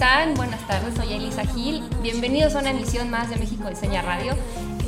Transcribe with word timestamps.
Están? 0.00 0.32
Buenas 0.32 0.66
tardes, 0.66 0.94
soy 0.94 1.12
Elisa 1.12 1.44
Gil. 1.44 1.86
Bienvenidos 2.00 2.54
a 2.54 2.60
una 2.60 2.70
emisión 2.70 3.10
más 3.10 3.28
de 3.28 3.36
México 3.36 3.68
Diseña 3.68 4.00
Radio. 4.00 4.32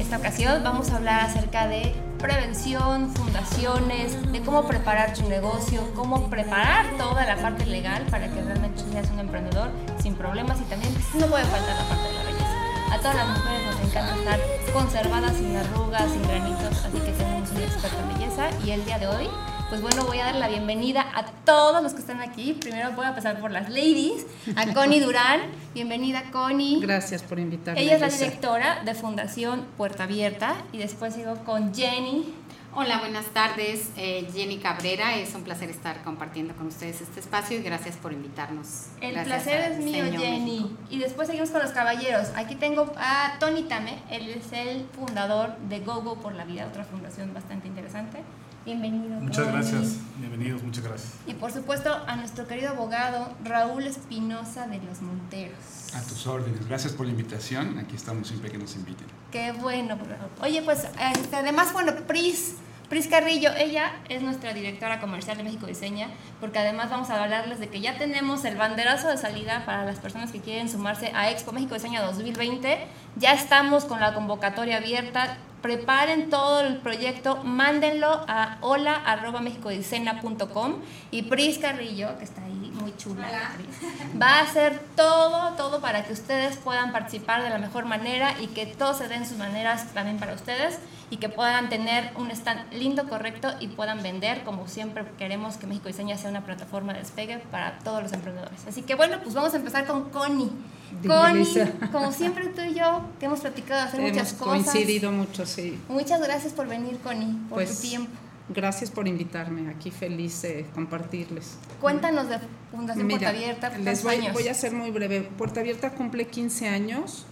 Esta 0.00 0.16
ocasión 0.16 0.64
vamos 0.64 0.88
a 0.90 0.96
hablar 0.96 1.26
acerca 1.26 1.68
de 1.68 1.94
prevención, 2.18 3.14
fundaciones, 3.14 4.32
de 4.32 4.40
cómo 4.40 4.66
preparar 4.66 5.12
tu 5.12 5.28
negocio, 5.28 5.82
cómo 5.94 6.30
preparar 6.30 6.96
toda 6.96 7.26
la 7.26 7.36
parte 7.36 7.66
legal 7.66 8.06
para 8.10 8.32
que 8.32 8.40
realmente 8.40 8.80
seas 8.90 9.10
un 9.10 9.18
emprendedor 9.18 9.68
sin 10.02 10.14
problemas 10.14 10.58
y 10.62 10.64
también 10.64 10.94
no 11.20 11.26
puede 11.26 11.44
faltar 11.44 11.76
la 11.76 11.88
parte 11.90 12.08
de 12.08 12.14
la 12.14 12.22
belleza. 12.22 12.94
A 12.94 12.96
todas 12.96 13.14
las 13.14 13.28
mujeres 13.28 13.66
nos 13.66 13.90
encanta 13.90 14.16
estar 14.16 14.40
conservadas, 14.72 15.36
sin 15.36 15.54
arrugas, 15.54 16.10
sin 16.10 16.22
granitos, 16.22 16.84
así 16.86 16.98
que 17.04 17.12
tenemos 17.12 17.50
un 17.50 17.58
experto 17.58 17.98
en 18.00 18.18
belleza 18.18 18.48
y 18.64 18.70
el 18.70 18.82
día 18.86 18.98
de 18.98 19.08
hoy 19.08 19.28
pues 19.72 19.80
bueno, 19.80 20.04
voy 20.04 20.18
a 20.18 20.26
dar 20.26 20.34
la 20.34 20.48
bienvenida 20.48 21.06
a 21.14 21.24
todos 21.24 21.82
los 21.82 21.94
que 21.94 22.00
están 22.00 22.20
aquí. 22.20 22.52
Primero 22.52 22.92
voy 22.92 23.06
a 23.06 23.14
pasar 23.14 23.40
por 23.40 23.50
las 23.50 23.70
ladies, 23.70 24.26
a 24.54 24.70
Connie 24.74 25.00
Durán. 25.00 25.40
Bienvenida, 25.72 26.24
Connie. 26.30 26.78
Gracias 26.78 27.22
por 27.22 27.38
invitarme. 27.38 27.80
Ella 27.80 27.94
es 27.94 28.02
la 28.02 28.08
directora 28.08 28.82
de 28.84 28.94
Fundación 28.94 29.64
Puerta 29.78 30.04
Abierta 30.04 30.56
y 30.72 30.76
después 30.76 31.14
sigo 31.14 31.36
con 31.46 31.74
Jenny. 31.74 32.34
Hola, 32.74 32.98
buenas 32.98 33.24
tardes. 33.28 33.92
Eh, 33.96 34.28
Jenny 34.34 34.58
Cabrera, 34.58 35.16
es 35.16 35.34
un 35.34 35.42
placer 35.42 35.70
estar 35.70 36.02
compartiendo 36.02 36.54
con 36.54 36.66
ustedes 36.66 37.00
este 37.00 37.20
espacio 37.20 37.58
y 37.58 37.62
gracias 37.62 37.96
por 37.96 38.12
invitarnos. 38.12 38.88
El 39.00 39.14
Gracias 39.14 39.42
placer 39.42 39.72
es 39.72 39.78
mío, 39.78 40.04
Jenny. 40.04 40.60
México. 40.60 40.80
Y 40.90 40.98
después 40.98 41.28
seguimos 41.28 41.48
con 41.48 41.62
los 41.62 41.70
caballeros. 41.70 42.28
Aquí 42.36 42.56
tengo 42.56 42.92
a 42.98 43.36
Tony 43.40 43.62
Tame, 43.62 44.02
él 44.10 44.28
es 44.28 44.52
el 44.52 44.84
fundador 44.94 45.56
de 45.70 45.80
GoGo 45.80 46.16
por 46.16 46.34
la 46.34 46.44
Vida, 46.44 46.66
otra 46.66 46.84
fundación 46.84 47.32
bastante 47.32 47.68
interesante. 47.68 48.18
Bienvenido. 48.64 49.20
Muchas 49.20 49.44
Tony. 49.44 49.56
gracias, 49.56 49.96
bienvenidos, 50.18 50.62
muchas 50.62 50.84
gracias. 50.84 51.12
Y 51.26 51.34
por 51.34 51.50
supuesto 51.50 51.92
a 52.06 52.14
nuestro 52.14 52.46
querido 52.46 52.70
abogado 52.70 53.32
Raúl 53.42 53.86
Espinosa 53.86 54.68
de 54.68 54.78
los 54.82 55.02
Monteros. 55.02 55.58
A 55.96 56.00
tus 56.02 56.26
órdenes. 56.28 56.66
Gracias 56.68 56.92
por 56.92 57.06
la 57.06 57.12
invitación. 57.12 57.78
Aquí 57.78 57.96
estamos 57.96 58.28
siempre 58.28 58.50
que 58.52 58.58
nos 58.58 58.76
inviten. 58.76 59.06
Qué 59.32 59.50
bueno. 59.50 59.96
Raúl. 59.96 60.30
Oye, 60.42 60.62
pues 60.62 60.86
este, 61.14 61.36
además, 61.36 61.72
bueno, 61.72 61.92
Pris, 62.06 62.54
Pris 62.88 63.08
Carrillo, 63.08 63.50
ella 63.56 63.94
es 64.08 64.22
nuestra 64.22 64.54
directora 64.54 65.00
comercial 65.00 65.36
de 65.36 65.42
México 65.42 65.66
Diseña, 65.66 66.08
porque 66.40 66.60
además 66.60 66.88
vamos 66.88 67.10
a 67.10 67.20
hablarles 67.20 67.58
de 67.58 67.68
que 67.68 67.80
ya 67.80 67.98
tenemos 67.98 68.44
el 68.44 68.56
banderazo 68.56 69.08
de 69.08 69.16
salida 69.16 69.64
para 69.66 69.84
las 69.84 69.98
personas 69.98 70.30
que 70.30 70.40
quieren 70.40 70.68
sumarse 70.68 71.10
a 71.16 71.30
Expo 71.32 71.50
México 71.50 71.74
Diseña 71.74 72.00
2020. 72.02 72.86
Ya 73.16 73.32
estamos 73.32 73.86
con 73.86 73.98
la 73.98 74.14
convocatoria 74.14 74.76
abierta. 74.76 75.36
Preparen 75.62 76.28
todo 76.28 76.60
el 76.60 76.76
proyecto, 76.78 77.36
mándenlo 77.44 78.24
a 78.26 78.58
hola.mexicodicena.com 78.62 80.80
y 81.12 81.22
Pris 81.22 81.58
Carrillo, 81.58 82.18
que 82.18 82.24
está 82.24 82.44
ahí 82.44 82.71
muy 82.82 82.96
chula, 82.96 83.26
va 84.20 84.38
a 84.38 84.40
hacer 84.42 84.80
todo, 84.96 85.54
todo 85.54 85.80
para 85.80 86.04
que 86.04 86.12
ustedes 86.12 86.56
puedan 86.56 86.92
participar 86.92 87.42
de 87.42 87.50
la 87.50 87.58
mejor 87.58 87.84
manera 87.86 88.34
y 88.40 88.48
que 88.48 88.66
todo 88.66 88.92
se 88.94 89.08
den 89.08 89.26
sus 89.26 89.38
maneras 89.38 89.92
también 89.94 90.18
para 90.18 90.34
ustedes 90.34 90.78
y 91.10 91.18
que 91.18 91.28
puedan 91.28 91.68
tener 91.68 92.10
un 92.16 92.30
stand 92.30 92.72
lindo, 92.72 93.08
correcto 93.08 93.52
y 93.60 93.68
puedan 93.68 94.02
vender 94.02 94.44
como 94.44 94.66
siempre 94.66 95.04
queremos 95.18 95.56
que 95.56 95.66
México 95.66 95.88
Diseña 95.88 96.16
sea 96.16 96.30
una 96.30 96.44
plataforma 96.44 96.92
de 96.92 97.00
despegue 97.00 97.38
para 97.50 97.78
todos 97.80 98.02
los 98.02 98.12
emprendedores. 98.12 98.60
Así 98.66 98.82
que 98.82 98.94
bueno, 98.94 99.18
pues 99.22 99.34
vamos 99.34 99.52
a 99.54 99.56
empezar 99.58 99.86
con 99.86 100.10
Connie. 100.10 100.50
Connie, 101.06 101.46
como 101.90 102.12
siempre 102.12 102.46
tú 102.48 102.60
y 102.62 102.74
yo, 102.74 103.02
que 103.18 103.26
hemos 103.26 103.40
platicado 103.40 103.80
de 103.82 103.88
hacer 103.88 104.00
muchas 104.00 104.32
Hemos 104.32 104.32
cosas. 104.34 104.64
coincidido 104.72 105.10
mucho, 105.12 105.46
sí. 105.46 105.78
Muchas 105.88 106.20
gracias 106.20 106.52
por 106.52 106.66
venir, 106.68 106.98
Connie, 107.02 107.32
por 107.48 107.56
Pues, 107.58 107.76
tu 107.80 107.88
tiempo. 107.88 108.10
Gracias 108.54 108.90
por 108.90 109.06
invitarme. 109.08 109.68
Aquí 109.70 109.90
feliz 109.90 110.42
de 110.42 110.66
compartirles. 110.74 111.56
Cuéntanos 111.80 112.28
de 112.28 112.38
Fundación 112.70 113.06
Mira, 113.06 113.18
Puerta 113.20 113.36
Abierta, 113.36 113.68
les 113.70 114.00
¿cuántos 114.00 114.02
voy, 114.04 114.14
años? 114.16 114.32
voy 114.32 114.48
a 114.48 114.54
ser 114.54 114.72
muy 114.72 114.90
breve. 114.90 115.22
Puerta 115.22 115.60
Abierta 115.60 115.90
cumple 115.90 116.26
15 116.26 116.68
años 116.68 117.24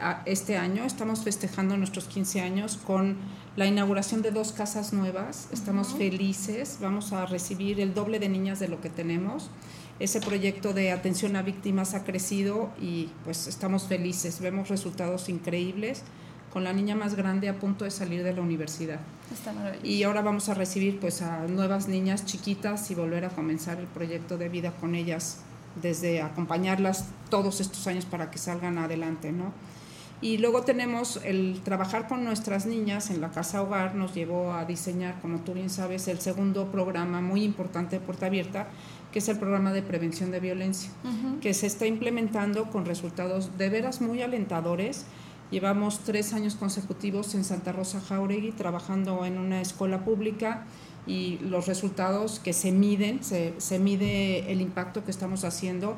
a- 0.00 0.22
este 0.26 0.56
año. 0.56 0.84
Estamos 0.84 1.22
festejando 1.24 1.76
nuestros 1.76 2.06
15 2.06 2.40
años 2.40 2.78
con 2.86 3.16
la 3.56 3.66
inauguración 3.66 4.22
de 4.22 4.30
dos 4.30 4.52
casas 4.52 4.92
nuevas. 4.92 5.48
Estamos 5.52 5.94
felices. 5.94 6.78
Vamos 6.80 7.12
a 7.12 7.26
recibir 7.26 7.80
el 7.80 7.94
doble 7.94 8.18
de 8.18 8.28
niñas 8.28 8.58
de 8.58 8.68
lo 8.68 8.80
que 8.80 8.90
tenemos. 8.90 9.50
Ese 9.98 10.20
proyecto 10.20 10.74
de 10.74 10.92
atención 10.92 11.36
a 11.36 11.42
víctimas 11.42 11.94
ha 11.94 12.04
crecido 12.04 12.70
y 12.80 13.08
pues 13.24 13.46
estamos 13.46 13.84
felices. 13.84 14.40
Vemos 14.40 14.68
resultados 14.68 15.28
increíbles 15.30 16.02
con 16.52 16.64
la 16.64 16.72
niña 16.72 16.94
más 16.94 17.14
grande 17.14 17.48
a 17.48 17.58
punto 17.58 17.84
de 17.84 17.90
salir 17.90 18.22
de 18.22 18.32
la 18.32 18.40
universidad. 18.40 19.00
Está 19.32 19.52
maravilloso. 19.52 19.86
Y 19.86 20.02
ahora 20.02 20.22
vamos 20.22 20.48
a 20.48 20.54
recibir 20.54 21.00
pues 21.00 21.22
a 21.22 21.46
nuevas 21.46 21.88
niñas 21.88 22.24
chiquitas 22.24 22.90
y 22.90 22.94
volver 22.94 23.24
a 23.24 23.30
comenzar 23.30 23.78
el 23.78 23.86
proyecto 23.86 24.38
de 24.38 24.48
vida 24.48 24.72
con 24.72 24.94
ellas, 24.94 25.40
desde 25.82 26.22
acompañarlas 26.22 27.06
todos 27.28 27.60
estos 27.60 27.86
años 27.86 28.04
para 28.04 28.30
que 28.30 28.38
salgan 28.38 28.78
adelante, 28.78 29.32
¿no? 29.32 29.52
Y 30.22 30.38
luego 30.38 30.62
tenemos 30.62 31.20
el 31.24 31.60
trabajar 31.62 32.08
con 32.08 32.24
nuestras 32.24 32.64
niñas 32.64 33.10
en 33.10 33.20
la 33.20 33.30
casa 33.30 33.60
hogar, 33.60 33.94
nos 33.94 34.14
llevó 34.14 34.54
a 34.54 34.64
diseñar, 34.64 35.20
como 35.20 35.40
tú 35.40 35.52
bien 35.52 35.68
sabes, 35.68 36.08
el 36.08 36.20
segundo 36.20 36.72
programa 36.72 37.20
muy 37.20 37.44
importante 37.44 37.98
de 37.98 38.04
Puerta 38.04 38.26
Abierta, 38.26 38.68
que 39.12 39.18
es 39.18 39.28
el 39.28 39.38
programa 39.38 39.72
de 39.72 39.82
prevención 39.82 40.30
de 40.30 40.40
violencia 40.40 40.90
que 41.42 41.52
se 41.52 41.66
está 41.66 41.86
implementando 41.86 42.70
con 42.70 42.86
resultados 42.86 43.58
de 43.58 43.68
veras 43.68 44.00
muy 44.00 44.22
alentadores. 44.22 45.04
Llevamos 45.50 46.00
tres 46.00 46.32
años 46.32 46.56
consecutivos 46.56 47.34
en 47.34 47.44
Santa 47.44 47.72
Rosa 47.72 48.00
Jauregui 48.00 48.52
trabajando 48.52 49.24
en 49.24 49.38
una 49.38 49.60
escuela 49.60 50.04
pública 50.04 50.64
y 51.06 51.38
los 51.38 51.66
resultados 51.66 52.40
que 52.40 52.52
se 52.52 52.72
miden, 52.72 53.22
se, 53.22 53.54
se 53.58 53.78
mide 53.78 54.50
el 54.50 54.60
impacto 54.60 55.04
que 55.04 55.12
estamos 55.12 55.44
haciendo, 55.44 55.96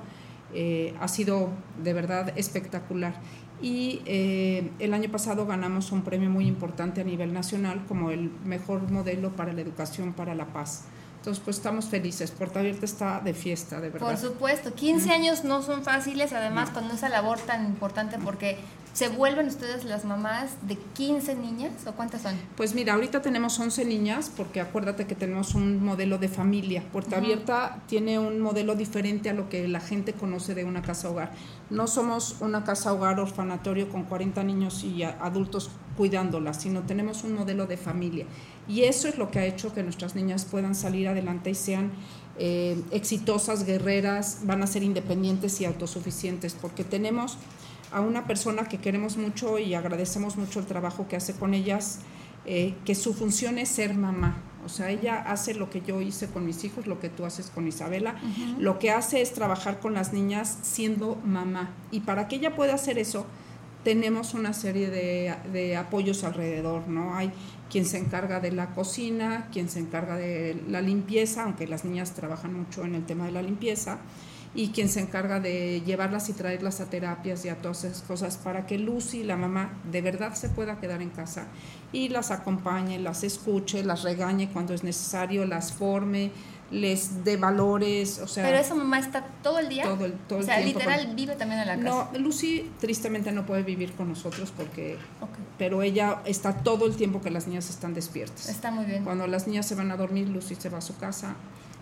eh, 0.55 0.95
ha 1.01 1.09
sido 1.09 1.49
de 1.83 1.93
verdad 1.95 2.33
espectacular. 2.37 3.15
Y 3.61 4.03
eh, 4.07 4.71
el 4.79 4.95
año 4.95 5.11
pasado 5.11 5.47
ganamos 5.47 5.93
un 5.93 6.03
premio 6.03 6.31
muy 6.31 6.47
importante 6.47 7.01
a 7.01 7.05
nivel 7.05 7.33
nacional 7.33 7.85
como 7.89 8.11
el 8.11 8.31
mejor 8.45 8.91
modelo 8.91 9.35
para 9.35 9.53
la 9.53 9.63
educación 9.63 10.13
para 10.13 10.35
la 10.35 10.47
paz. 10.53 10.85
Entonces, 11.17 11.43
pues 11.45 11.57
estamos 11.57 11.87
felices. 11.87 12.31
Puerta 12.31 12.61
Abierta 12.61 12.85
está 12.85 13.21
de 13.21 13.35
fiesta, 13.35 13.81
de 13.81 13.91
verdad. 13.91 14.07
Por 14.07 14.17
supuesto, 14.17 14.73
15 14.75 15.11
años 15.11 15.43
no 15.43 15.63
son 15.63 15.83
fáciles, 15.83 16.33
además 16.33 16.71
con 16.71 16.89
esa 16.91 17.09
labor 17.09 17.39
tan 17.41 17.67
importante 17.67 18.19
porque 18.23 18.59
se 18.93 19.09
vuelven 19.09 19.47
ustedes 19.47 19.85
las 19.85 20.05
mamás 20.05 20.53
de 20.67 20.77
15 20.77 21.35
niñas 21.35 21.73
o 21.87 21.93
cuántas 21.93 22.23
son? 22.23 22.35
Pues 22.57 22.75
mira, 22.75 22.95
ahorita 22.95 23.23
tenemos 23.23 23.59
11 23.59 23.85
niñas 23.85 24.31
porque 24.37 24.61
acuérdate 24.61 25.07
que 25.07 25.15
tenemos 25.15 25.55
un 25.55 25.85
modelo 25.85 26.19
de 26.19 26.29
familia. 26.29 26.85
Puerta 26.93 27.17
Abierta 27.17 27.83
tiene 27.87 28.19
un 28.19 28.41
modelo 28.41 28.75
diferente 28.75 29.31
a 29.31 29.35
lo 29.35 29.49
que 29.49 29.69
la 29.69 29.81
gente 29.81 30.13
conoce 30.13 30.55
de 30.55 30.65
una 30.65 30.83
casa 30.83 31.11
hogar. 31.11 31.33
No 31.71 31.87
somos 31.87 32.37
una 32.41 32.65
casa 32.65 32.93
hogar 32.93 33.21
orfanatorio 33.21 33.89
con 33.89 34.05
40 34.05 34.43
niños 34.45 34.85
y 34.85 35.03
adultos 35.03 35.71
cuidándolas, 35.97 36.63
sino 36.63 36.83
tenemos 36.83 37.25
un 37.25 37.35
modelo 37.35 37.67
de 37.67 37.77
familia. 37.77 38.25
Y 38.69 38.83
eso 38.83 39.09
es 39.09 39.19
lo 39.19 39.31
que 39.31 39.41
ha 39.41 39.45
hecho 39.47 39.75
que 39.75 39.83
nuestras 39.83 40.15
niñas 40.15 40.45
puedan 40.45 40.75
salir 40.75 41.09
adelante 41.09 41.51
y 41.51 41.55
sean 41.55 41.91
eh, 42.39 42.81
exitosas, 42.93 43.65
guerreras, 43.65 44.41
van 44.45 44.63
a 44.63 44.69
ser 44.69 44.85
independientes 44.85 45.61
y 45.61 45.65
autosuficientes, 45.65 46.55
porque 46.55 46.85
tenemos 46.85 47.37
a 47.93 48.01
una 48.01 48.27
persona 48.27 48.65
que 48.65 48.79
queremos 48.79 49.17
mucho 49.17 49.59
y 49.59 49.75
agradecemos 49.75 50.37
mucho 50.37 50.61
el 50.61 50.67
trabajo 50.67 51.09
que 51.09 51.17
hace 51.17 51.33
con 51.35 51.55
ellas, 51.55 52.01
eh, 52.47 52.75
que 52.85 52.95
su 52.95 53.15
función 53.15 53.59
es 53.59 53.69
ser 53.69 53.95
mamá. 53.95 54.43
O 54.65 54.69
sea, 54.69 54.91
ella 54.91 55.23
hace 55.27 55.55
lo 55.55 55.71
que 55.71 55.81
yo 55.81 56.01
hice 56.01 56.29
con 56.29 56.45
mis 56.45 56.63
hijos, 56.65 56.87
lo 56.87 57.01
que 57.01 57.09
tú 57.09 57.25
haces 57.25 57.47
con 57.47 57.67
Isabela. 57.67 58.17
Lo 58.59 58.79
que 58.79 58.91
hace 58.91 59.23
es 59.23 59.33
trabajar 59.33 59.81
con 59.81 59.95
las 59.95 60.13
niñas 60.13 60.59
siendo 60.63 61.17
mamá. 61.25 61.71
Y 61.91 62.01
para 62.01 62.29
que 62.29 62.37
ella 62.37 62.55
pueda 62.55 62.75
hacer 62.75 62.99
eso, 62.99 63.25
tenemos 63.83 64.35
una 64.35 64.53
serie 64.53 64.91
de, 64.91 65.35
de 65.53 65.77
apoyos 65.77 66.25
alrededor, 66.25 66.89
¿no? 66.89 67.15
Hay 67.15 67.33
quien 67.71 67.85
se 67.85 67.99
encarga 67.99 68.41
de 68.41 68.53
la 68.53 68.75
cocina, 68.75 69.49
quien 69.53 69.69
se 69.69 69.79
encarga 69.79 70.17
de 70.17 70.63
la 70.69 70.81
limpieza, 70.81 71.45
aunque 71.45 71.67
las 71.67 71.85
niñas 71.85 72.13
trabajan 72.13 72.53
mucho 72.53 72.85
en 72.85 72.95
el 72.95 73.05
tema 73.05 73.27
de 73.27 73.33
la 73.33 73.43
limpieza, 73.43 73.99
y 74.55 74.69
quien 74.69 74.89
se 74.89 75.01
encarga 75.01 75.41
de 75.41 75.83
llevarlas 75.85 76.29
y 76.29 76.33
traerlas 76.33 76.81
a 76.81 76.87
terapias 76.87 77.45
y 77.45 77.49
a 77.49 77.57
todas 77.57 77.85
esas 77.85 78.03
cosas 78.03 78.37
para 78.39 78.67
que 78.67 78.79
Lucy, 78.79 79.23
la 79.23 79.37
mamá, 79.37 79.71
de 79.91 80.01
verdad 80.03 80.35
se 80.35 80.49
pueda 80.49 80.81
quedar 80.81 81.03
en 81.03 81.11
casa 81.11 81.47
y 81.93 82.09
las 82.09 82.31
acompañe, 82.31 82.99
las 82.99 83.25
escuche, 83.25 83.85
las 83.85 84.03
regañe 84.03 84.49
cuando 84.51 84.75
es 84.75 84.83
necesario, 84.85 85.45
las 85.47 85.73
forme, 85.73 86.33
les 86.71 87.25
dé 87.25 87.37
valores, 87.37 88.19
o 88.19 88.27
sea... 88.27 88.45
Pero 88.45 88.59
esa 88.59 88.75
mamá 88.75 88.99
está 88.99 89.25
todo 89.43 89.59
el 89.59 89.69
día. 89.69 89.85
Todo 89.85 90.05
el, 90.05 90.13
todo 90.13 90.39
o 90.39 90.43
el 90.43 90.47
sea, 90.47 90.57
tiempo 90.57 90.81
literal 90.81 91.07
con- 91.07 91.17
vive 91.17 91.35
también 91.37 91.61
en 91.61 91.67
la 91.67 91.77
casa. 91.77 92.11
No, 92.13 92.19
Lucy 92.19 92.71
tristemente 92.81 93.33
no 93.33 93.47
puede 93.47 93.63
vivir 93.63 93.93
con 93.93 94.09
nosotros 94.09 94.53
porque... 94.57 94.97
Ok. 95.21 95.31
Pero 95.57 95.83
ella 95.83 96.21
está 96.25 96.53
todo 96.59 96.87
el 96.87 96.97
tiempo 96.97 97.21
que 97.23 97.31
las 97.31 97.47
niñas 97.47 97.71
están 97.71 97.95
despiertas. 97.95 98.49
Está 98.49 98.71
muy 98.71 98.85
bien. 98.85 99.03
Cuando 99.05 99.27
las 99.27 99.47
niñas 99.47 99.67
se 99.67 99.75
van 99.77 99.91
a 99.91 99.97
dormir, 99.97 100.29
Lucy 100.29 100.57
se 100.57 100.69
va 100.69 100.79
a 100.79 100.83
su 100.83 100.97
casa. 100.99 101.37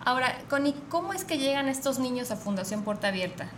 Ahora, 0.07 0.37
Connie, 0.49 0.73
¿cómo 0.87 1.11
es 1.11 1.25
que 1.25 1.37
llegan 1.37 1.67
estos 1.67 1.99
niños 1.99 2.31
a 2.31 2.37
Fundación 2.37 2.83
Puerta 2.83 3.09
Abierta? 3.09 3.49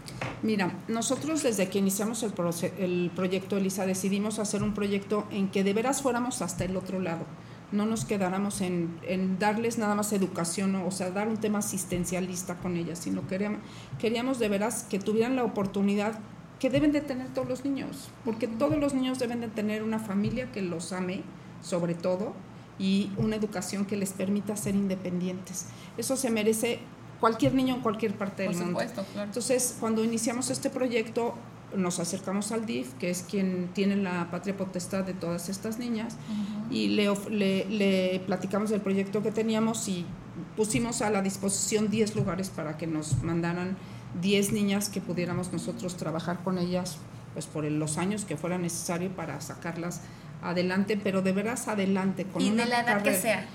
Mira, 0.42 0.74
nosotros 0.88 1.44
desde 1.44 1.70
que 1.70 1.78
iniciamos 1.78 2.24
el, 2.24 3.12
proyecto 3.16 3.56
Elisa 3.56 3.86
decidimos 3.86 4.40
hacer 4.40 4.64
un 4.64 4.74
proyecto 4.74 5.28
en 5.30 5.52
que 5.52 5.64
de 5.64 5.74
veras 5.74 6.02
fuéramos 6.02 6.42
hasta 6.42 6.66
el 6.66 6.76
otro 6.76 7.00
lado. 7.00 7.22
No 7.72 7.86
nos 7.86 8.04
quedáramos 8.04 8.62
en, 8.62 9.00
en 9.04 9.38
darles 9.38 9.78
nada 9.78 9.94
más 9.94 10.12
educación, 10.12 10.74
o 10.74 10.90
sea, 10.90 11.12
dar 11.12 11.28
un 11.28 11.38
tema 11.38 11.60
asistencialista 11.60 12.58
con 12.58 12.78
ellas, 12.78 12.98
sino 12.98 13.28
queríamos, 13.28 13.60
queríamos 14.00 14.40
de 14.40 14.50
veras 14.50 14.88
que 14.90 14.98
tuvieran 14.98 15.36
la 15.36 15.44
oportunidad 15.44 16.18
que 16.60 16.72
deben 16.72 16.92
de 16.92 17.02
tener 17.02 17.32
todos 17.32 17.48
los 17.48 17.64
niños, 17.64 18.10
porque 18.26 18.48
todos 18.48 18.80
los 18.80 18.96
niños 18.96 19.20
deben 19.20 19.40
de 19.40 19.50
tener 19.50 19.84
una 19.84 20.00
familia 20.00 20.52
que 20.52 20.64
los 20.64 20.94
ame, 20.94 21.22
sobre 21.62 21.94
todo, 21.94 22.34
y 22.80 23.12
una 23.18 23.36
educación 23.36 23.86
que 23.86 23.98
les 23.98 24.12
permita 24.14 24.56
ser 24.56 24.74
independientes. 24.76 25.66
Eso 25.98 26.16
se 26.16 26.30
merece 26.32 26.80
cualquier 27.20 27.54
niño 27.54 27.76
en 27.76 27.82
cualquier 27.82 28.14
parte 28.16 28.46
Por 28.46 28.56
del 28.56 28.64
mundo. 28.66 28.80
supuesto, 28.80 29.06
claro. 29.14 29.28
Entonces, 29.28 29.76
cuando 29.80 30.04
iniciamos 30.04 30.50
este 30.50 30.70
proyecto, 30.70 31.36
nos 31.76 32.00
acercamos 32.00 32.52
al 32.52 32.66
DIF, 32.66 32.94
que 32.94 33.10
es 33.12 33.22
quien 33.30 33.70
tiene 33.74 33.96
la 33.98 34.32
patria 34.32 34.56
potestad 34.58 35.04
de 35.04 35.14
todas 35.14 35.50
estas 35.50 35.78
niñas, 35.78 36.16
y 36.72 36.88
le, 36.88 37.10
of- 37.10 37.30
le, 37.30 37.66
le 37.66 38.22
platicamos 38.26 38.70
del 38.70 38.82
proyecto 38.82 39.22
que 39.22 39.32
teníamos 39.32 39.88
y 39.90 40.06
pusimos 40.56 41.02
a 41.02 41.10
la 41.10 41.22
disposición 41.22 41.90
10 41.90 42.16
lugares 42.16 42.50
para 42.50 42.78
que 42.78 42.88
nos 42.88 43.22
mandaran 43.24 43.76
10 44.22 44.54
niñas 44.54 44.90
que 44.90 45.02
pudiéramos 45.02 45.52
nosotros 45.52 45.98
trabajar 45.98 46.40
con 46.44 46.58
ellas 46.58 46.98
pues 47.34 47.46
por 47.46 47.64
los 47.66 47.98
años 48.00 48.26
que 48.26 48.36
fuera 48.38 48.58
necesario 48.58 49.10
para 49.12 49.40
sacarlas 49.42 50.02
adelante, 50.42 51.00
pero 51.02 51.22
de 51.22 51.32
veras 51.32 51.68
adelante. 51.68 52.26
Con 52.26 52.42
y 52.42 52.50
una 52.50 52.64
de 52.64 52.70
la 52.70 52.80
edad 52.82 52.98
que 52.98 53.12
carrera- 53.12 53.22
sea. 53.22 53.46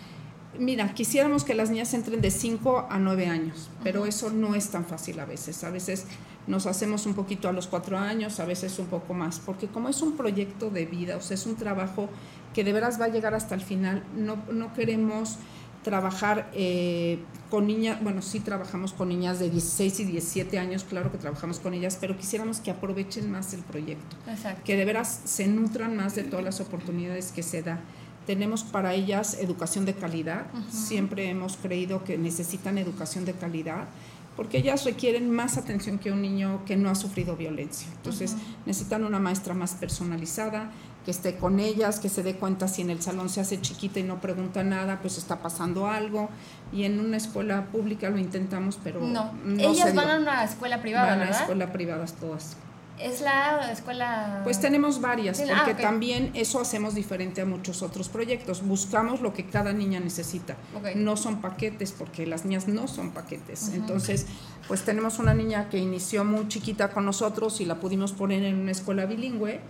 Mira, 0.59 0.95
quisiéramos 0.95 1.43
que 1.43 1.53
las 1.55 1.71
niñas 1.71 1.93
entren 1.95 2.21
de 2.21 2.31
5 2.31 2.87
a 2.89 2.99
9 3.01 3.27
años, 3.27 3.71
pero 3.83 4.07
eso 4.07 4.31
no 4.31 4.55
es 4.55 4.69
tan 4.71 4.85
fácil 4.85 5.19
a 5.19 5.25
veces. 5.25 5.65
A 5.65 5.71
veces 5.71 6.07
nos 6.47 6.67
hacemos 6.67 7.07
un 7.07 7.15
poquito 7.15 7.49
a 7.49 7.53
los 7.53 7.67
4 7.67 7.99
años, 7.99 8.39
a 8.39 8.45
veces 8.45 8.79
un 8.79 8.87
poco 8.87 9.15
más, 9.15 9.41
porque 9.41 9.67
como 9.67 9.89
es 9.89 10.01
un 10.01 10.17
proyecto 10.17 10.71
de 10.71 10.87
vida, 10.87 11.17
o 11.17 11.21
sea, 11.21 11.35
es 11.35 11.47
un 11.47 11.57
trabajo 11.57 12.09
que 12.55 12.63
de 12.63 12.73
veras 12.73 13.01
va 13.01 13.07
a 13.07 13.09
llegar 13.09 13.35
hasta 13.35 13.57
el 13.57 13.63
final, 13.63 14.05
no, 14.17 14.37
no 14.53 14.73
queremos 14.75 15.39
trabajar 15.85 16.51
eh, 16.55 17.21
con 17.51 17.69
niñas, 17.69 18.03
bueno, 18.03 18.21
sí 18.23 18.41
trabajamos 18.41 18.93
con 18.93 19.09
niñas 19.11 19.39
de 19.39 19.49
16 19.51 20.01
y 20.01 20.05
17 20.07 20.59
años, 20.59 20.83
claro 20.83 21.13
que 21.13 21.19
trabajamos 21.19 21.61
con 21.61 21.75
ellas, 21.75 21.97
pero 22.01 22.17
quisiéramos 22.17 22.59
que 22.59 22.73
aprovechen 22.73 23.31
más 23.31 23.55
el 23.55 23.61
proyecto 23.61 24.17
Exacto. 24.29 24.63
que 24.65 24.77
de 24.77 24.85
veras 24.85 25.21
se 25.25 25.47
nutran 25.47 25.97
más 25.97 26.17
de 26.17 26.25
todas 26.25 26.45
las 26.45 26.61
oportunidades 26.61 27.31
que 27.31 27.45
se 27.45 27.63
da. 27.63 27.79
Tenemos 28.27 28.65
para 28.65 28.95
ellas 28.95 29.39
educación 29.39 29.85
de 29.85 29.95
calidad, 29.95 30.47
siempre 30.71 31.29
hemos 31.29 31.57
creído 31.59 32.03
que 32.03 32.19
necesitan 32.19 32.79
educación 32.79 33.27
de 33.27 33.35
calidad, 33.35 33.87
porque 34.35 34.59
ellas 34.59 34.85
requieren 34.85 35.31
más 35.31 35.59
atención 35.59 35.99
que 35.99 36.11
un 36.11 36.23
niño 36.23 36.65
que 36.65 36.77
no 36.77 36.91
ha 36.91 36.95
sufrido 36.95 37.37
violencia. 37.37 37.87
Entonces 37.97 38.35
necesitan 38.67 39.05
una 39.05 39.21
maestra 39.21 39.55
más 39.55 39.75
personalizada, 39.75 40.73
que 41.05 41.11
esté 41.11 41.37
con 41.37 41.61
ellas, 41.61 42.01
que 42.01 42.09
se 42.09 42.23
dé 42.23 42.35
cuenta 42.37 42.67
si 42.69 42.83
en 42.83 42.91
el 42.91 43.03
salón 43.03 43.29
se 43.29 43.41
hace 43.41 43.61
chiquita 43.61 44.01
y 44.01 44.03
no 44.05 44.21
pregunta 44.21 44.65
nada, 44.65 45.01
pues 45.01 45.19
está 45.19 45.41
pasando 45.41 45.87
algo. 45.87 46.31
Y 46.73 46.85
en 46.85 46.99
una 46.99 47.17
escuela 47.17 47.67
pública 47.71 48.09
lo 48.11 48.19
intentamos, 48.19 48.79
pero 48.83 49.01
No, 49.01 49.33
no 49.45 49.61
ellas 49.61 49.95
van 49.95 50.07
dio. 50.07 50.15
a 50.15 50.19
una 50.19 50.45
escuela 50.45 50.81
privada, 50.81 51.07
Van 51.11 51.21
a 51.21 51.25
¿verdad? 51.25 51.41
escuela 51.41 51.73
privadas 51.73 52.15
todas. 52.15 52.57
Es 52.99 53.21
la 53.23 53.73
escuela... 53.73 54.41
Pues 54.45 54.61
tenemos 54.61 55.01
varias, 55.01 55.39
Sí, 55.39 55.43
ah, 55.53 55.63
porque 55.67 55.83
también 55.83 56.31
eso 56.35 56.61
hacemos 56.61 56.95
diferente 56.95 57.41
a 57.41 57.45
muchos 57.45 57.83
otros 57.83 58.09
proyectos. 58.09 58.65
Buscamos 58.65 59.21
lo 59.21 59.35
que 59.35 59.47
cada 59.47 59.73
niña 59.73 59.99
necesita. 59.99 60.57
No 60.95 61.17
son 61.17 61.41
paquetes, 61.41 61.91
porque 61.91 62.25
las 62.25 62.45
niñas 62.45 62.69
no 62.69 62.87
son 62.87 63.11
paquetes. 63.11 63.73
Entonces, 63.75 64.27
pues 64.69 64.83
tenemos 64.83 65.19
una 65.19 65.35
niña 65.35 65.69
que 65.71 65.79
inició 65.79 66.25
muy 66.25 66.47
chiquita 66.47 66.91
con 66.91 67.05
nosotros 67.05 67.61
y 67.61 67.65
la 67.65 67.75
pudimos 67.81 68.13
poner 68.13 68.45
en 68.45 68.61
una 68.61 68.71
escuela 68.71 69.07
bilingüe. 69.07 69.61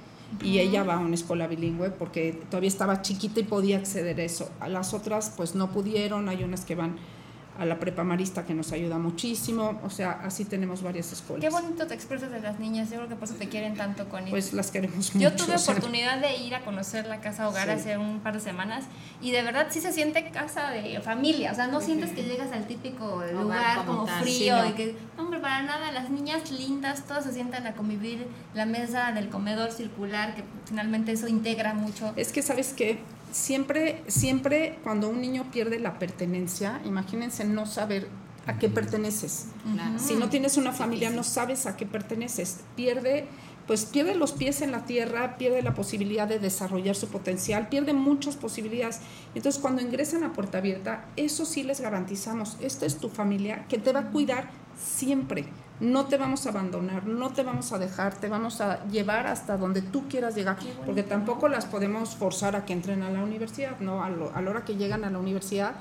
Y 0.43 0.59
ella 0.59 0.85
va 0.85 0.95
a 0.95 0.99
una 0.99 1.15
escuela 1.15 1.47
bilingüe 1.47 1.91
porque 1.91 2.33
todavía 2.51 2.69
estaba 2.69 3.03
chiquita 3.03 3.41
y 3.41 3.45
podía 3.45 3.79
acceder 3.79 4.19
a 4.19 4.25
eso. 4.25 4.51
A 4.61 4.69
las 4.69 4.95
otras, 4.95 5.33
pues 5.37 5.55
no 5.55 5.71
pudieron. 5.71 6.29
Hay 6.29 6.43
unas 6.45 6.65
que 6.65 6.75
van 6.75 6.97
a 7.59 7.65
la 7.65 7.79
prepa 7.79 8.05
marista 8.05 8.45
que 8.45 8.55
nos 8.55 8.73
ayuda 8.73 8.99
muchísimo. 8.99 9.81
O 9.85 9.91
sea, 9.91 10.13
así 10.25 10.45
tenemos 10.45 10.83
varias 10.83 11.13
escuelas. 11.13 11.45
Qué 11.45 11.51
bonito 11.51 11.87
te 11.87 11.95
expresas 11.95 12.31
de 12.31 12.41
las 12.41 12.59
niñas, 12.59 12.91
yo 12.91 12.97
creo 12.97 13.09
que 13.09 13.15
por 13.17 13.29
eso 13.29 13.35
te 13.35 13.49
quieren 13.49 13.75
tanto, 13.77 14.09
Connie. 14.09 14.31
Pues 14.31 14.53
las 14.53 14.71
queremos 14.71 15.15
mucho. 15.15 15.19
Yo 15.29 15.33
tuve 15.37 15.57
oportunidad 15.57 16.21
de 16.21 16.37
ir 16.37 16.55
a 16.55 16.65
conocer 16.65 17.07
la 17.07 17.21
casa 17.21 17.49
hogar 17.49 17.67
Sí. 17.67 17.71
hace 17.73 17.99
un 17.99 18.21
par 18.21 18.35
de 18.35 18.41
semanas 18.41 18.85
y 19.21 19.31
de 19.31 19.43
verdad 19.43 19.69
sí 19.71 19.81
se 19.81 19.93
siente 19.93 20.31
casa 20.31 20.71
de 20.71 21.01
familia, 21.01 21.53
o 21.53 21.55
sea, 21.55 21.67
no 21.67 21.81
sientes 21.81 22.11
que 22.11 22.23
llegas 22.25 22.53
al 22.53 22.67
típico 22.67 23.23
lugar 23.33 23.85
como 23.87 24.05
como, 24.05 24.07
frío 24.23 24.57
sí, 24.57 24.63
no. 24.63 24.69
y 24.69 24.73
que, 24.73 24.97
no, 25.17 25.23
hombre, 25.25 25.41
para 25.41 25.63
nada, 25.63 25.93
las 25.93 26.11
niñas 26.11 26.51
lindas, 26.51 27.07
todas 27.07 27.25
se 27.25 27.33
sientan 27.33 27.67
a 27.67 27.75
convivir, 27.75 28.27
la 28.55 28.67
mesa 28.67 29.13
del 29.13 29.29
comedor 29.29 29.71
circular, 29.73 30.35
que 30.35 30.43
finalmente 30.67 31.13
eso 31.13 31.29
integra 31.29 31.75
mucho. 31.75 32.13
Es 32.17 32.33
que, 32.33 32.43
¿sabes 32.43 32.73
qué? 32.73 32.99
Siempre, 33.35 34.05
siempre 34.07 34.79
cuando 34.85 35.09
un 35.09 35.21
niño 35.21 35.51
pierde 35.51 35.81
la 35.81 35.99
pertenencia, 35.99 36.81
imagínense 36.85 37.45
no 37.45 37.67
saber 37.67 38.07
a 38.47 38.61
qué 38.61 38.69
perteneces. 38.69 39.47
Claro. 39.73 39.99
Si 39.99 40.15
no 40.15 40.29
tienes 40.29 40.57
una 40.57 40.71
familia, 40.71 41.11
no 41.11 41.25
sabes 41.25 41.67
a 41.67 41.77
qué 41.77 41.85
perteneces. 41.85 42.61
Pierde, 42.77 43.27
pues 43.67 43.87
pierde 43.87 44.15
los 44.15 44.31
pies 44.31 44.63
en 44.63 44.71
la 44.71 44.85
tierra, 44.85 45.37
pierde 45.37 45.63
la 45.63 45.75
posibilidad 45.75 46.29
de 46.29 46.39
desarrollar 46.39 46.95
su 46.95 47.09
potencial, 47.09 47.69
pierde 47.69 47.93
muchas 47.93 48.37
posibilidades. 48.37 49.01
Entonces, 49.35 49.61
cuando 49.61 49.83
ingresan 49.83 50.23
a 50.23 50.33
puerta 50.33 50.59
abierta, 50.59 51.07
eso 51.17 51.45
sí 51.45 51.65
les 51.65 51.81
garantizamos. 51.81 52.57
Esta 52.61 52.87
es 52.87 52.99
tu 52.99 53.09
familia 53.09 53.67
que 53.69 53.79
te 53.79 53.93
va 53.93 53.99
a 53.99 54.11
cuidar 54.13 54.49
siempre. 54.81 55.47
No 55.81 56.07
te 56.07 56.17
vamos 56.17 56.47
a 56.47 56.51
abandonar, 56.51 57.07
no 57.07 57.31
te 57.31 57.43
vamos 57.43 57.73
a 57.73 57.79
dejar, 57.79 58.15
te 58.15 58.29
vamos 58.29 58.61
a 58.61 58.85
llevar 58.87 59.27
hasta 59.27 59.57
donde 59.57 59.83
tú 59.83 60.09
quieras 60.09 60.35
llegar, 60.37 60.57
porque 60.87 61.03
tampoco 61.03 61.49
las 61.49 61.67
podemos 61.67 62.15
forzar 62.15 62.55
a 62.55 62.65
que 62.65 62.73
entren 62.73 63.03
a 63.03 63.11
la 63.11 63.23
universidad, 63.25 63.81
¿no? 63.81 64.03
A, 64.05 64.09
lo- 64.09 64.33
a 64.35 64.41
la 64.41 64.51
hora 64.51 64.65
que 64.65 64.77
llegan 64.77 65.05
a 65.05 65.11
la 65.11 65.19
universidad, 65.19 65.73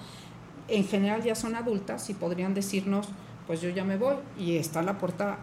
en 0.68 0.86
general 0.86 1.22
ya 1.24 1.36
son 1.36 1.56
adultas 1.56 2.10
y 2.10 2.16
podrían 2.16 2.54
decirnos, 2.56 3.08
pues 3.46 3.62
yo 3.62 3.70
ya 3.70 3.84
me 3.84 3.98
voy 3.98 4.16
y 4.40 4.58
está 4.58 4.82
la 4.82 4.98
puerta 4.98 5.38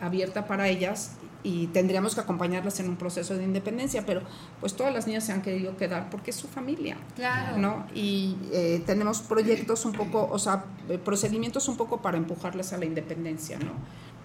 abierta 0.00 0.46
para 0.46 0.68
ellas 0.68 1.12
y 1.46 1.68
tendríamos 1.68 2.16
que 2.16 2.20
acompañarlas 2.20 2.80
en 2.80 2.88
un 2.88 2.96
proceso 2.96 3.36
de 3.36 3.44
independencia, 3.44 4.04
pero 4.04 4.22
pues 4.60 4.74
todas 4.74 4.92
las 4.92 5.06
niñas 5.06 5.22
se 5.24 5.30
han 5.30 5.42
querido 5.42 5.76
quedar 5.76 6.10
porque 6.10 6.30
es 6.32 6.36
su 6.36 6.48
familia. 6.48 6.96
Claro. 7.14 7.56
¿no? 7.56 7.86
Y 7.94 8.36
eh, 8.52 8.82
tenemos 8.84 9.20
proyectos 9.20 9.84
un 9.84 9.92
poco, 9.92 10.28
o 10.28 10.38
sea, 10.40 10.64
eh, 10.88 10.98
procedimientos 10.98 11.68
un 11.68 11.76
poco 11.76 12.02
para 12.02 12.16
empujarles 12.18 12.72
a 12.72 12.78
la 12.78 12.84
independencia, 12.84 13.60
¿no? 13.60 13.70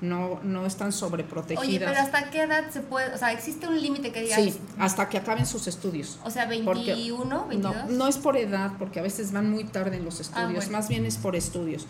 No, 0.01 0.39
no 0.41 0.65
están 0.65 0.91
sobreprotegidas. 0.91 1.63
Oye, 1.63 1.77
pero 1.77 1.91
¿hasta 1.91 2.31
qué 2.31 2.41
edad 2.41 2.71
se 2.71 2.79
puede? 2.81 3.13
O 3.13 3.17
sea, 3.19 3.31
¿existe 3.33 3.67
un 3.67 3.79
límite 3.79 4.11
que 4.11 4.21
digas? 4.23 4.41
Sí, 4.41 4.59
hasta 4.79 5.07
que 5.07 5.19
acaben 5.19 5.45
sus 5.45 5.67
estudios. 5.67 6.17
O 6.23 6.31
sea, 6.31 6.45
Porque- 6.65 6.93
21, 6.95 7.45
22. 7.49 7.75
No, 7.75 7.85
no 7.97 8.07
es 8.07 8.17
por 8.17 8.35
edad, 8.35 8.71
porque 8.79 8.99
a 8.99 9.03
veces 9.03 9.31
van 9.31 9.51
muy 9.51 9.63
tarde 9.65 9.97
en 9.97 10.05
los 10.05 10.19
estudios, 10.19 10.49
Ah, 10.49 10.53
bueno. 10.55 10.71
más 10.71 10.87
bien 10.87 11.05
es 11.05 11.17
por 11.17 11.35
estudios. 11.35 11.85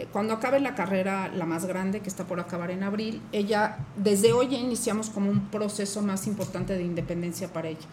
Eh, 0.00 0.06
Cuando 0.10 0.32
acabe 0.32 0.60
la 0.60 0.74
carrera, 0.74 1.28
la 1.28 1.44
más 1.44 1.66
grande, 1.66 2.00
que 2.00 2.08
está 2.08 2.24
por 2.24 2.40
acabar 2.40 2.70
en 2.70 2.82
abril, 2.82 3.20
ella, 3.32 3.78
desde 3.96 4.32
hoy 4.32 4.48
ya 4.48 4.58
iniciamos 4.58 5.10
como 5.10 5.30
un 5.30 5.48
proceso 5.50 6.00
más 6.00 6.26
importante 6.26 6.74
de 6.74 6.82
independencia 6.84 7.48
para 7.52 7.68
ella. 7.68 7.86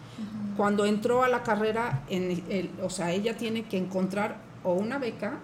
Cuando 0.56 0.86
entró 0.86 1.22
a 1.22 1.28
la 1.28 1.42
carrera, 1.42 2.02
en 2.08 2.42
el- 2.48 2.70
o 2.82 2.88
sea, 2.90 3.12
ella 3.12 3.36
tiene 3.36 3.64
que 3.64 3.76
encontrar 3.76 4.36
o 4.64 4.72
una 4.72 4.98
beca 4.98 5.38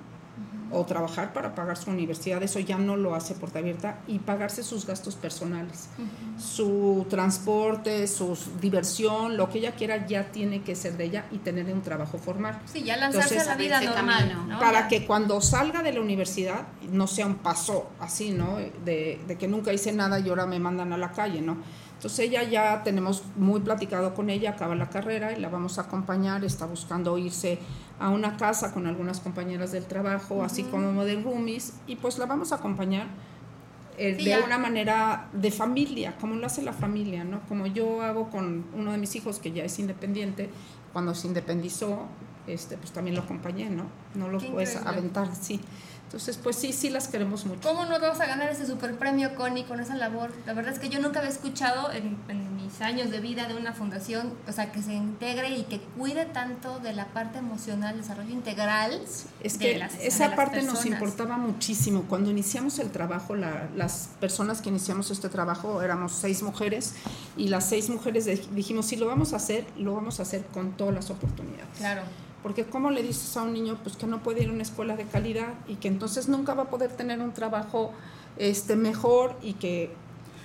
o 0.75 0.85
trabajar 0.85 1.33
para 1.33 1.55
pagar 1.55 1.77
su 1.77 1.91
universidad, 1.91 2.43
eso 2.43 2.59
ya 2.59 2.77
no 2.77 2.97
lo 2.97 3.15
hace 3.15 3.35
Puerta 3.35 3.61
Abierta, 3.61 4.01
y 4.07 4.19
pagarse 4.19 4.63
sus 4.63 4.87
gastos 4.87 5.15
personales. 5.15 5.89
Su 6.39 7.07
transporte, 7.09 8.07
su 8.07 8.37
diversión, 8.61 9.37
lo 9.37 9.49
que 9.49 9.59
ella 9.59 9.73
quiera 9.73 10.07
ya 10.07 10.33
tiene 10.33 10.63
que 10.63 10.75
ser 10.75 10.97
de 10.97 11.05
ella 11.05 11.27
y 11.31 11.39
tener 11.39 11.73
un 11.73 11.83
trabajo 11.83 12.19
formal. 12.19 12.61
Sí, 12.67 12.83
ya 12.83 12.97
lanzarse 12.97 13.35
Entonces, 13.35 13.49
a 13.49 13.51
la 13.53 13.57
vida 13.57 13.81
normal, 13.81 14.29
camino. 14.29 14.47
¿no? 14.47 14.59
Para 14.59 14.89
que 14.89 15.07
cuando 15.07 15.41
salga 15.41 15.83
de 15.83 15.93
la 15.93 16.01
universidad 16.01 16.67
no 16.91 17.07
sea 17.07 17.27
un 17.27 17.37
paso 17.37 17.91
así, 18.01 18.31
¿no? 18.33 18.57
De, 18.85 19.21
de 19.27 19.39
que 19.39 19.49
nunca 19.49 19.73
hice 19.73 19.93
nada 19.93 20.19
y 20.19 20.29
ahora 20.29 20.47
me 20.47 20.59
mandan 20.59 20.93
a 20.93 20.99
la 20.99 21.13
calle, 21.13 21.41
¿no? 21.41 21.57
Entonces 22.05 22.27
ella 22.27 22.43
ya 22.43 22.83
tenemos 22.83 23.23
muy 23.37 23.61
platicado 23.61 24.13
con 24.13 24.29
ella, 24.29 24.51
acaba 24.51 24.75
la 24.75 24.91
carrera 24.91 25.33
y 25.33 25.41
la 25.41 25.49
vamos 25.49 25.79
a 25.79 25.83
acompañar, 25.83 26.45
está 26.45 26.67
buscando 26.67 27.17
irse 27.17 27.59
a 28.01 28.11
una 28.11 28.37
casa 28.37 28.73
con 28.73 28.87
algunas 28.87 29.21
compañeras 29.21 29.73
del 29.73 29.85
trabajo, 29.87 30.43
así 30.43 30.65
como 30.65 31.05
de 31.05 31.21
roomies, 31.23 31.75
y 31.87 31.97
pues 31.97 32.19
la 32.19 32.27
vamos 32.27 32.53
a 32.53 32.57
acompañar 32.57 33.07
eh, 33.97 34.17
Sí, 34.19 34.25
de 34.25 34.31
ya. 34.31 34.45
una 34.45 34.59
manera 34.59 35.29
de 35.33 35.51
familia, 35.53 36.17
como 36.21 36.35
lo 36.35 36.47
hace 36.47 36.63
la 36.63 36.73
familia, 36.73 37.23
¿no? 37.23 37.41
Como 37.49 37.67
yo 37.69 38.03
hago 38.03 38.29
con 38.31 38.65
uno 38.75 38.91
de 38.91 38.99
mis 38.99 39.15
hijos 39.15 39.39
que 39.39 39.53
ya 39.53 39.63
es 39.65 39.79
independiente, 39.79 40.51
cuando 40.93 41.15
se 41.15 41.29
independizó, 41.29 42.07
este, 42.49 42.77
pues 42.77 42.91
también 42.91 43.15
lo 43.17 43.23
acompañé, 43.23 43.71
¿no? 43.71 43.85
No 44.17 44.29
lo 44.29 44.39
Qué 44.39 44.49
puedes 44.51 44.71
increíble. 44.75 44.99
aventar, 44.99 45.29
sí. 45.35 45.61
Entonces, 46.15 46.39
pues 46.41 46.55
sí, 46.55 46.73
sí 46.73 46.91
las 46.91 47.09
queremos 47.09 47.45
mucho. 47.45 47.69
¿Cómo 47.69 47.87
no 47.87 47.99
vamos 47.99 48.21
a 48.21 48.27
ganar 48.27 48.49
ese 48.49 48.67
super 48.67 48.97
premio, 48.97 49.35
Connie, 49.35 49.65
con 49.65 49.81
esa 49.81 49.97
labor? 49.97 50.31
La 50.47 50.53
verdad 50.53 50.73
es 50.73 50.79
que 50.79 50.89
yo 50.89 51.01
nunca 51.01 51.19
había 51.19 51.33
escuchado 51.33 51.91
en, 51.91 52.17
en 52.29 52.55
mis 52.55 52.81
años 52.83 53.11
de 53.11 53.19
vida 53.19 53.47
de 53.49 53.55
una 53.57 53.73
fundación, 53.73 54.33
o 54.49 54.53
sea, 54.53 54.71
que 54.71 54.81
se 54.81 54.95
integre 54.95 55.49
y 55.59 55.65
que 55.65 55.81
cuide 55.99 56.25
tanto 56.25 56.79
de 56.79 56.93
la 56.93 57.07
parte 57.07 57.39
emocional, 57.39 57.97
desarrollo 57.97 58.31
integral. 58.31 58.93
Es 59.41 59.59
de 59.59 59.73
que 59.73 59.77
las- 59.79 59.99
de 59.99 60.07
esa 60.07 60.29
las 60.29 60.37
parte 60.37 60.63
nos 60.63 60.87
importaba 60.87 61.37
muchísimo. 61.37 62.05
Cuando 62.09 62.31
iniciamos 62.31 62.79
el 62.79 62.93
trabajo, 62.93 63.35
la- 63.35 63.69
las 63.75 64.11
personas 64.21 64.61
que 64.61 64.69
iniciamos 64.69 65.11
este 65.11 65.29
trabajo 65.29 65.83
éramos 65.83 66.13
seis 66.13 66.45
mujeres 66.45 66.95
y 67.37 67.49
las 67.49 67.69
seis 67.69 67.91
mujeres 67.91 68.25
de- 68.25 68.37
dijimos, 68.53 68.87
si 68.87 68.95
lo 68.95 69.09
vamos 69.09 69.33
a 69.33 69.37
hacer, 69.37 69.67
lo 69.77 69.95
vamos 69.97 70.21
a 70.21 70.23
hacer 70.23 70.45
con 70.55 70.77
todas 70.77 70.95
las 70.95 71.11
oportunidades. 71.11 71.67
Claro. 71.77 72.03
Porque 72.45 72.67
¿cómo 72.67 72.91
le 72.91 73.03
dices 73.03 73.37
a 73.39 73.43
un 73.43 73.55
niño 73.55 73.79
pues 73.83 73.97
que 73.97 74.07
no 74.07 74.23
puede 74.23 74.43
ir 74.43 74.51
a 74.51 74.53
una 74.53 74.63
escuela 74.63 74.97
de 74.97 75.07
calidad 75.07 75.55
y 75.67 75.77
que 75.77 75.89
entonces 75.89 76.29
nunca 76.29 76.53
va 76.53 76.65
a 76.65 76.67
poder 76.67 76.93
tener 76.93 77.21
un 77.21 77.33
trabajo 77.33 77.93
este 78.37 78.77
mejor 78.77 79.35
y 79.43 79.55
que 79.55 79.91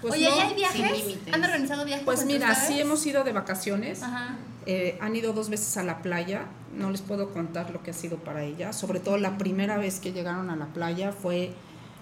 pues 0.01 0.13
Oye, 0.13 0.29
no? 0.29 0.38
¿y 0.38 0.39
hay 0.39 0.56
viajes? 0.56 1.18
¿Han 1.29 1.44
organizado 1.44 1.84
viajes? 1.84 2.06
Pues 2.06 2.25
mira, 2.25 2.56
sí 2.56 2.79
hemos 2.79 3.06
ido 3.06 3.25
de 3.25 3.34
vacaciones. 3.34 4.01
Ajá. 4.01 4.38
Eh, 4.65 4.98
han 5.01 5.13
ido 5.13 5.34
dos 5.34 5.50
veces 5.50 5.75
a 5.75 5.84
la 5.84 6.01
playa, 6.01 6.46
no 6.74 6.89
les 6.89 7.01
puedo 7.01 7.32
contar 7.32 7.72
lo 7.72 7.84
que 7.84 7.91
ha 7.91 7.94
sido 7.94 8.15
para 8.15 8.44
ellas, 8.44 8.77
sobre 8.77 9.01
todo 9.01 9.18
la 9.18 9.38
primera 9.38 9.77
vez 9.77 10.00
que 10.00 10.13
llegaron 10.13 10.50
a 10.50 10.56
la 10.56 10.68
playa 10.68 11.12
fue, 11.12 11.51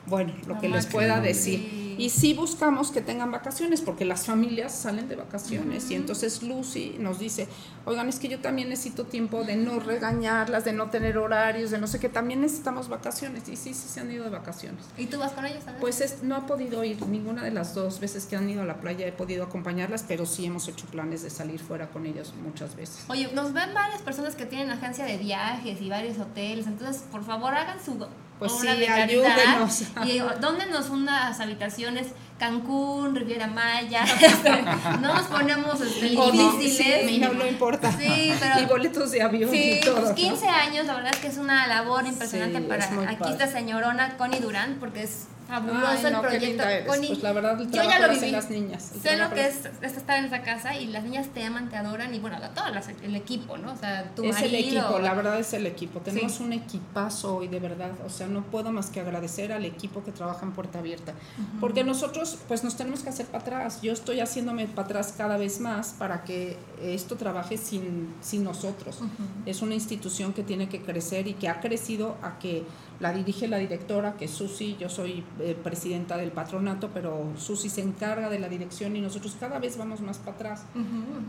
bueno, 0.08 0.34
lo 0.48 0.60
que 0.60 0.70
les 0.70 0.86
pueda 0.86 1.20
decir. 1.22 1.86
Y 2.00 2.12
sí 2.12 2.36
buscamos 2.36 2.92
que 2.92 3.02
tengan 3.02 3.32
vacaciones, 3.32 3.82
porque 3.82 4.06
las 4.06 4.28
familias 4.28 4.72
salen 4.72 5.08
de 5.10 5.16
vacaciones. 5.16 5.90
Y 5.90 5.96
entonces 5.96 6.44
Lucy 6.44 6.96
nos 7.00 7.18
dice, 7.18 7.48
oigan, 7.86 8.08
es 8.08 8.20
que 8.20 8.28
yo 8.28 8.40
también 8.40 8.70
necesito 8.70 9.06
tiempo 9.06 9.44
de 9.44 9.56
no 9.56 9.80
regañarlas, 9.80 10.64
de 10.64 10.74
no 10.74 10.92
tener 10.92 11.18
horarios, 11.18 11.72
de 11.72 11.80
no 11.80 11.88
sé 11.88 12.00
qué, 12.00 12.08
también 12.08 12.42
necesitamos 12.42 12.88
vacaciones. 12.88 13.50
Y 13.50 13.56
sí, 13.56 13.74
sí 13.74 13.88
se 13.90 14.00
han 14.00 14.12
ido 14.12 14.26
de 14.26 14.30
vacaciones. 14.30 14.84
¿Y 14.96 15.08
tú 15.08 15.18
vas 15.18 15.32
con 15.32 15.46
ellos 15.46 15.62
también? 15.66 15.82
Pues 15.82 16.02
es- 16.02 16.22
no 16.22 16.36
ha 16.36 16.46
podido 16.46 16.84
ir 16.84 17.04
ninguna 17.08 17.44
de 17.44 17.50
las 17.50 17.74
dos 17.74 18.00
veces 18.00 18.28
que 18.28 18.36
han 18.36 18.48
ido 18.48 18.62
a 18.62 18.66
la 18.66 18.80
playa, 18.80 19.08
he 19.08 19.12
podido 19.12 19.44
acompañarlas, 19.44 20.06
pero 20.08 20.28
sí 20.28 20.46
hemos 20.46 20.68
hecho 20.68 20.86
planes 20.86 21.24
de 21.24 21.32
salir 21.32 21.60
fuera 21.60 21.90
con 21.90 22.06
ellas 22.06 22.32
muchas 22.44 22.76
veces. 22.76 23.06
Oye, 23.08 23.32
nos 23.34 23.54
ven 23.54 23.74
varias 23.74 24.04
personas 24.04 24.36
que 24.36 24.46
tienen 24.46 24.70
agencia 24.70 25.04
de 25.04 25.18
viajes 25.18 25.82
y 25.82 25.90
varios 25.90 26.20
hoteles, 26.20 26.68
entonces 26.68 27.02
por 27.12 27.24
favor 27.24 27.56
hagan 27.56 27.84
su 27.84 27.98
Pues 28.40 28.52
sí, 28.52 28.68
ayúdenos. 28.68 29.84
y 30.06 30.20
dóndenos 30.40 30.90
unas 30.90 31.40
habitaciones 31.40 32.08
Cancún, 32.38 33.16
Riviera 33.16 33.48
Maya, 33.48 34.06
no 35.02 35.14
nos 35.14 35.24
ponemos 35.28 35.82
este, 35.82 36.14
no, 36.14 36.32
difíciles. 36.32 37.10
sí, 37.10 37.18
no, 37.20 37.34
no 37.34 37.46
importa. 37.48 37.92
Sí, 37.92 38.32
pero- 38.40 38.60
Y 38.62 38.66
boletos 38.66 39.12
de 39.12 39.22
avión 39.22 39.50
Sí, 39.52 39.80
y 39.82 39.86
todo. 39.86 39.96
pues 39.98 40.10
¿no? 40.10 40.16
15 40.16 40.48
años, 40.48 40.86
la 40.86 40.96
verdad 40.96 41.14
es 41.14 41.20
que 41.20 41.28
es 41.28 41.38
una 41.38 41.66
labor 41.68 42.06
impresionante 42.06 42.60
Sí, 42.60 42.66
para 42.66 42.86
es 42.86 42.92
aquí 42.92 43.16
padre. 43.20 43.32
esta 43.34 43.48
señorona 43.48 44.18
Connie 44.18 44.40
Durán, 44.40 44.78
porque 44.80 45.04
es 45.04 45.28
fabuloso 45.48 45.88
Ay, 45.88 46.06
el 46.08 46.12
no, 46.12 46.22
proyecto. 46.22 46.64
Connie, 46.88 47.08
Pues 47.08 47.24
la 47.24 47.32
verdad, 47.32 47.62
el 47.62 47.72
yo 47.72 47.82
ya 47.82 48.00
lo 48.06 48.14
viví. 48.14 48.32
las 48.32 48.50
niñas, 48.50 48.92
Sé 49.02 49.16
lo 49.16 49.30
que 49.34 49.48
es, 49.48 49.62
es 49.82 49.96
estar 49.96 50.18
en 50.20 50.26
esa 50.26 50.42
casa 50.42 50.76
y 50.76 50.88
las 50.88 51.06
niñas 51.06 51.28
te 51.34 51.42
aman, 51.46 51.70
te 51.70 51.78
adoran 51.78 52.14
y 52.14 52.20
bueno, 52.20 52.38
las, 52.38 52.90
el 53.02 53.16
equipo, 53.16 53.58
¿no? 53.58 53.72
O 53.72 53.78
sea, 53.78 54.12
tu 54.14 54.26
es 54.26 54.42
el 54.42 54.54
equipo, 54.56 55.00
la 55.00 55.14
verdad 55.14 55.40
es 55.40 55.54
el 55.54 55.66
equipo. 55.66 56.02
Tenemos 56.02 56.34
Sí. 56.34 56.44
un 56.44 56.52
equipazo 56.52 57.38
hoy 57.38 57.48
de 57.48 57.62
verdad. 57.62 57.92
O 58.06 58.10
sea, 58.10 58.28
no 58.28 58.42
puedo 58.42 58.74
más 58.74 58.88
que 58.90 59.00
agradecer 59.00 59.54
al 59.54 59.64
equipo 59.64 60.04
que 60.04 60.12
trabaja 60.12 60.46
en 60.46 60.52
Puerta 60.52 60.80
Abierta. 60.80 61.14
Porque 61.62 61.86
nosotros, 61.86 62.27
pues 62.48 62.64
nos 62.64 62.76
tenemos 62.76 63.02
que 63.02 63.10
hacer 63.10 63.26
para 63.28 63.40
atrás. 63.40 63.82
Yo 63.82 63.94
estoy 63.94 64.20
haciéndome 64.20 64.68
para 64.68 64.86
atrás 64.86 65.14
cada 65.18 65.38
vez 65.38 65.60
más 65.60 65.94
para 65.98 66.24
que 66.24 66.58
esto 66.82 67.16
trabaje 67.16 67.58
sin, 67.58 68.14
sin 68.22 68.44
nosotros. 68.44 69.00
Es 69.46 69.62
una 69.62 69.74
institución 69.76 70.34
que 70.34 70.44
tiene 70.44 70.68
que 70.70 70.82
crecer 70.82 71.28
y 71.28 71.34
que 71.34 71.48
ha 71.50 71.60
crecido 71.60 72.16
a 72.22 72.40
que 72.40 72.64
la 73.00 73.14
dirige 73.14 73.48
la 73.48 73.58
directora, 73.58 74.16
que 74.18 74.26
es 74.26 74.32
Susi. 74.32 74.76
Yo 74.80 74.90
soy 74.90 75.24
eh, 75.40 75.56
presidenta 75.64 76.18
del 76.18 76.32
patronato, 76.32 76.90
pero 76.94 77.32
Susi 77.38 77.70
se 77.70 77.82
encarga 77.82 78.30
de 78.30 78.40
la 78.40 78.50
dirección 78.50 78.96
y 78.96 79.02
nosotros 79.02 79.38
cada 79.40 79.60
vez 79.60 79.78
vamos 79.78 80.02
más 80.02 80.18
para 80.18 80.32
atrás 80.32 80.64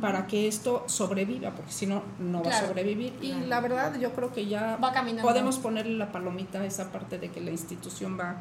para 0.00 0.26
que 0.26 0.48
esto 0.48 0.84
sobreviva, 0.86 1.50
porque 1.50 1.72
si 1.72 1.86
no, 1.86 2.02
no 2.18 2.42
va 2.42 2.50
a 2.50 2.66
sobrevivir. 2.66 3.12
Y 3.20 3.28
Claro. 3.32 3.46
la 3.46 3.60
verdad, 3.60 3.98
yo 4.00 4.12
creo 4.12 4.32
que 4.32 4.46
ya 4.46 4.76
Va 4.76 4.92
podemos 5.22 5.58
ponerle 5.58 5.96
la 5.98 6.10
palomita 6.10 6.60
a 6.60 6.64
esa 6.66 6.90
parte 6.90 7.18
de 7.18 7.30
que 7.30 7.40
la 7.40 7.50
institución 7.50 8.18
va 8.18 8.36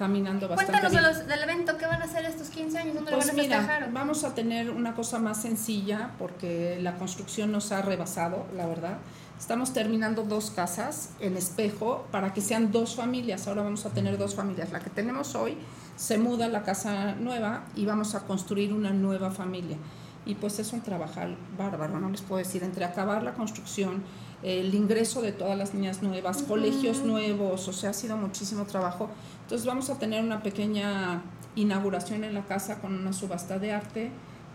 caminando 0.00 0.48
bastante 0.48 0.72
Cuéntanos 0.72 0.92
de 0.92 0.98
bien. 0.98 1.18
los, 1.18 1.28
del 1.28 1.42
evento, 1.42 1.76
¿qué 1.76 1.84
van 1.84 2.00
a 2.00 2.06
hacer 2.06 2.24
estos 2.24 2.48
15 2.48 2.78
años? 2.78 2.94
¿Dónde 2.94 3.10
Pues 3.12 3.26
lo 3.26 3.32
van 3.32 3.38
a 3.38 3.42
mira, 3.42 3.58
festejar? 3.58 3.92
vamos 3.92 4.24
a 4.24 4.34
tener 4.34 4.70
una 4.70 4.94
cosa 4.94 5.18
más 5.18 5.42
sencilla 5.42 6.12
porque 6.18 6.78
la 6.80 6.96
construcción 6.96 7.52
nos 7.52 7.70
ha 7.70 7.82
rebasado, 7.82 8.46
la 8.56 8.66
verdad. 8.66 8.96
Estamos 9.38 9.74
terminando 9.74 10.22
dos 10.22 10.50
casas 10.52 11.10
en 11.20 11.36
espejo 11.36 12.06
para 12.10 12.32
que 12.32 12.40
sean 12.40 12.72
dos 12.72 12.96
familias. 12.96 13.46
Ahora 13.46 13.62
vamos 13.62 13.84
a 13.84 13.90
tener 13.90 14.16
dos 14.16 14.34
familias. 14.34 14.72
La 14.72 14.80
que 14.80 14.88
tenemos 14.88 15.34
hoy 15.34 15.58
se 15.96 16.16
muda 16.16 16.46
a 16.46 16.48
la 16.48 16.62
casa 16.62 17.14
nueva 17.16 17.64
y 17.76 17.84
vamos 17.84 18.14
a 18.14 18.20
construir 18.20 18.72
una 18.72 18.90
nueva 18.92 19.30
familia. 19.30 19.76
Y 20.24 20.34
pues 20.34 20.58
es 20.60 20.72
un 20.72 20.80
trabajar 20.80 21.36
bárbaro, 21.58 22.00
no 22.00 22.08
les 22.08 22.22
puedo 22.22 22.38
decir, 22.38 22.62
entre 22.62 22.86
acabar 22.86 23.22
la 23.22 23.34
construcción, 23.34 24.02
el 24.42 24.74
ingreso 24.74 25.20
de 25.22 25.32
todas 25.32 25.56
las 25.58 25.74
niñas 25.74 26.02
nuevas, 26.02 26.42
colegios 26.42 27.02
nuevos, 27.02 27.68
o 27.68 27.72
sea, 27.72 27.90
ha 27.90 27.92
sido 27.92 28.16
muchísimo 28.16 28.64
trabajo. 28.64 29.08
Entonces 29.42 29.66
vamos 29.66 29.90
a 29.90 29.98
tener 29.98 30.24
una 30.24 30.42
pequeña 30.42 31.22
inauguración 31.56 32.24
en 32.24 32.34
la 32.34 32.44
casa 32.44 32.80
con 32.80 32.94
una 32.94 33.12
subasta 33.12 33.58
de 33.58 33.72
arte. 33.72 34.10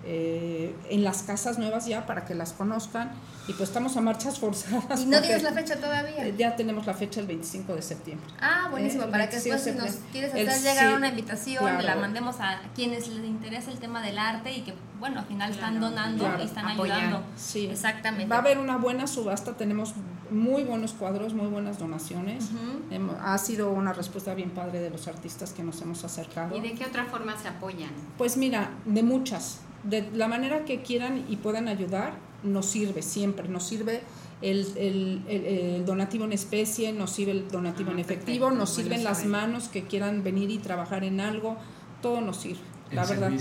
Eh, 0.05 0.75
en 0.89 1.03
las 1.03 1.23
casas 1.23 1.57
nuevas 1.57 1.85
ya 1.87 2.05
para 2.05 2.25
que 2.25 2.35
las 2.35 2.53
conozcan 2.53 3.11
y 3.47 3.53
pues 3.53 3.69
estamos 3.69 3.97
a 3.97 4.01
marchas 4.01 4.39
forzadas. 4.39 5.01
Y 5.01 5.05
no 5.07 5.19
tienes 5.21 5.43
la 5.43 5.51
fecha 5.51 5.75
todavía. 5.77 6.25
eh, 6.27 6.33
Ya 6.37 6.55
tenemos 6.55 6.85
la 6.85 6.93
fecha 6.93 7.19
el 7.19 7.27
25 7.27 7.75
de 7.75 7.81
septiembre. 7.81 8.27
Ah, 8.39 8.67
buenísimo, 8.71 9.03
Eh, 9.03 9.05
el 9.05 9.11
para 9.11 9.29
que 9.29 9.37
25 9.37 9.63
después 9.65 9.91
si 9.93 9.99
nos 10.01 10.11
quieres 10.11 10.33
El- 10.35 10.47
hacer 10.49 10.61
llegar 10.61 10.89
sí, 10.89 10.93
una 10.95 11.07
invitación, 11.09 11.63
claro. 11.63 11.81
la 11.83 11.95
mandemos 11.95 12.35
a 12.39 12.59
quienes 12.75 13.07
les 13.07 13.25
interesa 13.25 13.71
el 13.71 13.79
tema 13.79 14.01
del 14.01 14.17
arte 14.19 14.51
y 14.55 14.61
que, 14.61 14.73
bueno, 14.99 15.19
al 15.19 15.25
final 15.25 15.51
están 15.51 15.71
Claro, 15.77 15.89
donando 15.89 16.23
claro, 16.25 16.41
y 16.43 16.45
están 16.45 16.67
apoyar. 16.67 16.97
ayudando. 16.99 17.23
Sí. 17.35 17.65
Exactamente. 17.67 18.27
Va 18.27 18.37
a 18.37 18.39
haber 18.39 18.57
una 18.59 18.77
buena 18.77 19.07
subasta, 19.07 19.53
tenemos 19.57 19.93
muy 20.31 20.63
buenos 20.63 20.93
cuadros, 20.93 21.33
muy 21.33 21.47
buenas 21.47 21.77
donaciones. 21.77 22.45
Ujú. 22.45 22.93
Hemo- 22.93 23.17
Ha 23.21 23.37
sido 23.37 23.71
una 23.71 23.93
respuesta 23.93 24.33
bien 24.33 24.49
padre 24.51 24.79
de 24.79 24.89
los 24.89 25.07
artistas 25.07 25.51
que 25.53 25.63
nos 25.63 25.81
hemos 25.81 26.03
acercado. 26.03 26.55
¿Y 26.57 26.61
de 26.61 26.73
qué 26.73 26.85
otra 26.85 27.05
forma 27.05 27.35
se 27.37 27.47
apoyan? 27.47 27.89
Pues 28.17 28.37
mira, 28.37 28.69
de 28.85 29.03
muchas. 29.03 29.59
De 29.89 30.09
la 30.13 30.27
manera 30.27 30.65
que 30.65 30.81
quieran 30.81 31.25
y 31.29 31.35
puedan 31.37 31.67
ayudar, 31.67 32.13
nos 32.43 32.65
sirve 32.65 33.01
siempre. 33.01 33.47
Nos 33.47 33.63
sirve 33.63 34.01
el, 34.41 34.67
el- 34.77 35.21
el- 35.27 35.45
el 35.45 35.85
donativo 35.85 36.25
en 36.25 36.33
especie, 36.33 36.91
nos 36.93 37.11
sirve 37.11 37.31
el 37.31 37.47
donativo 37.47 37.89
Ah, 37.89 37.93
en 37.93 37.99
efectivo, 37.99 38.45
perfecto, 38.47 38.59
nos 38.59 38.69
sirven 38.71 39.03
las 39.03 39.17
saber. 39.17 39.31
manos 39.31 39.67
que 39.69 39.83
quieran 39.83 40.23
venir 40.23 40.49
y 40.51 40.57
trabajar 40.57 41.03
en 41.03 41.19
algo. 41.19 41.55
Todo 42.01 42.21
nos 42.21 42.37
sirve, 42.37 42.59
El 42.89 42.97
la 42.97 43.05
verdad. 43.05 43.31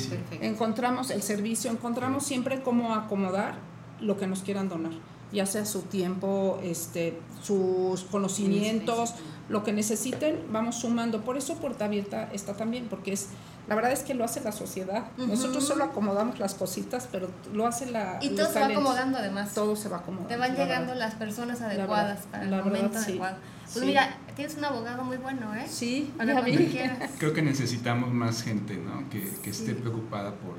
Encontramos 0.41 1.11
el 1.11 1.23
servicio, 1.23 1.71
encontramos 1.71 2.25
siempre 2.25 2.63
cómo 2.63 2.95
acomodar 2.95 3.57
lo 4.01 4.17
que 4.17 4.27
nos 4.27 4.43
quieran 4.43 4.69
donar, 4.69 4.93
ya 5.33 5.47
sea 5.47 5.65
su 5.67 5.83
tiempo, 5.83 6.59
este, 6.63 7.19
sus 7.43 8.03
conocimientos, 8.05 9.15
lo 9.49 9.63
que 9.65 9.73
necesiten, 9.73 10.41
vamos 10.53 10.77
sumando. 10.77 11.23
Por 11.23 11.37
eso 11.37 11.57
Puerta 11.57 11.85
Abierta 11.87 12.31
está 12.33 12.55
también, 12.55 12.87
porque 12.89 13.13
es, 13.13 13.29
la 13.69 13.75
verdad 13.75 13.93
es 13.93 14.01
que 14.03 14.15
lo 14.15 14.25
hace 14.25 14.41
la 14.43 14.53
sociedad. 14.53 15.05
Nosotros 15.17 15.65
solo 15.67 15.85
acomodamos 15.85 16.39
las 16.39 16.55
cositas, 16.55 17.09
pero 17.11 17.29
lo 17.53 17.67
hace 17.67 17.87
la... 17.91 18.19
Y 18.21 18.31
todo 18.31 18.47
se 18.53 18.61
va 18.61 18.67
acomodando 18.67 19.19
además. 19.19 19.55
Todo 19.55 19.75
se 19.77 19.89
va 19.89 19.99
acomodando. 19.99 20.29
Te 20.29 20.37
van 20.37 20.53
la 20.55 20.59
llegando 20.65 20.93
verdad. 20.93 21.07
las 21.09 21.15
personas 21.15 21.61
La 21.61 21.67
adecuadas 21.67 22.07
verdad, 22.19 22.31
para 22.31 22.45
el 22.45 22.51
verdad, 22.51 22.65
momento 22.67 22.99
sí. 22.99 23.05
adecuado. 23.11 23.37
Pues 23.65 23.75
Sí. 23.75 23.87
mira, 23.87 24.17
tienes 24.37 24.57
un 24.57 24.65
abogado 24.67 25.03
muy 25.05 25.17
bueno, 25.17 25.55
¿eh? 25.55 25.67
Sí, 25.69 26.13
Para 26.17 26.45
quieras. 26.45 27.11
Creo 27.19 27.33
que 27.33 27.43
necesitamos 27.43 28.13
más 28.13 28.43
gente, 28.43 28.77
¿no? 28.77 29.09
Que, 29.09 29.33
que 29.43 29.51
esté 29.51 29.75
preocupada 29.75 30.31
por, 30.33 30.53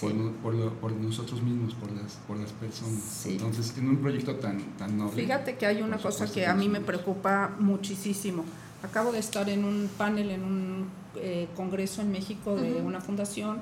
por, 0.00 0.10
Sí. 0.10 0.16
no- 0.16 0.32
por, 0.42 0.54
lo- 0.54 0.74
por 0.74 0.92
nosotros 0.92 1.42
mismos, 1.42 1.74
por 1.74 1.90
las, 1.92 2.12
por 2.28 2.36
las 2.36 2.52
personas. 2.52 3.00
Sí. 3.02 3.32
Entonces, 3.32 3.72
en 3.78 3.88
un 3.88 3.96
proyecto 3.96 4.34
tan, 4.36 4.60
tan 4.76 4.98
noble. 4.98 5.22
Fíjate 5.22 5.56
que 5.56 5.66
hay 5.66 5.80
una 5.82 5.96
cosa 5.96 6.30
que 6.30 6.46
a 6.46 6.54
mí 6.54 6.68
me 6.68 6.80
preocupa 6.80 7.50
muchísimo. 7.58 8.44
Acabo 8.82 9.10
de 9.12 9.18
estar 9.20 9.48
en 9.48 9.64
un 9.64 9.88
panel, 9.96 10.30
en 10.30 10.44
un 10.44 10.86
eh, 11.16 11.48
congreso 11.56 12.02
en 12.02 12.10
México 12.10 12.56
de 12.56 12.80
una 12.82 13.00
fundación 13.00 13.60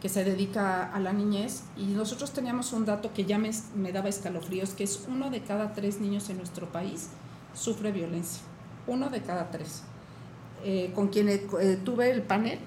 que 0.00 0.08
se 0.08 0.24
dedica 0.24 0.92
a 0.92 1.00
la 1.00 1.12
niñez 1.12 1.64
y 1.76 1.86
nosotros 1.86 2.32
teníamos 2.32 2.72
un 2.72 2.84
dato 2.84 3.12
que 3.12 3.24
ya 3.24 3.36
me, 3.38 3.50
me 3.74 3.92
daba 3.92 4.08
escalofríos, 4.08 4.70
que 4.70 4.84
es 4.84 5.04
uno 5.08 5.30
de 5.30 5.42
cada 5.42 5.72
tres 5.72 6.00
niños 6.00 6.30
en 6.30 6.36
nuestro 6.36 6.70
país 6.70 7.08
sufre 7.54 7.90
violencia. 7.92 8.42
Uno 8.86 9.10
de 9.10 9.22
cada 9.22 9.50
tres. 9.50 9.82
eh, 10.64 10.90
con 10.94 11.08
quien 11.08 11.28
eh, 11.28 11.46
tuve 11.84 12.10
el 12.10 12.22
panel 12.22 12.58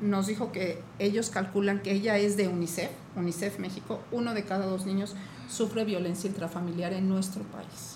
nos 0.00 0.26
dijo 0.26 0.50
que 0.50 0.82
ellos 0.98 1.28
calculan 1.30 1.80
que 1.82 1.92
ella 1.92 2.16
es 2.16 2.36
de 2.36 2.48
UNICEF, 2.48 2.90
UNICEF 3.16 3.58
México, 3.58 4.00
uno 4.12 4.32
de 4.34 4.44
cada 4.44 4.66
dos 4.66 4.86
niños 4.86 5.14
sufre 5.48 5.84
violencia 5.84 6.28
intrafamiliar 6.28 6.92
en 6.94 7.08
nuestro 7.08 7.42
país. 7.44 7.93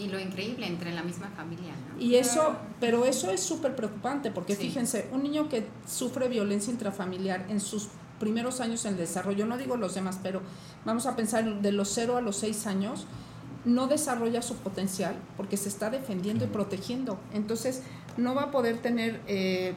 Y 0.00 0.08
lo 0.08 0.18
increíble, 0.18 0.66
entre 0.66 0.92
la 0.92 1.02
misma 1.02 1.28
familia, 1.36 1.72
¿no? 1.94 2.00
Y 2.02 2.16
eso, 2.16 2.56
pero 2.80 3.04
eso 3.04 3.30
es 3.30 3.40
súper 3.40 3.76
preocupante, 3.76 4.30
porque 4.30 4.54
Sí. 4.56 4.62
fíjense, 4.62 5.08
un 5.12 5.22
niño 5.22 5.48
que 5.48 5.66
sufre 5.86 6.28
violencia 6.28 6.72
intrafamiliar 6.72 7.46
en 7.48 7.60
sus 7.60 7.88
primeros 8.18 8.60
años 8.60 8.84
en 8.84 8.92
el 8.92 8.98
desarrollo, 8.98 9.46
no 9.46 9.56
digo 9.56 9.76
los 9.76 9.94
demás, 9.94 10.18
pero 10.22 10.40
vamos 10.84 11.06
a 11.06 11.16
pensar 11.16 11.60
de 11.60 11.72
los 11.72 11.88
0 11.90 12.16
a 12.16 12.20
los 12.20 12.36
6 12.36 12.66
años, 12.66 13.06
no 13.64 13.86
desarrolla 13.88 14.40
su 14.42 14.54
potencial 14.56 15.14
porque 15.36 15.56
se 15.56 15.68
está 15.68 15.90
defendiendo 15.90 16.44
y 16.44 16.48
protegiendo. 16.48 17.18
Entonces, 17.34 17.82
no 18.16 18.34
va 18.34 18.44
a 18.44 18.50
poder 18.50 18.78
tener 18.78 19.20
eh, 19.26 19.74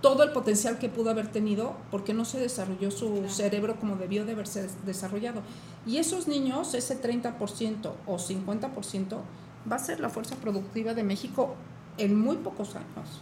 todo 0.00 0.22
el 0.22 0.30
potencial 0.30 0.78
que 0.78 0.88
pudo 0.88 1.10
haber 1.10 1.28
tenido 1.32 1.74
porque 1.90 2.12
no 2.14 2.24
se 2.24 2.38
desarrolló 2.38 2.90
su 2.90 3.28
cerebro 3.28 3.76
como 3.80 3.96
debió 3.96 4.24
de 4.24 4.32
haberse 4.32 4.68
desarrollado. 4.84 5.42
Y 5.86 5.98
esos 5.98 6.28
niños, 6.28 6.74
ese 6.74 7.00
30% 7.00 7.92
o 8.06 8.16
50%, 8.18 9.18
va 9.70 9.76
a 9.76 9.78
ser 9.78 10.00
la 10.00 10.08
fuerza 10.08 10.34
productiva 10.36 10.94
de 10.94 11.02
México 11.02 11.54
en 11.98 12.18
muy 12.18 12.36
pocos 12.36 12.74
años. 12.76 13.20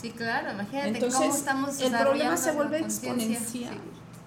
Sí, 0.00 0.10
claro, 0.12 0.52
imagínate 0.52 0.88
Entonces, 0.88 1.18
cómo 1.20 1.34
estamos 1.34 1.80
el 1.80 1.92
problema 1.92 2.36
se 2.36 2.52
vuelve 2.52 2.78
exponencial. 2.80 3.78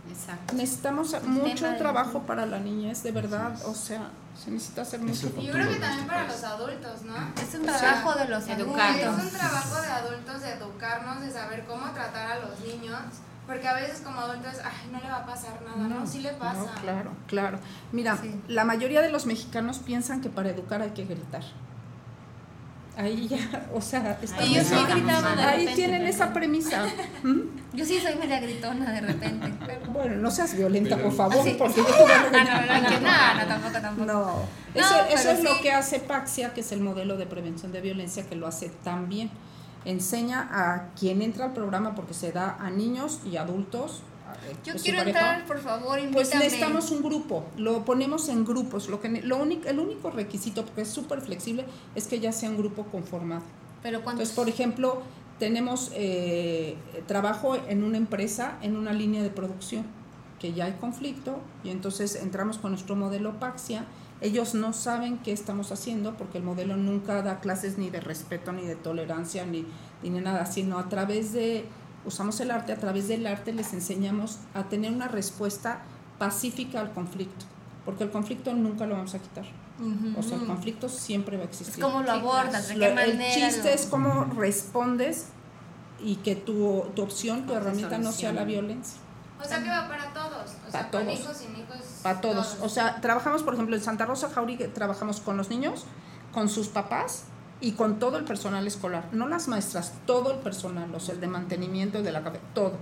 Exacto. 0.09 0.53
Necesitamos 0.55 1.13
El 1.13 1.23
mucho 1.23 1.55
tema 1.55 1.69
de- 1.69 1.77
trabajo 1.77 2.21
para 2.23 2.45
la 2.45 2.59
niñez, 2.59 3.01
de 3.03 3.11
verdad. 3.11 3.55
O 3.65 3.73
sea, 3.73 4.09
se 4.37 4.51
necesita 4.51 4.81
hacer 4.83 4.99
Es 4.99 5.05
mucho. 5.23 5.41
Yo 5.41 5.51
creo 5.51 5.69
que 5.69 5.77
también 5.77 6.05
para 6.07 6.27
país. 6.27 6.33
los 6.41 6.43
adultos, 6.43 7.01
¿no? 7.03 7.15
Es 7.41 7.55
un 7.55 7.61
trabajo 7.65 8.13
de 8.13 8.27
los 8.27 8.47
educarlos. 8.47 8.97
Es 8.99 9.05
adultos. 9.07 9.23
un 9.31 9.37
trabajo 9.39 9.81
de 9.81 9.87
adultos 9.87 10.41
de 10.41 10.51
educarnos, 10.53 11.21
de 11.21 11.31
saber 11.31 11.65
cómo 11.65 11.89
tratar 11.91 12.31
a 12.33 12.39
los 12.39 12.59
niños, 12.59 12.99
porque 13.47 13.67
a 13.67 13.73
veces 13.73 13.99
como 14.01 14.19
adultos, 14.19 14.53
ay, 14.63 14.89
no 14.91 14.99
le 14.99 15.07
va 15.09 15.17
a 15.17 15.25
pasar 15.25 15.59
nada, 15.61 15.87
¿no? 15.87 16.07
Sí 16.07 16.19
le 16.19 16.29
pasa. 16.33 16.59
no, 16.59 16.81
claro, 16.81 17.11
claro. 17.27 17.59
Mira, 17.91 18.17
Sí. 18.21 18.39
la 18.47 18.63
mayoría 18.63 19.01
de 19.01 19.09
los 19.11 19.25
mexicanos 19.25 19.79
piensan 19.79 20.21
que 20.21 20.29
para 20.29 20.49
educar 20.49 20.81
hay 20.81 20.91
que 20.91 21.05
gritar. 21.05 21.43
Ahí 22.95 23.27
ya, 23.27 23.65
o 23.73 23.81
sea, 23.81 24.21
yo 24.21 24.27
sí 24.27 24.75
gritaba 24.87 25.35
de 25.35 25.41
ahí 25.41 25.59
repente, 25.61 25.73
tienen 25.75 26.01
pero- 26.01 26.13
esa 26.13 26.31
premisa. 26.31 26.85
¿Mm? 27.23 27.39
Yo 27.73 27.85
sí 27.85 27.99
soy 27.99 28.13
media 28.15 28.39
gritona 28.39 28.91
de 28.91 29.01
repente. 29.01 29.51
pero- 29.65 29.91
Bueno, 29.91 30.15
no 30.17 30.29
seas 30.29 30.55
violenta, 30.55 30.95
Pero- 30.95 31.07
por 31.09 31.17
favor, 31.17 31.37
Ah, 31.39 31.43
sí. 31.43 31.55
porque 31.57 31.77
yo 31.81 31.85
te 31.87 31.91
voy 32.03 32.11
a 32.11 32.19
Ah, 32.21 32.29
no, 32.31 32.81
no, 32.81 32.81
no, 32.81 32.99
no, 32.99 33.41
no, 33.41 33.47
tampoco, 33.47 33.81
tampoco. 33.81 34.05
No, 34.05 34.35
eso, 34.75 35.05
eso 35.11 35.31
es 35.31 35.43
lo 35.43 35.59
que 35.61 35.71
hace 35.71 35.99
Paxia, 36.01 36.53
que 36.53 36.61
es 36.61 36.71
el 36.71 36.81
modelo 36.81 37.17
de 37.17 37.25
prevención 37.25 37.71
de 37.71 37.81
violencia, 37.81 38.27
que 38.29 38.35
lo 38.35 38.45
hace 38.45 38.69
tan 38.69 39.09
bien. 39.09 39.31
Enseña 39.85 40.47
a 40.51 40.93
quien 40.95 41.21
entra 41.21 41.45
al 41.45 41.53
programa, 41.53 41.95
porque 41.95 42.13
se 42.13 42.31
da 42.31 42.57
a 42.59 42.69
niños 42.69 43.19
y 43.25 43.37
adultos. 43.37 44.01
Yo 44.65 44.73
su 44.77 44.83
quiero 44.83 44.99
pareja. 44.99 45.19
entrar, 45.19 45.45
por 45.45 45.59
favor, 45.59 45.99
invítame. 45.99 46.25
Pues 46.25 46.35
necesitamos 46.35 46.91
un 46.91 47.01
grupo, 47.01 47.45
lo 47.57 47.85
ponemos 47.85 48.29
en 48.29 48.45
grupos. 48.45 48.89
Lo 48.89 48.99
que, 48.99 49.09
lo 49.21 49.37
único, 49.37 49.69
el 49.69 49.79
único 49.79 50.09
requisito, 50.09 50.65
porque 50.65 50.81
es 50.81 50.89
súper 50.89 51.21
flexible, 51.21 51.65
es 51.95 52.07
que 52.07 52.19
ya 52.19 52.31
sea 52.31 52.49
un 52.49 52.57
grupo 52.57 52.83
conformado. 52.85 53.43
Pero 53.81 53.99
Entonces, 53.99 54.31
por 54.31 54.49
ejemplo, 54.49 55.01
tenemos 55.39 55.91
eh, 55.93 56.77
trabajo 57.05 57.55
en 57.55 57.83
una 57.83 57.97
empresa, 57.97 58.57
en 58.61 58.77
una 58.77 58.93
línea 58.93 59.21
de 59.21 59.29
producción, 59.29 59.85
que 60.39 60.53
ya 60.53 60.65
hay 60.65 60.73
conflicto, 60.73 61.39
y 61.63 61.69
entonces 61.69 62.15
entramos 62.15 62.57
con 62.57 62.71
nuestro 62.71 62.95
modelo 62.95 63.39
Paxia. 63.39 63.85
Ellos 64.23 64.55
no 64.55 64.73
saben 64.73 65.17
qué 65.19 65.31
estamos 65.33 65.71
haciendo 65.71 66.15
porque 66.17 66.37
el 66.39 66.43
modelo 66.45 66.77
nunca 66.77 67.21
da 67.21 67.39
clases 67.41 67.77
ni 67.77 67.89
de 67.89 67.99
respeto, 67.99 68.51
ni 68.53 68.65
de 68.65 68.75
tolerancia, 68.75 69.45
ni, 69.45 69.65
ni 70.01 70.09
de 70.09 70.21
nada, 70.21 70.45
sino 70.45 70.79
a 70.79 70.87
través 70.89 71.33
de, 71.33 71.65
usamos 72.05 72.39
el 72.39 72.49
arte, 72.49 72.71
a 72.71 72.77
través 72.77 73.07
del 73.09 73.27
arte 73.27 73.51
les 73.53 73.73
enseñamos 73.73 74.39
a 74.53 74.63
tener 74.69 74.91
una 74.93 75.07
respuesta 75.09 75.81
pacífica 76.19 76.79
al 76.79 76.91
conflicto, 76.93 77.45
porque 77.85 78.03
el 78.05 78.11
conflicto 78.11 78.53
nunca 78.53 78.85
lo 78.85 78.95
vamos 78.95 79.13
a 79.13 79.19
quitar. 79.19 79.45
O 80.17 80.23
sea, 80.23 80.37
el 80.37 80.45
conflicto 80.45 80.87
siempre 80.87 81.35
va 81.35 81.43
a 81.43 81.47
Es 81.47 81.59
existir. 81.59 81.83
como 81.83 82.01
lo 82.01 82.11
abordas, 82.11 82.69
de 82.69 82.75
qué 82.75 82.87
el 82.87 82.95
manera. 82.95 83.33
chiste 83.33 83.67
lo- 83.69 83.75
es 83.75 83.85
cómo 83.87 84.23
respondes 84.37 85.25
y 86.01 86.15
que 86.17 86.35
tu, 86.37 86.85
tu 86.95 87.01
opción, 87.01 87.41
tu 87.41 87.47
Cómo 87.47 87.57
herramienta 87.59 87.97
no 87.97 88.11
sea 88.11 88.31
la 88.31 88.45
violencia. 88.45 88.97
O 89.43 89.45
sea 89.45 89.61
que 89.61 89.67
va 89.69 89.89
para 89.89 90.13
todos, 90.13 90.51
Para 90.73 90.91
todos. 90.91 91.19
hijos, 91.19 91.37
sin 91.37 91.51
hijos. 91.55 91.77
Para 92.03 92.19
todos. 92.21 92.57
O 92.61 92.67
sea, 92.69 92.99
trabajamos, 92.99 93.43
por 93.43 93.53
ejemplo, 93.53 93.75
en 93.75 93.81
Santa 93.81 94.05
Rosa 94.05 94.29
Jauregui, 94.29 94.67
trabajamos 94.67 95.21
con 95.21 95.37
los 95.37 95.49
niños, 95.49 95.85
con 96.33 96.49
sus 96.49 96.67
papás 96.67 97.23
y 97.61 97.73
con 97.73 97.99
todo 97.99 98.17
el 98.17 98.25
personal 98.25 98.67
escolar. 98.67 99.05
No 99.13 99.27
las 99.27 99.47
maestras, 99.47 99.93
todo 100.05 100.31
el 100.33 100.39
personal, 100.39 100.93
o 100.93 100.99
sea, 100.99 101.15
el 101.15 101.21
de 101.21 101.27
mantenimiento, 101.27 101.99
el 101.99 102.03
de 102.03 102.11
la 102.11 102.21
café, 102.23 102.39
todo. 102.53 102.73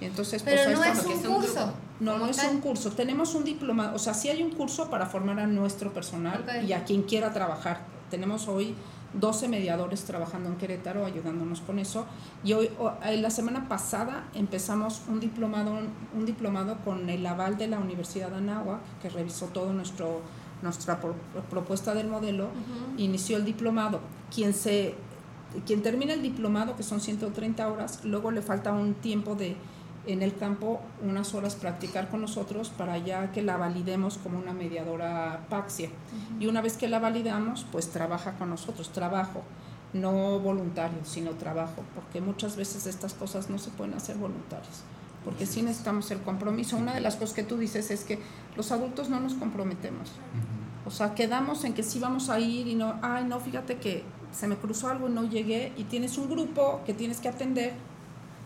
Y 0.00 0.04
entonces, 0.04 0.42
Pero 0.44 0.62
pues, 0.64 0.78
no 0.78 0.84
es 0.84 1.04
un 1.04 1.12
es 1.12 1.24
un 1.26 1.34
curso. 1.34 1.72
No, 2.00 2.18
no 2.18 2.26
es 2.26 2.36
tal. 2.36 2.50
un 2.56 2.60
curso. 2.60 2.90
Tenemos 2.92 3.34
un 3.34 3.42
diploma, 3.44 3.92
o 3.94 3.98
sea, 3.98 4.14
sí 4.14 4.28
hay 4.28 4.42
un 4.42 4.50
curso 4.52 4.90
para 4.90 5.06
formar 5.06 5.40
a 5.40 5.46
nuestro 5.46 5.92
personal 5.92 6.42
Ok. 6.42 6.64
y 6.68 6.72
a 6.72 6.84
quien 6.84 7.02
quiera 7.02 7.32
trabajar. 7.32 7.80
Tenemos 8.10 8.46
hoy 8.48 8.76
12 9.14 9.48
mediadores 9.48 10.04
trabajando 10.04 10.50
en 10.50 10.56
Querétaro, 10.56 11.06
ayudándonos 11.06 11.60
con 11.62 11.78
eso. 11.78 12.04
Y 12.44 12.52
hoy, 12.52 12.70
eh, 13.04 13.16
la 13.16 13.30
semana 13.30 13.68
pasada, 13.68 14.24
empezamos 14.34 15.02
un 15.08 15.18
diplomado, 15.20 15.72
un 16.16 16.26
diplomado 16.26 16.76
con 16.84 17.08
el 17.08 17.26
aval 17.26 17.56
de 17.56 17.68
la 17.68 17.78
Universidad 17.78 18.30
de 18.30 18.36
Anáhuac, 18.36 18.80
que 19.00 19.08
revisó 19.08 19.46
todo 19.46 19.72
nuestro 19.72 20.20
nuestra 20.60 21.00
pro- 21.00 21.14
propuesta 21.48 21.94
del 21.94 22.08
modelo, 22.08 22.48
inició 22.96 23.36
el 23.36 23.44
diplomado. 23.44 24.00
Quien 24.34 24.52
se 24.52 24.94
quien 25.66 25.82
termina 25.82 26.12
el 26.12 26.20
diplomado, 26.20 26.76
que 26.76 26.82
son 26.82 27.00
130 27.00 27.66
horas, 27.70 28.00
luego 28.04 28.30
le 28.32 28.42
falta 28.42 28.72
un 28.72 28.94
tiempo 28.94 29.34
de 29.36 29.56
en 30.08 30.22
el 30.22 30.34
campo, 30.34 30.80
unas 31.02 31.34
horas 31.34 31.54
practicar 31.54 32.08
con 32.08 32.22
nosotros 32.22 32.70
para 32.70 32.96
ya 32.96 33.30
que 33.30 33.42
la 33.42 33.58
validemos 33.58 34.16
como 34.16 34.38
una 34.38 34.54
mediadora 34.54 35.44
Paxia. 35.50 35.90
Y 36.40 36.46
una 36.46 36.62
vez 36.62 36.78
que 36.78 36.88
la 36.88 36.98
validamos, 36.98 37.66
pues 37.70 37.90
trabaja 37.90 38.32
con 38.32 38.48
nosotros, 38.48 38.90
trabajo, 38.90 39.42
no 39.92 40.38
voluntario, 40.40 40.98
sino 41.04 41.32
trabajo, 41.32 41.82
porque 41.94 42.22
muchas 42.22 42.56
veces 42.56 42.86
estas 42.86 43.12
cosas 43.12 43.50
no 43.50 43.58
se 43.58 43.70
pueden 43.70 43.94
hacer 43.94 44.16
voluntarias, 44.16 44.82
porque 45.24 45.44
sí 45.44 45.60
necesitamos 45.60 46.10
el 46.10 46.20
compromiso. 46.22 46.78
Una 46.78 46.94
de 46.94 47.00
las 47.00 47.16
cosas 47.16 47.34
que 47.34 47.42
tú 47.42 47.58
dices 47.58 47.90
es 47.90 48.04
que 48.04 48.18
los 48.56 48.72
adultos 48.72 49.10
no 49.10 49.20
nos 49.20 49.34
comprometemos. 49.34 50.10
O 50.86 50.90
sea, 50.90 51.14
quedamos 51.14 51.64
en 51.64 51.74
que 51.74 51.82
sí 51.82 51.98
vamos 51.98 52.30
a 52.30 52.40
ir 52.40 52.66
y 52.66 52.74
no, 52.74 52.94
ay, 53.02 53.24
no, 53.24 53.40
fíjate 53.40 53.76
que 53.76 54.04
se 54.32 54.46
me 54.46 54.56
cruzó 54.56 54.88
algo 54.88 55.08
y 55.08 55.12
no 55.12 55.24
llegué 55.24 55.72
y 55.76 55.84
tienes 55.84 56.16
un 56.16 56.30
grupo 56.30 56.80
que 56.86 56.94
tienes 56.94 57.20
que 57.20 57.28
atender. 57.28 57.74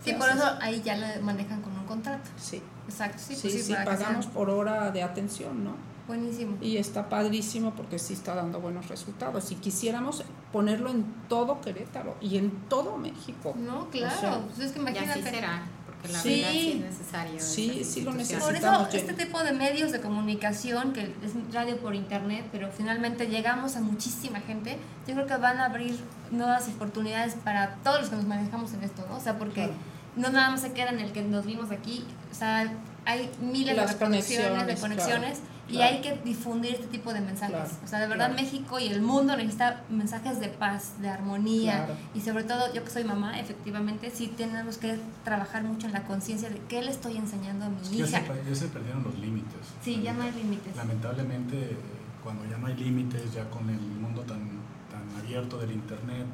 Sí, 0.04 0.10
¿Qué 0.12 0.14
por 0.18 0.28
haces? 0.28 0.42
eso 0.42 0.56
ahí 0.60 0.82
ya 0.84 0.96
lo 0.96 1.22
manejan 1.22 1.60
con 1.62 1.76
un 1.78 1.84
contrato. 1.86 2.28
Sí, 2.36 2.60
Exacto, 2.88 3.18
sí, 3.24 3.34
sí, 3.36 3.48
pues 3.48 3.64
sí, 3.66 3.74
que 3.74 3.80
pagamos 3.84 4.26
por 4.26 4.50
hora 4.50 4.90
de 4.90 5.02
atención, 5.02 5.62
¿no? 5.64 5.76
Buenísimo. 6.08 6.56
Y 6.60 6.76
está 6.78 7.08
padrísimo 7.08 7.70
porque 7.74 7.98
sí 8.00 8.12
está 8.12 8.34
dando 8.34 8.60
buenos 8.60 8.88
resultados. 8.88 9.44
Si 9.44 9.54
quisiéramos 9.54 10.24
ponerlo 10.52 10.90
en 10.90 11.04
todo 11.28 11.60
Querétaro 11.60 12.16
y 12.20 12.38
en 12.38 12.50
todo 12.68 12.96
México. 12.98 13.54
No, 13.56 13.82
O 13.82 13.88
claro. 13.88 14.20
sea, 14.20 14.38
pues 14.40 14.58
es 14.58 14.72
que 14.72 14.80
Y 14.80 14.82
así 14.88 14.90
imagínate. 14.98 15.30
será, 15.30 15.62
porque 15.86 16.08
la 16.08 16.18
Sí. 16.18 16.28
verdad 16.40 16.50
sí 16.50 16.70
es 16.72 16.80
necesario. 16.80 17.40
Sí, 17.40 17.84
sí 17.84 18.00
lo 18.02 18.12
necesitamos. 18.12 18.46
Por 18.48 18.56
eso 18.56 18.88
este 18.96 19.12
tipo 19.24 19.42
de 19.44 19.52
medios 19.52 19.92
de 19.92 20.00
comunicación, 20.00 20.92
que 20.92 21.02
es 21.02 21.52
radio 21.54 21.76
por 21.78 21.94
internet, 21.94 22.46
pero 22.50 22.68
finalmente 22.76 23.28
llegamos 23.28 23.76
a 23.76 23.80
muchísima 23.80 24.40
gente, 24.40 24.78
yo 25.06 25.14
creo 25.14 25.26
que 25.28 25.36
van 25.36 25.58
a 25.58 25.66
abrir 25.66 25.96
nuevas 26.32 26.66
oportunidades 26.68 27.36
para 27.36 27.76
todos 27.84 28.00
los 28.00 28.10
que 28.10 28.16
nos 28.16 28.26
manejamos 28.26 28.72
en 28.74 28.82
esto, 28.82 29.06
¿no? 29.08 29.16
O 29.16 29.20
sea, 29.20 29.38
porque 29.38 29.66
Claro. 29.66 29.72
No 30.16 30.30
nada 30.30 30.50
más 30.50 30.60
se 30.60 30.72
queda 30.72 30.90
en 30.90 31.00
el 31.00 31.12
que 31.12 31.22
nos 31.22 31.46
vimos 31.46 31.70
aquí, 31.70 32.04
o 32.30 32.34
sea, 32.34 32.72
hay 33.04 33.30
miles 33.40 33.76
Las 33.76 33.86
de 33.86 33.92
reproducciones, 33.94 34.44
de 34.44 34.50
conexiones, 34.58 34.80
conexiones, 34.80 35.38
claro, 35.38 35.52
y 35.68 35.72
claro. 35.72 35.94
hay 35.96 36.00
que 36.02 36.20
difundir 36.24 36.74
este 36.74 36.86
tipo 36.86 37.12
de 37.12 37.20
mensajes. 37.20 37.56
Claro, 37.56 37.70
o 37.84 37.86
sea, 37.88 37.98
de 38.00 38.06
verdad 38.06 38.28
claro. 38.30 38.42
México 38.42 38.78
y 38.78 38.88
el 38.88 39.00
mundo 39.02 39.36
necesita 39.36 39.82
mensajes 39.90 40.38
de 40.38 40.48
paz, 40.48 41.00
de 41.00 41.08
armonía, 41.08 41.86
Claro. 41.86 41.94
y 42.14 42.20
sobre 42.20 42.44
todo 42.44 42.72
yo 42.74 42.84
que 42.84 42.90
soy 42.90 43.04
mamá, 43.04 43.40
efectivamente, 43.40 44.10
sí 44.14 44.28
tenemos 44.36 44.76
que 44.78 44.98
trabajar 45.24 45.64
mucho 45.64 45.86
en 45.86 45.94
la 45.94 46.04
conciencia 46.04 46.48
de 46.50 46.58
qué 46.68 46.82
le 46.82 46.90
estoy 46.90 47.16
enseñando 47.16 47.64
a 47.64 47.68
mi 47.70 47.80
Ya 47.82 48.04
hija. 48.06 48.20
se, 48.20 48.50
ya 48.50 48.54
se 48.54 48.66
perdieron 48.68 49.02
los 49.02 49.18
límites. 49.18 49.60
Sí, 49.82 50.00
ya 50.02 50.12
no 50.12 50.22
hay 50.22 50.32
límites. 50.32 50.76
Lamentablemente, 50.76 51.76
cuando 52.22 52.44
ya 52.44 52.58
no 52.58 52.66
hay 52.68 52.76
límites, 52.76 53.32
ya 53.34 53.48
con 53.50 53.68
el 53.68 53.80
mundo 53.80 54.22
tan, 54.22 54.38
tan 54.90 55.18
abierto 55.24 55.58
del 55.58 55.72
Internet, 55.72 56.26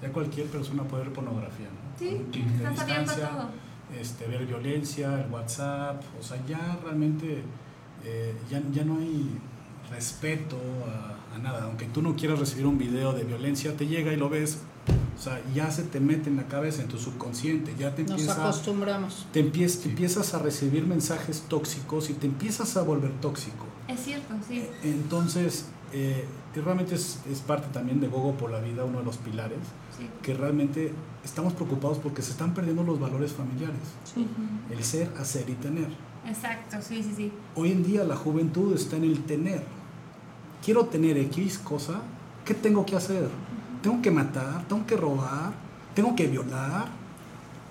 ya 0.00 0.12
cualquier 0.12 0.46
persona 0.48 0.84
puede 0.84 1.04
ver 1.04 1.12
pornografía. 1.12 1.66
¿no? 1.66 1.81
Sí, 2.08 2.40
de 2.40 2.54
estás 2.56 2.78
abierto 2.80 2.92
a 2.92 3.14
distancia, 3.14 3.30
todo. 3.30 3.48
Este, 4.00 4.26
ver 4.26 4.46
violencia, 4.46 5.22
el 5.24 5.30
WhatsApp, 5.30 6.02
o 6.18 6.22
sea, 6.22 6.38
ya 6.46 6.78
realmente 6.82 7.42
eh, 8.04 8.34
ya, 8.50 8.62
ya 8.72 8.84
no 8.84 8.98
hay 8.98 9.38
respeto 9.90 10.56
a, 10.86 11.34
a 11.34 11.38
nada. 11.38 11.64
Aunque 11.64 11.86
tú 11.86 12.00
no 12.02 12.16
quieras 12.16 12.38
recibir 12.38 12.66
un 12.66 12.78
video 12.78 13.12
de 13.12 13.24
violencia, 13.24 13.76
te 13.76 13.86
llega 13.86 14.12
y 14.12 14.16
lo 14.16 14.30
ves, 14.30 14.60
o 15.18 15.22
sea, 15.22 15.40
ya 15.54 15.70
se 15.70 15.82
te 15.82 16.00
mete 16.00 16.30
en 16.30 16.36
la 16.36 16.48
cabeza, 16.48 16.82
en 16.82 16.88
tu 16.88 16.98
subconsciente, 16.98 17.74
ya 17.78 17.94
te 17.94 18.02
Nos 18.02 18.12
empieza 18.12 18.42
acostumbramos. 18.42 19.26
te 19.32 19.40
empiezas, 19.40 19.84
empiezas 19.84 20.32
a 20.34 20.38
recibir 20.38 20.86
mensajes 20.86 21.44
tóxicos 21.48 22.08
y 22.10 22.14
te 22.14 22.26
empiezas 22.26 22.76
a 22.76 22.82
volver 22.82 23.12
tóxico. 23.20 23.66
Es 23.88 24.00
cierto, 24.00 24.34
sí. 24.48 24.66
Entonces, 24.82 25.66
eh, 25.92 26.24
realmente 26.54 26.94
es, 26.94 27.20
es 27.30 27.40
parte 27.40 27.68
también 27.72 28.00
de 28.00 28.08
Gogo 28.08 28.32
por 28.34 28.50
la 28.50 28.60
vida, 28.60 28.84
uno 28.84 28.98
de 29.00 29.04
los 29.04 29.16
pilares, 29.18 29.58
Sí. 29.98 30.08
que 30.22 30.32
realmente 30.34 30.92
estamos 31.24 31.52
preocupados 31.52 31.98
porque 31.98 32.22
se 32.22 32.30
están 32.32 32.54
perdiendo 32.54 32.82
los 32.82 32.98
valores 32.98 33.32
familiares, 33.32 33.76
el 34.70 34.82
ser, 34.84 35.10
hacer 35.18 35.48
y 35.50 35.54
tener. 35.54 35.88
Exacto, 36.26 36.76
sí, 36.80 37.02
sí, 37.02 37.12
sí. 37.16 37.32
Hoy 37.56 37.72
en 37.72 37.82
día 37.84 38.04
la 38.04 38.16
juventud 38.16 38.74
está 38.74 38.96
en 38.96 39.04
el 39.04 39.22
tener. 39.24 39.62
Quiero 40.64 40.86
tener 40.86 41.18
X 41.18 41.58
cosa, 41.58 42.00
¿qué 42.44 42.54
tengo 42.54 42.86
que 42.86 42.96
hacer? 42.96 43.28
Tengo 43.82 44.00
que 44.00 44.10
matar, 44.10 44.64
tengo 44.68 44.86
que 44.86 44.96
robar, 44.96 45.52
tengo 45.94 46.14
que 46.14 46.26
violar. 46.28 46.86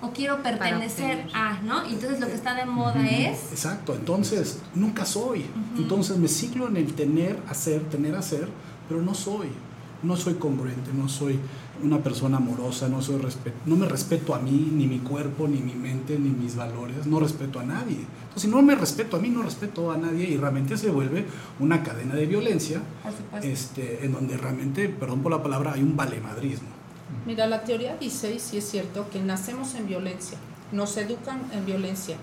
O 0.02 0.12
quiero 0.12 0.42
pertenecer 0.42 1.28
a, 1.34 1.60
¿no? 1.62 1.88
Y 1.88 1.94
entonces 1.94 2.20
lo 2.20 2.28
que 2.28 2.34
está 2.34 2.56
de 2.56 2.66
moda 2.66 3.06
es... 3.08 3.52
Exacto, 3.52 3.94
entonces 3.94 4.60
nunca 4.74 5.06
soy. 5.06 5.46
Entonces 5.78 6.18
me 6.18 6.28
ciclo 6.28 6.68
en 6.68 6.78
el 6.78 6.94
tener, 6.94 7.40
hacer, 7.48 7.82
tener, 7.84 8.16
hacer, 8.16 8.48
pero 8.88 9.02
no 9.02 9.14
soy. 9.14 9.50
No 10.04 10.18
soy 10.18 10.34
congruente, 10.34 10.92
no 10.96 11.08
soy 11.08 11.40
una 11.84 12.00
persona 12.00 12.38
amorosa, 12.38 12.88
no, 12.88 13.02
soy 13.02 13.22
no 13.66 13.76
me 13.76 13.88
respeto 13.88 14.34
a 14.34 14.40
mí, 14.40 14.70
ni 14.72 14.88
mi 14.88 15.00
cuerpo, 15.00 15.48
ni 15.48 15.60
mi 15.60 15.74
mente, 15.74 16.18
ni 16.18 16.30
mis 16.30 16.56
valores, 16.56 17.06
no 17.06 17.20
respeto 17.20 17.60
a 17.60 17.64
nadie. 17.64 17.98
Entonces, 17.98 18.42
si 18.42 18.48
no 18.48 18.62
me 18.62 18.76
respeto 18.76 19.18
a 19.18 19.20
mí, 19.20 19.30
no 19.30 19.44
respeto 19.44 19.92
a 19.92 19.98
nadie 19.98 20.28
y 20.30 20.38
realmente 20.38 20.78
se 20.78 20.90
vuelve 20.90 21.26
una 21.60 21.84
cadena 21.84 22.16
de 22.16 22.26
violencia 22.26 22.82
Por 23.04 23.12
supuesto. 23.12 23.48
este, 23.48 24.06
en 24.06 24.14
donde 24.14 24.38
realmente, 24.38 24.90
perdón 24.90 25.22
por 25.22 25.32
la 25.32 25.44
palabra, 25.44 25.74
hay 25.74 25.84
un 25.84 25.96
valemadrismo. 25.96 26.81
Mira, 27.26 27.48
la 27.48 27.64
teoría 27.64 27.98
dice, 27.98 28.34
y 28.34 28.40
sí 28.40 28.58
es 28.58 28.70
cierto, 28.70 29.08
que 29.10 29.20
nacemos 29.22 29.76
en 29.76 29.88
violencia, 29.88 30.38
nos 30.72 30.96
educan 30.98 31.42
en 31.54 31.66
violencia, 31.66 32.18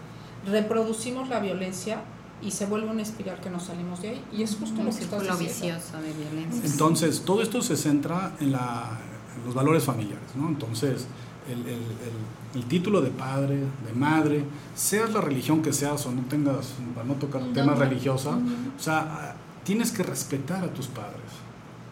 reproducimos 0.46 1.28
la 1.28 1.40
violencia 1.40 2.00
y 2.42 2.50
se 2.52 2.66
vuelve 2.66 2.88
una 2.88 3.02
espiral 3.02 3.40
que 3.40 3.50
no 3.50 3.58
salimos 3.60 4.00
de 4.02 4.10
ahí. 4.10 4.24
Y 4.32 4.42
es 4.42 4.56
justo 4.56 4.80
Un 4.80 4.86
lo 4.86 4.92
que 4.92 5.00
estás 5.02 5.20
círculo 5.22 5.36
diciendo. 5.38 5.78
vicioso 5.80 6.02
de 6.02 6.12
violencia. 6.12 6.70
Entonces, 6.70 7.22
todo 7.24 7.42
esto 7.42 7.62
se 7.62 7.76
centra 7.76 8.36
en, 8.40 8.52
la- 8.52 8.98
en 9.36 9.44
los 9.44 9.54
valores 9.54 9.84
familiares, 9.84 10.28
¿no? 10.36 10.48
Entonces, 10.48 11.06
el, 11.48 11.60
el- 11.60 11.68
el- 11.74 12.28
el 12.54 12.64
título 12.64 13.00
de 13.00 13.10
padre, 13.10 13.56
de 13.86 13.92
madre, 13.94 14.44
seas 14.74 15.12
la 15.12 15.20
religión 15.20 15.62
que 15.62 15.72
seas 15.72 16.06
o 16.06 16.12
no 16.12 16.22
tengas, 16.22 16.68
para 16.94 17.06
no 17.06 17.14
tocar 17.14 17.42
el 17.42 17.52
tema 17.52 17.74
religiosa, 17.74 18.30
o 18.30 18.80
sea, 18.82 19.34
tienes 19.64 19.90
que 19.92 20.02
respetar 20.02 20.64
a 20.64 20.68
tus 20.72 20.86
padres. 20.86 21.20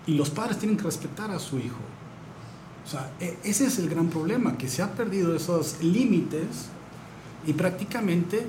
Y 0.07 0.15
los 0.15 0.31
padres 0.31 0.59
tienen 0.59 0.77
que 0.79 0.85
respetar 0.85 1.31
a 1.33 1.39
su 1.39 1.59
hijo. 1.59 1.77
O 2.87 2.89
sea, 2.89 3.11
e- 3.21 3.37
ese 3.43 3.67
es 3.67 3.79
el 3.81 3.89
gran 3.89 4.09
problema, 4.09 4.57
que 4.57 4.69
se 4.69 4.81
ha 4.83 4.93
perdido 4.93 5.35
esos 5.35 5.83
límites 5.83 6.69
y 7.47 7.53
prácticamente 7.53 8.47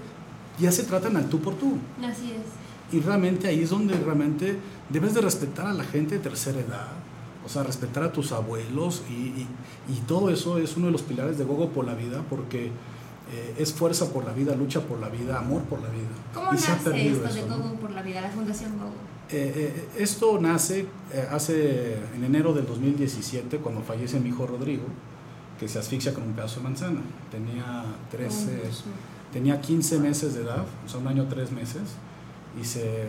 ya 0.59 0.71
se 0.71 0.83
tratan 0.83 1.17
al 1.17 1.27
tú 1.27 1.39
por 1.39 1.55
tú. 1.55 1.77
Así 2.03 2.31
es. 2.31 2.95
Y 2.95 2.99
realmente 3.01 3.47
ahí 3.47 3.61
es 3.63 3.71
donde 3.71 3.95
realmente 3.95 4.57
debes 4.89 5.13
de 5.13 5.21
respetar 5.21 5.67
a 5.67 5.73
la 5.73 5.83
gente 5.83 6.15
de 6.15 6.21
tercera 6.21 6.59
edad, 6.59 6.87
o 7.45 7.49
sea, 7.49 7.63
respetar 7.63 8.03
a 8.03 8.11
tus 8.13 8.31
abuelos 8.31 9.01
y, 9.09 9.13
y- 9.13 9.47
y 9.89 9.99
todo 10.07 10.29
eso 10.29 10.57
es 10.59 10.77
uno 10.77 10.85
de 10.87 10.91
los 10.93 11.01
pilares 11.01 11.37
de 11.37 11.43
Gogo 11.43 11.69
por 11.69 11.85
la 11.85 11.95
vida 11.95 12.21
porque 12.29 12.71
eh, 13.33 13.55
es 13.57 13.73
fuerza 13.73 14.13
por 14.13 14.23
la 14.23 14.31
vida, 14.31 14.55
lucha 14.55 14.79
por 14.81 14.99
la 14.99 15.09
vida, 15.09 15.37
amor 15.39 15.63
por 15.63 15.81
la 15.81 15.89
vida. 15.89 16.07
¿Cómo 16.33 16.51
y 16.51 16.55
nace 16.55 16.71
esto 16.71 16.89
de 16.91 16.95
eso, 17.11 17.47
¿no? 17.47 17.57
Gogo 17.57 17.75
por 17.75 17.91
la 17.91 18.01
vida, 18.01 18.21
la 18.21 18.29
Fundación 18.29 18.77
Gogo? 18.77 18.91
Eh, 19.29 19.51
eh, 19.55 20.01
esto 20.01 20.39
nace 20.39 20.85
eh, 21.11 21.27
hace 21.29 21.95
en 22.15 22.23
enero 22.23 22.53
del 22.53 22.65
2017 22.65 23.57
cuando 23.57 23.81
fallece 23.81 24.21
mi 24.21 24.29
hijo 24.29 24.47
Rodrigo, 24.47 24.85
que 25.59 25.67
se 25.67 25.79
asfixia 25.79 26.13
con 26.13 26.23
un 26.23 26.33
pedazo 26.33 26.61
de 26.61 26.63
manzana. 26.63 27.01
Tenía 27.29 27.83
13, 28.09 28.61
tenía 29.33 29.59
15 29.59 29.99
meses 29.99 30.33
de 30.33 30.43
edad, 30.43 30.65
o 30.85 30.89
sea, 30.89 31.01
un 31.01 31.07
año, 31.07 31.25
tres 31.27 31.51
meses, 31.51 31.81
y 32.61 32.63
se 32.63 33.07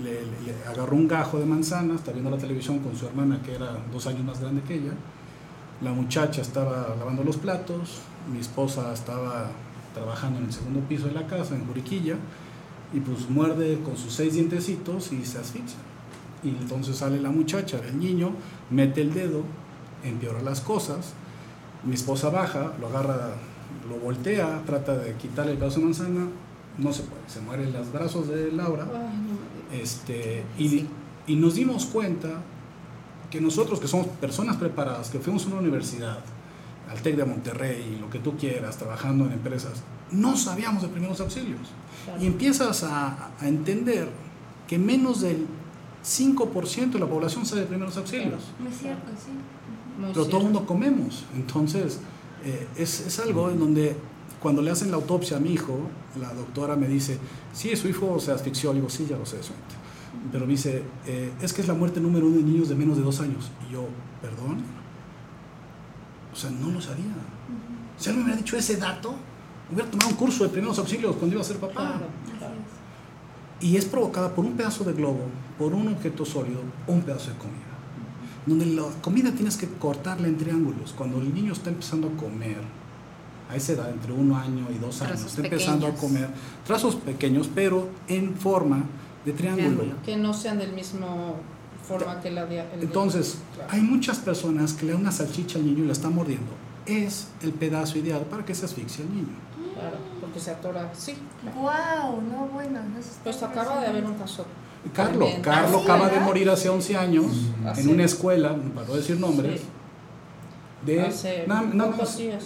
le, 0.00 0.22
le 0.22 0.64
agarró 0.66 0.96
un 0.96 1.06
gajo 1.06 1.38
de 1.38 1.46
manzana, 1.46 1.94
está 1.94 2.10
viendo 2.10 2.30
la 2.30 2.38
televisión 2.38 2.80
con 2.80 2.96
su 2.96 3.06
hermana 3.06 3.40
que 3.44 3.54
era 3.54 3.78
dos 3.92 4.08
años 4.08 4.24
más 4.24 4.40
grande 4.40 4.62
que 4.62 4.74
ella. 4.74 4.92
La 5.82 5.92
muchacha 5.92 6.42
estaba 6.42 6.96
lavando 6.98 7.22
los 7.22 7.36
platos, 7.36 8.00
mi 8.32 8.40
esposa 8.40 8.92
estaba 8.92 9.50
trabajando 9.94 10.40
en 10.40 10.46
el 10.46 10.52
segundo 10.52 10.80
piso 10.80 11.06
de 11.06 11.12
la 11.12 11.28
casa, 11.28 11.54
en 11.54 11.64
Juriquilla, 11.64 12.16
y 12.92 13.00
pues 13.00 13.28
muerde 13.28 13.78
con 13.84 13.96
sus 13.96 14.12
seis 14.12 14.34
dientecitos 14.34 15.12
y 15.12 15.24
se 15.24 15.38
asfixia. 15.38 15.78
Y 16.42 16.48
entonces 16.48 16.96
sale 16.96 17.20
la 17.20 17.30
muchacha, 17.30 17.80
el 17.86 17.98
niño, 17.98 18.32
mete 18.70 19.02
el 19.02 19.12
dedo, 19.12 19.42
empeora 20.04 20.40
las 20.40 20.60
cosas, 20.60 21.12
mi 21.84 21.94
esposa 21.94 22.30
baja, 22.30 22.72
lo 22.80 22.88
agarra, 22.88 23.34
lo 23.88 23.96
voltea, 23.96 24.62
trata 24.66 24.96
de 24.96 25.14
quitarle 25.14 25.52
el 25.52 25.58
pedazo 25.58 25.80
de 25.80 25.86
manzana, 25.86 26.28
no 26.78 26.92
se 26.92 27.02
puede, 27.02 27.22
se 27.26 27.40
muere 27.40 27.64
en 27.64 27.72
los 27.72 27.92
brazos 27.92 28.28
de 28.28 28.52
Laura. 28.52 28.86
Este, 29.72 30.44
y, 30.58 30.86
y 31.26 31.36
nos 31.36 31.54
dimos 31.56 31.86
cuenta 31.86 32.42
que 33.30 33.40
nosotros 33.40 33.80
que 33.80 33.88
somos 33.88 34.06
personas 34.06 34.56
preparadas, 34.56 35.10
que 35.10 35.18
fuimos 35.18 35.44
a 35.44 35.48
una 35.48 35.58
universidad, 35.58 36.20
al 36.90 37.00
TEC 37.00 37.16
de 37.16 37.24
Monterrey, 37.24 37.94
y 37.96 38.00
lo 38.00 38.08
que 38.10 38.18
tú 38.18 38.36
quieras, 38.36 38.76
trabajando 38.76 39.26
en 39.26 39.32
empresas, 39.32 39.82
no 40.10 40.36
sabíamos 40.36 40.82
de 40.82 40.88
primeros 40.88 41.20
auxilios. 41.20 41.60
Claro. 42.04 42.22
Y 42.22 42.26
empiezas 42.26 42.82
a, 42.84 43.30
a 43.38 43.48
entender 43.48 44.08
que 44.66 44.78
menos 44.78 45.20
del 45.20 45.46
5% 46.04 46.92
de 46.92 46.98
la 46.98 47.06
población 47.06 47.44
sabe 47.44 47.62
de 47.62 47.66
primeros 47.66 47.96
auxilios. 47.96 48.42
No 48.58 48.68
es 48.68 48.78
cierto, 48.78 49.06
sí. 49.16 49.32
Muy 50.00 50.12
Pero 50.12 50.26
todo 50.26 50.38
el 50.38 50.44
mundo 50.44 50.64
comemos. 50.64 51.24
Entonces, 51.34 52.00
eh, 52.44 52.68
es, 52.76 53.00
es 53.00 53.18
algo 53.18 53.50
en 53.50 53.58
donde 53.58 53.96
cuando 54.40 54.62
le 54.62 54.70
hacen 54.70 54.90
la 54.90 54.96
autopsia 54.96 55.38
a 55.38 55.40
mi 55.40 55.52
hijo, 55.52 55.76
la 56.20 56.32
doctora 56.32 56.76
me 56.76 56.86
dice, 56.86 57.18
sí, 57.52 57.74
su 57.76 57.88
hijo 57.88 58.18
se 58.20 58.30
asfixió. 58.30 58.72
Le 58.72 58.76
digo, 58.78 58.90
sí, 58.90 59.06
ya 59.08 59.16
lo 59.16 59.26
sé, 59.26 59.42
señorita. 59.42 59.76
Pero 60.30 60.46
me 60.46 60.52
dice, 60.52 60.82
eh, 61.06 61.32
es 61.42 61.52
que 61.52 61.62
es 61.62 61.68
la 61.68 61.74
muerte 61.74 62.00
número 62.00 62.26
uno 62.26 62.36
de 62.36 62.42
niños 62.42 62.68
de 62.68 62.74
menos 62.74 62.96
de 62.96 63.02
dos 63.02 63.20
años. 63.20 63.50
Y 63.68 63.72
yo, 63.72 63.86
¿perdón? 64.22 64.62
O 66.38 66.40
sea, 66.40 66.50
no 66.50 66.70
lo 66.70 66.80
sabía. 66.80 67.04
Si 67.96 68.10
él 68.10 68.16
me 68.16 68.22
hubiera 68.22 68.38
dicho 68.38 68.56
ese 68.56 68.76
dato, 68.76 69.12
hubiera 69.72 69.90
tomado 69.90 70.10
un 70.10 70.14
curso 70.16 70.44
de 70.44 70.50
primeros 70.50 70.78
auxilios 70.78 71.16
cuando 71.16 71.34
iba 71.34 71.42
a 71.42 71.44
ser 71.44 71.56
papá. 71.56 71.72
Claro, 71.74 72.06
claro. 72.38 72.54
Y 73.60 73.76
es 73.76 73.86
provocada 73.86 74.32
por 74.32 74.44
un 74.44 74.52
pedazo 74.52 74.84
de 74.84 74.92
globo, 74.92 75.22
por 75.58 75.74
un 75.74 75.88
objeto 75.88 76.24
sólido 76.24 76.60
o 76.86 76.92
un 76.92 77.02
pedazo 77.02 77.30
de 77.30 77.38
comida. 77.38 77.58
Donde 78.46 78.66
la 78.66 78.84
comida 79.02 79.32
tienes 79.32 79.56
que 79.56 79.66
cortarla 79.66 80.28
en 80.28 80.38
triángulos. 80.38 80.94
Cuando 80.96 81.20
el 81.20 81.34
niño 81.34 81.54
está 81.54 81.70
empezando 81.70 82.06
a 82.06 82.12
comer, 82.12 82.58
a 83.50 83.56
esa 83.56 83.72
edad, 83.72 83.90
entre 83.90 84.12
un 84.12 84.32
año 84.32 84.68
y 84.70 84.78
dos 84.78 85.02
años, 85.02 85.14
Trazos 85.18 85.26
está 85.26 85.42
empezando 85.42 85.86
pequeños. 85.86 85.98
a 85.98 86.06
comer 86.06 86.28
trazos 86.64 86.94
pequeños, 86.94 87.50
pero 87.52 87.88
en 88.06 88.36
forma 88.36 88.84
de 89.24 89.32
triángulo. 89.32 89.70
Triángulo. 89.70 90.02
Que 90.04 90.16
no 90.16 90.32
sean 90.32 90.58
del 90.58 90.72
mismo 90.72 91.34
forma 91.88 92.20
que 92.20 92.30
la 92.30 92.44
de... 92.46 92.60
el 92.60 92.82
Entonces, 92.82 93.38
Claro. 93.54 93.70
hay 93.72 93.80
muchas 93.80 94.18
personas 94.18 94.74
que 94.74 94.86
le 94.86 94.92
dan 94.92 95.00
una 95.00 95.12
salchicha 95.12 95.58
al 95.58 95.64
niño 95.66 95.84
y 95.84 95.86
la 95.86 95.92
están 95.92 96.14
mordiendo. 96.14 96.52
Es 96.86 97.28
el 97.42 97.52
pedazo 97.52 97.98
ideal 97.98 98.22
para 98.30 98.44
que 98.44 98.54
se 98.54 98.64
asfixie 98.66 99.04
el 99.04 99.10
niño. 99.14 99.34
Claro, 99.74 99.96
porque 100.20 100.40
se 100.40 100.50
atora. 100.50 100.90
Sí, 100.96 101.14
claro. 101.42 101.58
Guau, 101.60 102.20
no, 102.22 102.46
bueno, 102.52 102.80
no. 102.80 102.96
Pues 103.24 103.42
acaba 103.42 103.80
de 103.80 103.86
haber 103.86 104.04
un 104.04 104.14
caso. 104.14 104.44
Carlos. 104.94 105.30
Carlos 105.42 105.72
Ah, 105.74 105.84
sí, 105.84 105.90
acaba 105.90 106.08
de 106.08 106.20
morir 106.20 106.48
hace 106.50 106.68
11 106.68 106.96
años 106.96 107.26
en 107.76 107.88
una 107.88 108.04
escuela, 108.04 108.56
para 108.74 108.86
no 108.86 108.94
decir 108.94 109.18
nombres, 109.18 109.60
Sí. 109.60 109.66
de 110.86 111.00
Hace 111.02 111.46
na- 111.46 111.62
pocos 111.86 111.98
más, 111.98 112.16
días. 112.18 112.44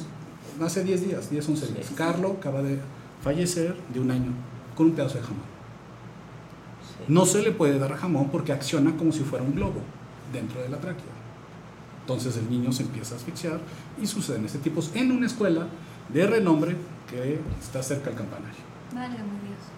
hace 0.65 0.83
10 0.85 1.07
días, 1.07 1.31
10, 1.31 1.49
11 1.49 1.67
días. 1.67 1.87
Sí. 1.87 1.95
Carlos 1.95 2.33
acaba 2.39 2.63
de 2.63 2.79
fallecer 3.23 3.77
de 3.93 4.01
un 4.01 4.11
año 4.11 4.33
con 4.77 4.87
un 4.87 4.93
pedazo 4.93 5.17
de 5.19 5.23
jamón. 5.23 5.53
Sí. 6.99 7.05
No 7.09 7.27
se 7.27 7.43
le 7.43 7.53
puede 7.53 7.79
dar 7.79 7.95
jamón 7.97 8.29
porque 8.31 8.53
acciona 8.53 8.97
como 8.97 9.13
si 9.13 9.21
fuera 9.21 9.45
un 9.45 9.55
globo 9.55 9.81
dentro 10.33 10.61
de 10.63 10.69
la 10.69 10.79
tráquea. 10.79 11.05
Entonces 12.01 12.37
el 12.37 12.51
niño 12.51 12.73
se 12.73 12.83
empieza 12.83 13.15
a 13.15 13.19
asfixiar 13.19 13.61
y 14.01 14.07
suceden 14.07 14.45
este 14.45 14.59
tipo 14.59 14.81
en 14.95 15.13
una 15.13 15.27
escuela 15.27 15.67
de 16.13 16.27
renombre 16.27 16.77
que 17.09 17.39
está 17.61 17.83
cerca 17.83 18.07
del 18.11 18.19
campanario. 18.19 18.73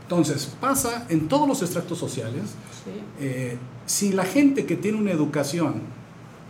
Entonces 0.02 0.46
pasa 0.60 1.06
en 1.08 1.28
todos 1.28 1.46
los 1.48 1.62
extractos 1.62 1.98
sociales. 1.98 2.42
Sí, 2.84 2.90
eh, 3.20 3.58
si 3.86 4.12
la 4.12 4.24
gente 4.24 4.66
que 4.66 4.76
tiene 4.76 4.98
una 4.98 5.10
educación 5.12 5.82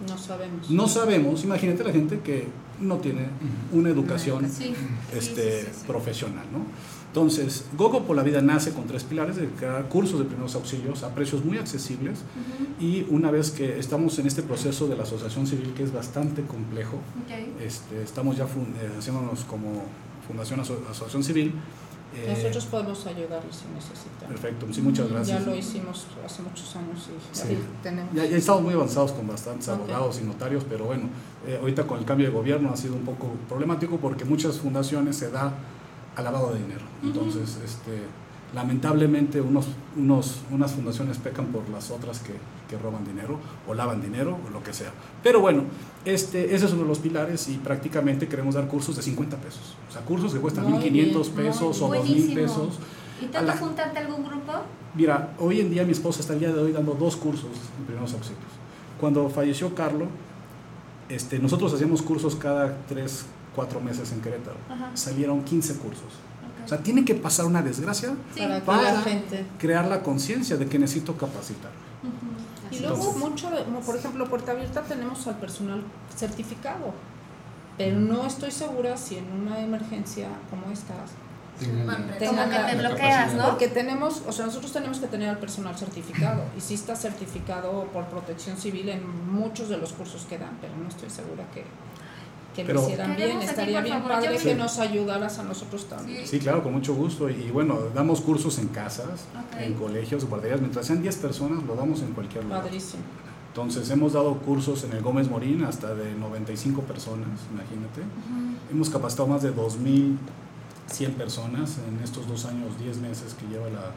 no 0.09 0.19
sabemos. 0.19 0.71
no 0.71 0.89
sabemos, 0.89 1.45
imagínate 1.45 1.85
la 1.85 1.93
gente 1.93 2.21
que 2.21 2.49
no 2.81 2.97
tiene 2.99 3.29
una 3.73 3.91
educación 3.91 4.51
Sí. 4.51 4.75
este, 5.13 5.61
sí, 5.61 5.67
sí, 5.67 5.73
sí. 5.81 5.85
profesional, 5.87 6.45
¿no? 6.53 6.61
Entonces, 7.19 7.65
Gogo 7.79 8.03
por 8.03 8.17
la 8.17 8.25
Vida 8.25 8.43
nace 8.43 8.73
con 8.73 8.89
tres 8.89 9.05
pilares 9.05 9.37
de 9.37 9.47
crear 9.47 9.89
cursos 9.89 10.19
de 10.19 10.25
primeros 10.25 10.57
auxilios 10.57 11.05
a 11.05 11.15
precios 11.15 11.45
muy 11.45 11.59
accesibles 11.59 12.19
y 12.81 13.07
una 13.09 13.31
vez 13.31 13.53
que 13.53 13.79
estamos 13.79 14.19
en 14.19 14.27
este 14.27 14.43
proceso 14.43 14.89
de 14.89 14.97
la 14.97 15.05
asociación 15.05 15.47
civil 15.47 15.73
que 15.77 15.85
es 15.85 15.93
bastante 15.93 16.43
complejo, 16.43 16.97
Ok. 16.97 17.61
este, 17.63 18.03
estamos 18.03 18.37
ya 18.37 18.47
eh, 18.47 18.49
haciéndonos 18.99 19.45
como 19.45 19.85
Fundación 20.27 20.59
Aso- 20.59 20.81
Asociación 20.91 21.23
Civil. 21.23 21.55
eh, 22.17 22.35
Nosotros 22.37 22.65
podemos 22.67 23.07
ayudarles 23.07 23.55
si 23.55 23.65
necesitan. 23.73 24.29
Perfecto, 24.31 24.67
sí, 24.73 24.83
muchas 24.83 25.09
gracias. 25.09 25.39
Ya 25.45 25.47
lo 25.49 25.55
hicimos 25.57 26.07
hace 26.27 26.43
muchos 26.43 26.75
años 26.75 27.09
y 27.09 27.37
Sí. 27.37 27.59
tenemos. 27.81 28.13
Ya, 28.13 28.25
ya 28.25 28.37
estamos 28.37 28.63
muy 28.63 28.75
avanzados 28.75 29.13
con 29.13 29.29
bastantes 29.29 29.69
Ok. 29.69 29.75
abogados 29.75 30.19
y 30.21 30.25
notarios, 30.25 30.65
pero 30.69 30.87
bueno, 30.87 31.05
eh, 31.47 31.59
ahorita 31.61 31.87
con 31.87 32.01
el 32.01 32.05
cambio 32.05 32.27
de 32.27 32.33
gobierno 32.33 32.71
ha 32.73 32.77
sido 32.77 32.95
un 32.97 33.05
poco 33.05 33.29
problemático 33.49 33.99
porque 33.99 34.25
muchas 34.25 34.59
fundaciones 34.59 35.15
se 35.17 35.31
da 35.31 35.53
al 36.17 36.25
lavado 36.25 36.53
de 36.53 36.61
dinero. 36.61 36.83
Entonces, 37.03 37.59
este, 37.65 38.03
Lamentablemente 38.55 39.41
unos, 39.41 39.67
unos, 39.97 40.43
unas 40.53 40.71
fundaciones 40.73 41.19
pecan 41.19 41.47
por 41.47 41.69
las 41.71 41.91
otras 41.91 42.21
que, 42.21 42.35
que 42.69 42.81
roban 42.81 43.05
dinero 43.05 43.41
o 43.67 43.75
lavan 43.75 44.01
dinero 44.01 44.39
o 44.47 44.51
lo 44.51 44.63
que 44.63 44.73
sea. 44.73 44.93
Pero 45.25 45.41
bueno, 45.41 45.65
este, 46.05 46.55
ese 46.55 46.67
es 46.67 46.73
uno 46.73 46.83
de 46.83 46.89
los 46.89 47.01
pilares 47.01 47.49
y 47.49 47.55
prácticamente 47.57 48.29
queremos 48.29 48.55
dar 48.55 48.69
cursos 48.69 48.95
de 48.95 49.03
50 49.03 49.39
pesos. 49.39 49.75
O 49.89 49.93
sea, 49.93 50.03
cursos 50.03 50.33
que 50.33 50.39
cuestan 50.39 50.71
Muy 50.71 50.79
1.500 50.85 50.93
bien, 50.93 51.13
pesos 51.35 51.83
o 51.83 51.87
2.000 51.89 51.89
Buenísimo. 51.89 52.35
pesos. 52.37 52.79
¿Y 53.21 53.27
te 53.27 53.39
A 53.39 53.43
la- 53.43 53.55
tocó 53.55 53.67
juntarte 53.67 53.99
a 53.99 54.03
algún 54.03 54.25
grupo? 54.25 54.53
Mira, 54.95 55.35
hoy 55.41 55.59
en 55.59 55.71
día 55.71 55.83
mi 55.85 55.91
esposa 55.91 56.21
está 56.21 56.35
el 56.35 56.39
día 56.39 56.53
de 56.53 56.61
hoy 56.61 56.71
dando 56.71 56.95
dos 56.95 57.17
cursos 57.17 57.51
de 57.51 57.85
primeros 57.87 58.13
auxilios. 58.15 58.39
Cuando 59.01 59.29
falleció 59.31 59.75
Carlos, 59.75 60.07
este, 61.09 61.41
nosotros 61.41 61.75
hacíamos 61.75 62.03
cursos 62.03 62.37
cada 62.37 62.77
3, 62.87 63.27
4 63.55 63.81
meses 63.81 64.11
en 64.13 64.21
Querétaro. 64.21 64.57
Ajá. 64.69 64.91
Salieron 64.95 65.43
15 65.45 65.75
cursos. 65.77 66.13
O 66.65 66.69
sea, 66.69 66.79
tiene 66.79 67.05
que 67.05 67.15
pasar 67.15 67.45
una 67.47 67.61
desgracia 67.63 68.15
Sí. 68.35 68.41
Para 68.41 68.55
que 68.61 68.67
Para- 68.67 68.93
la 68.95 69.01
gente. 69.03 69.45
crear 69.59 69.87
la 69.87 70.03
conciencia 70.03 70.57
de 70.57 70.67
que 70.67 70.79
necesito 70.79 71.17
capacitar. 71.17 71.71
Y 72.71 72.81
luego 72.81 72.97
Entonces- 72.97 73.21
mucho, 73.23 73.51
por 73.85 73.97
ejemplo, 73.97 74.29
Puerta 74.29 74.53
Abierta 74.53 74.83
tenemos 74.83 75.27
al 75.27 75.37
personal 75.37 75.83
certificado, 76.17 76.93
pero 77.79 77.99
no 77.99 78.25
estoy 78.27 78.51
segura 78.51 78.97
si 78.97 79.19
en 79.19 79.31
una 79.31 79.61
emergencia 79.61 80.29
como 80.51 80.73
esta, 80.73 80.95
Como 81.61 82.49
que 82.49 82.59
te 82.71 82.77
bloqueas. 82.79 83.35
¿no? 83.35 83.45
porque 83.51 83.69
tenemos, 83.69 84.23
o 84.27 84.33
sea, 84.33 84.47
nosotros 84.47 84.73
tenemos 84.73 84.99
que 84.99 85.07
tener 85.07 85.29
al 85.29 85.39
personal 85.39 85.77
certificado 85.77 86.43
y 86.57 86.61
sí 86.61 86.75
está 86.75 86.97
certificado 86.97 87.85
por 87.93 88.07
Protección 88.07 88.57
Civil 88.57 88.89
en 88.89 89.03
muchos 89.33 89.69
de 89.69 89.77
los 89.77 89.93
cursos 89.93 90.25
que 90.29 90.39
dan, 90.39 90.57
pero 90.61 90.73
no 90.77 90.89
estoy 90.89 91.11
segura 91.11 91.45
que, 91.55 91.63
que 92.55 92.65
Pero- 92.65 92.81
lo 92.81 92.87
hicieran 92.87 93.17
bien. 93.17 93.43
Estaría 93.43 93.81
bien 93.81 93.97
favor, 94.03 94.13
padre 94.13 94.39
que 94.39 94.55
nos 94.55 94.79
ayudaras 94.79 95.39
a 95.39 95.43
nosotros 95.43 95.87
también. 95.89 96.27
Sí, 96.27 96.39
claro, 96.39 96.63
con 96.63 96.73
mucho 96.73 96.95
gusto. 96.95 97.29
Y, 97.29 97.51
bueno, 97.51 97.79
damos 97.95 98.21
cursos 98.21 98.59
en 98.59 98.69
casas, 98.69 99.25
en 99.59 99.75
colegios, 99.75 100.25
guarderías. 100.27 100.61
Mientras 100.61 100.87
sean 100.87 101.03
10 101.03 101.17
personas, 101.17 101.63
lo 101.65 101.75
damos 101.75 102.01
en 102.03 102.13
cualquier 102.13 102.45
lugar. 102.45 102.63
Padrísimo. 102.63 103.03
Entonces, 103.49 103.89
hemos 103.91 104.15
dado 104.15 104.35
cursos 104.39 104.83
en 104.85 104.93
el 104.93 105.03
Gómez 105.03 105.29
Morín 105.31 105.63
hasta 105.65 105.95
de 105.95 106.15
95 106.15 106.83
personas, 106.83 107.29
imagínate. 107.53 108.03
Hemos 108.71 108.91
capacitado 108.91 109.29
más 109.29 109.43
de 109.43 109.53
2.100 109.55 111.13
personas 111.15 111.79
en 111.89 112.03
estos 112.03 112.27
dos 112.29 112.45
años, 112.47 112.79
10 112.81 112.99
meses 112.99 113.35
que 113.35 113.47
lleva 113.47 113.69
la- 113.69 113.93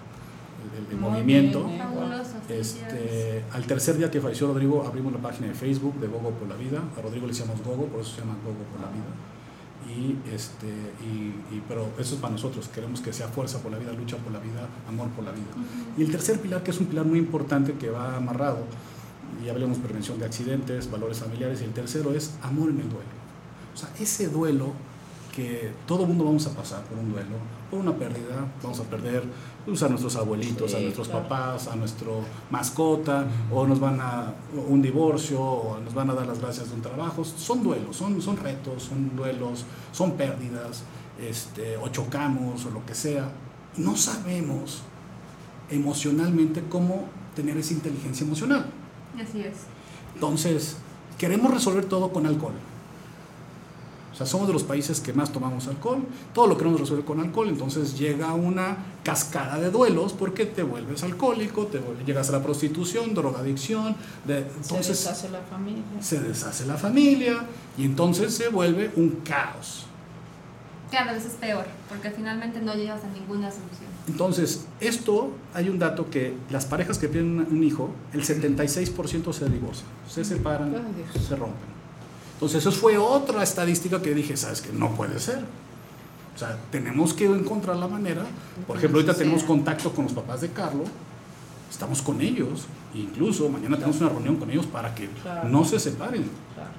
el, 0.78 0.94
el- 0.94 1.00
movimiento. 1.00 1.64
bien. 1.66 1.82
Este, 2.50 3.44
al 3.52 3.64
tercer 3.66 3.98
día 3.98 4.10
que 4.10 4.22
falleció 4.22 4.48
Rodrigo, 4.48 4.84
abrimos 4.86 5.12
la 5.14 5.20
página 5.20 5.48
de 5.48 5.54
Facebook 5.54 5.96
de 6.00 6.08
Gogo 6.08 6.32
por 6.32 6.48
la 6.48 6.56
Vida. 6.56 6.82
A 6.98 7.02
Rodrigo 7.02 7.26
le 7.28 7.34
decíamos 7.34 7.62
Gogo, 7.64 7.86
por 7.88 8.02
eso 8.02 8.12
se 8.16 8.22
llama 8.22 8.36
Gogo 8.44 8.64
por 8.72 8.82
la 8.82 8.88
Vida. 8.92 9.06
Y 9.88 10.18
este, 10.34 10.68
y, 10.68 11.56
y- 11.56 11.64
pero 11.68 11.88
eso 11.98 12.16
es 12.16 12.22
para 12.22 12.34
nosotros. 12.34 12.68
Queremos 12.70 13.00
que 13.02 13.14
sea 13.14 13.28
fuerza 13.28 13.60
por 13.60 13.72
la 13.72 13.78
vida, 13.78 13.92
lucha 13.94 14.18
por 14.18 14.32
la 14.34 14.40
vida, 14.40 14.68
amor 14.88 15.08
por 15.10 15.24
la 15.24 15.32
vida. 15.32 15.46
Y 15.98 16.04
el 16.04 16.12
tercer 16.12 16.40
pilar, 16.40 16.64
que 16.64 16.72
es 16.72 16.80
un 16.80 16.88
pilar 16.88 17.06
muy 17.06 17.20
importante 17.20 17.74
que 17.74 17.90
va 17.90 18.18
amarrado, 18.18 18.60
y 19.44 19.50
hablemos 19.50 19.78
prevención 19.78 20.20
de 20.20 20.26
accidentes, 20.26 20.90
valores 20.90 21.20
familiares, 21.20 21.62
y 21.62 21.66
el 21.66 21.72
tercero 21.72 22.14
es 22.14 22.34
amor 22.42 22.70
en 22.70 22.78
el 22.80 22.90
duelo. 22.90 23.18
O 23.74 23.78
sea, 23.78 23.90
ese 24.00 24.28
duelo 24.30 24.72
que 25.36 25.72
todo 25.86 26.06
mundo 26.06 26.26
vamos 26.26 26.48
a 26.48 26.52
pasar 26.56 26.84
por 26.86 26.98
un 26.98 27.12
duelo, 27.12 27.36
una 27.72 27.94
pérdida, 27.94 28.48
vamos 28.62 28.80
a 28.80 28.84
perder 28.84 29.24
pues, 29.66 29.84
a 29.84 29.90
nuestros 29.90 30.16
abuelitos, 30.16 30.74
a 30.74 30.80
nuestros 30.80 31.08
claro. 31.08 31.24
papás, 31.24 31.68
a 31.68 31.76
nuestro 31.76 32.22
mascota, 32.50 33.26
o 33.52 33.68
nos 33.68 33.80
van 33.80 34.00
a 34.00 34.34
un 34.68 34.82
divorcio, 34.82 35.42
o 35.42 35.80
nos 35.80 35.94
van 35.94 36.10
a 36.10 36.14
dar 36.14 36.28
las 36.28 36.40
gracias 36.40 36.70
de 36.70 36.76
un 36.76 36.82
trabajo. 36.82 37.24
Son 37.24 37.64
duelos, 37.64 37.96
son, 37.96 38.22
son 38.22 38.38
retos, 38.38 38.84
son 38.84 39.16
duelos, 39.16 39.66
son 39.92 40.14
pérdidas, 40.14 40.84
este, 41.20 41.78
o 41.78 41.90
chocamos, 41.90 42.66
o 42.66 42.70
lo 42.72 42.86
que 42.86 42.96
sea. 42.96 43.30
No 43.78 43.96
sabemos 43.96 44.82
emocionalmente 45.70 46.64
cómo 46.70 47.06
tener 47.36 47.58
esa 47.58 47.74
inteligencia 47.74 48.26
emocional. 48.26 48.66
Así 49.22 49.42
es. 49.42 49.58
Entonces, 50.14 50.78
queremos 51.18 51.54
resolver 51.54 51.86
todo 51.86 52.12
con 52.12 52.26
alcohol. 52.26 52.54
O 54.18 54.20
sea, 54.20 54.26
somos 54.26 54.48
de 54.48 54.54
los 54.54 54.64
países 54.64 55.00
que 55.00 55.14
más 55.14 55.32
tomamos 55.32 55.68
alcohol, 55.68 56.00
todo 56.34 56.48
lo 56.48 56.58
queremos 56.58 56.80
resolver 56.80 57.06
con 57.06 57.20
alcohol, 57.20 57.50
entonces 57.50 58.00
llega 58.00 58.34
una 58.34 58.78
cascada 59.04 59.60
de 59.60 59.70
duelos 59.70 60.12
porque 60.14 60.48
te 60.48 60.64
vuelves 60.64 61.04
alcohólico, 61.04 61.68
te 61.68 61.78
vuelves- 61.78 62.04
llegas 62.04 62.30
a 62.30 62.32
la 62.32 62.42
prostitución, 62.42 63.14
drogadicción, 63.14 63.96
de, 64.26 64.40
Se 64.42 64.48
entonces 64.64 64.88
deshace 65.04 65.30
la 65.30 65.42
familia. 65.42 65.84
se 66.02 66.20
deshace 66.20 66.66
la 66.66 66.78
familia 66.78 67.46
y 67.78 67.86
entonces 67.86 68.34
se 68.34 68.50
vuelve 68.50 68.90
un 68.96 69.22
caos. 69.24 69.86
Cada 70.92 71.14
vez 71.14 71.24
es 71.26 71.34
peor, 71.34 71.66
porque 71.88 72.10
finalmente 72.10 72.60
no 72.60 72.74
llegas 72.74 73.04
a 73.04 73.08
ninguna 73.10 73.52
solución. 73.52 73.88
Entonces, 74.08 74.66
esto, 74.80 75.30
hay 75.54 75.70
un 75.70 75.78
dato 75.78 76.10
que 76.10 76.34
las 76.50 76.66
parejas 76.66 76.98
que 76.98 77.08
pierden 77.08 77.46
un 77.52 77.64
hijo, 77.64 77.92
el 78.14 78.24
76% 78.24 79.32
se 79.32 79.48
divorcian, 79.48 79.86
se 80.10 80.26
separan, 80.26 80.74
se 81.28 81.36
rompen. 81.36 81.77
Entonces, 82.38 82.60
eso 82.66 82.72
fue 82.72 82.98
otra 82.98 83.42
estadística 83.44 84.02
que 84.02 84.14
dije, 84.14 84.38
sabes 84.38 84.62
que 84.62 84.72
no 84.72 84.92
puede 84.96 85.20
ser. 85.20 85.40
O 86.36 86.38
sea, 86.40 86.56
tenemos 86.72 87.14
que 87.16 87.26
encontrar 87.26 87.76
la 87.78 87.88
manera. 87.88 88.24
Por 88.68 88.78
ejemplo, 88.78 89.00
ahorita 89.00 89.16
tenemos 89.16 89.44
contacto 89.44 89.92
con 89.92 90.04
los 90.06 90.14
papás 90.14 90.42
de 90.42 90.50
Carlos, 90.52 90.88
estamos 91.72 92.02
con 92.04 92.22
ellos, 92.22 92.68
incluso 92.94 93.50
mañana 93.50 93.76
tenemos 93.78 94.00
una 94.02 94.10
reunión 94.10 94.36
con 94.36 94.50
ellos 94.52 94.68
para 94.68 94.94
que 94.94 95.08
Claro. 95.24 95.50
no 95.50 95.66
se 95.66 95.80
separen. 95.80 96.30
Claro. 96.54 96.70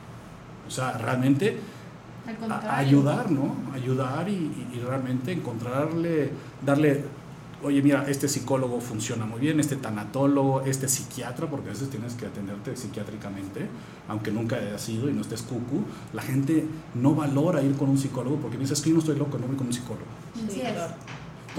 O 0.67 0.71
sea, 0.71 0.93
realmente 0.99 1.59
a- 2.49 2.77
ayudar, 2.79 3.31
¿no? 3.33 3.57
Ayudar 3.75 4.29
y, 4.29 4.33
y- 4.33 4.71
y 4.77 4.81
realmente 4.81 5.33
encontrarle, 5.33 6.31
darle, 6.65 7.05
oye, 7.63 7.83
mira, 7.83 8.05
este 8.09 8.29
psicólogo 8.29 8.81
funciona 8.81 9.27
muy 9.27 9.41
bien, 9.41 9.61
este 9.61 9.77
tanatólogo, 9.77 10.63
este 10.63 10.89
psiquiatra, 10.89 11.49
porque 11.49 11.71
a 11.71 11.73
veces 11.73 11.91
tienes 11.91 12.15
que 12.15 12.27
atenderte 12.27 12.77
psiquiátricamente, 12.77 13.67
aunque 14.09 14.31
nunca 14.31 14.57
hayas 14.57 14.81
sido 14.81 15.09
y 15.09 15.13
no 15.13 15.23
estés 15.23 15.43
cucu, 15.43 15.85
la 16.13 16.23
gente 16.23 16.67
no 16.95 17.15
valora 17.15 17.63
ir 17.63 17.77
con 17.77 17.89
un 17.89 17.99
psicólogo 17.99 18.37
porque 18.37 18.57
dices 18.57 18.81
que 18.81 18.91
yo 18.91 18.95
no 18.95 19.01
estoy 19.01 19.17
loco, 19.17 19.39
no 19.39 19.47
voy 19.47 19.57
con 19.57 19.67
un 19.67 19.73
psicólogo. 19.73 20.07
Sí, 20.49 20.61
es. 20.61 20.75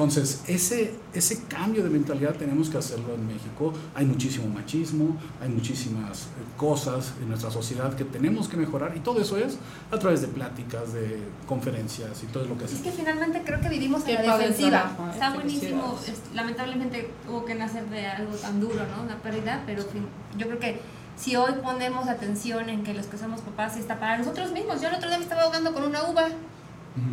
Entonces, 0.03 0.41
ese, 0.47 0.93
ese 1.13 1.43
cambio 1.43 1.83
de 1.83 1.89
mentalidad 1.89 2.33
tenemos 2.35 2.69
que 2.69 2.77
hacerlo 2.77 3.13
en 3.15 3.27
México. 3.27 3.73
Hay 3.93 4.05
muchísimo 4.05 4.47
machismo, 4.47 5.17
hay 5.41 5.49
muchísimas 5.49 6.21
eh, 6.21 6.27
cosas 6.55 7.13
en 7.21 7.27
nuestra 7.27 7.51
sociedad 7.51 7.93
que 7.95 8.05
tenemos 8.05 8.47
que 8.47 8.55
mejorar 8.55 8.95
y 8.95 9.01
todo 9.01 9.19
eso 9.21 9.37
es 9.37 9.57
a 9.91 9.99
través 9.99 10.21
de 10.21 10.27
pláticas, 10.29 10.93
de 10.93 11.19
conferencias 11.47 12.23
y 12.23 12.27
todo 12.27 12.45
lo 12.45 12.57
que 12.57 12.63
Es 12.63 12.71
hacemos. 12.75 12.83
que 12.83 12.91
finalmente 12.97 13.41
creo 13.43 13.59
que 13.59 13.67
vivimos 13.67 14.03
Qué 14.03 14.15
en 14.15 14.25
la 14.25 14.37
defensiva. 14.37 14.69
trabajo, 14.69 15.03
¿eh? 15.07 15.11
Está 15.11 15.33
buenísimo. 15.33 15.81
Felicidades. 15.97 16.09
es- 16.29 16.35
lamentablemente 16.35 17.11
tuvo 17.27 17.43
que 17.43 17.55
nacer 17.55 17.85
de 17.89 18.07
algo 18.07 18.31
tan 18.37 18.61
duro, 18.61 18.75
¿no? 18.95 19.03
Una 19.03 19.17
pérdida, 19.21 19.63
pero 19.65 19.83
fin- 19.83 20.07
yo 20.37 20.47
creo 20.47 20.59
que 20.59 20.79
si 21.17 21.35
hoy 21.35 21.51
ponemos 21.61 22.07
atención 22.07 22.69
en 22.69 22.83
que 22.85 22.93
los 22.93 23.07
que 23.07 23.17
somos 23.17 23.41
papás 23.41 23.75
está 23.75 23.99
para 23.99 24.17
nosotros 24.17 24.53
mismos. 24.53 24.81
Yo 24.81 24.87
el 24.87 24.95
otro 24.95 25.09
día 25.09 25.17
me 25.17 25.25
estaba 25.25 25.41
ahogando 25.41 25.73
con 25.73 25.83
una 25.83 26.03
uva. 26.09 26.29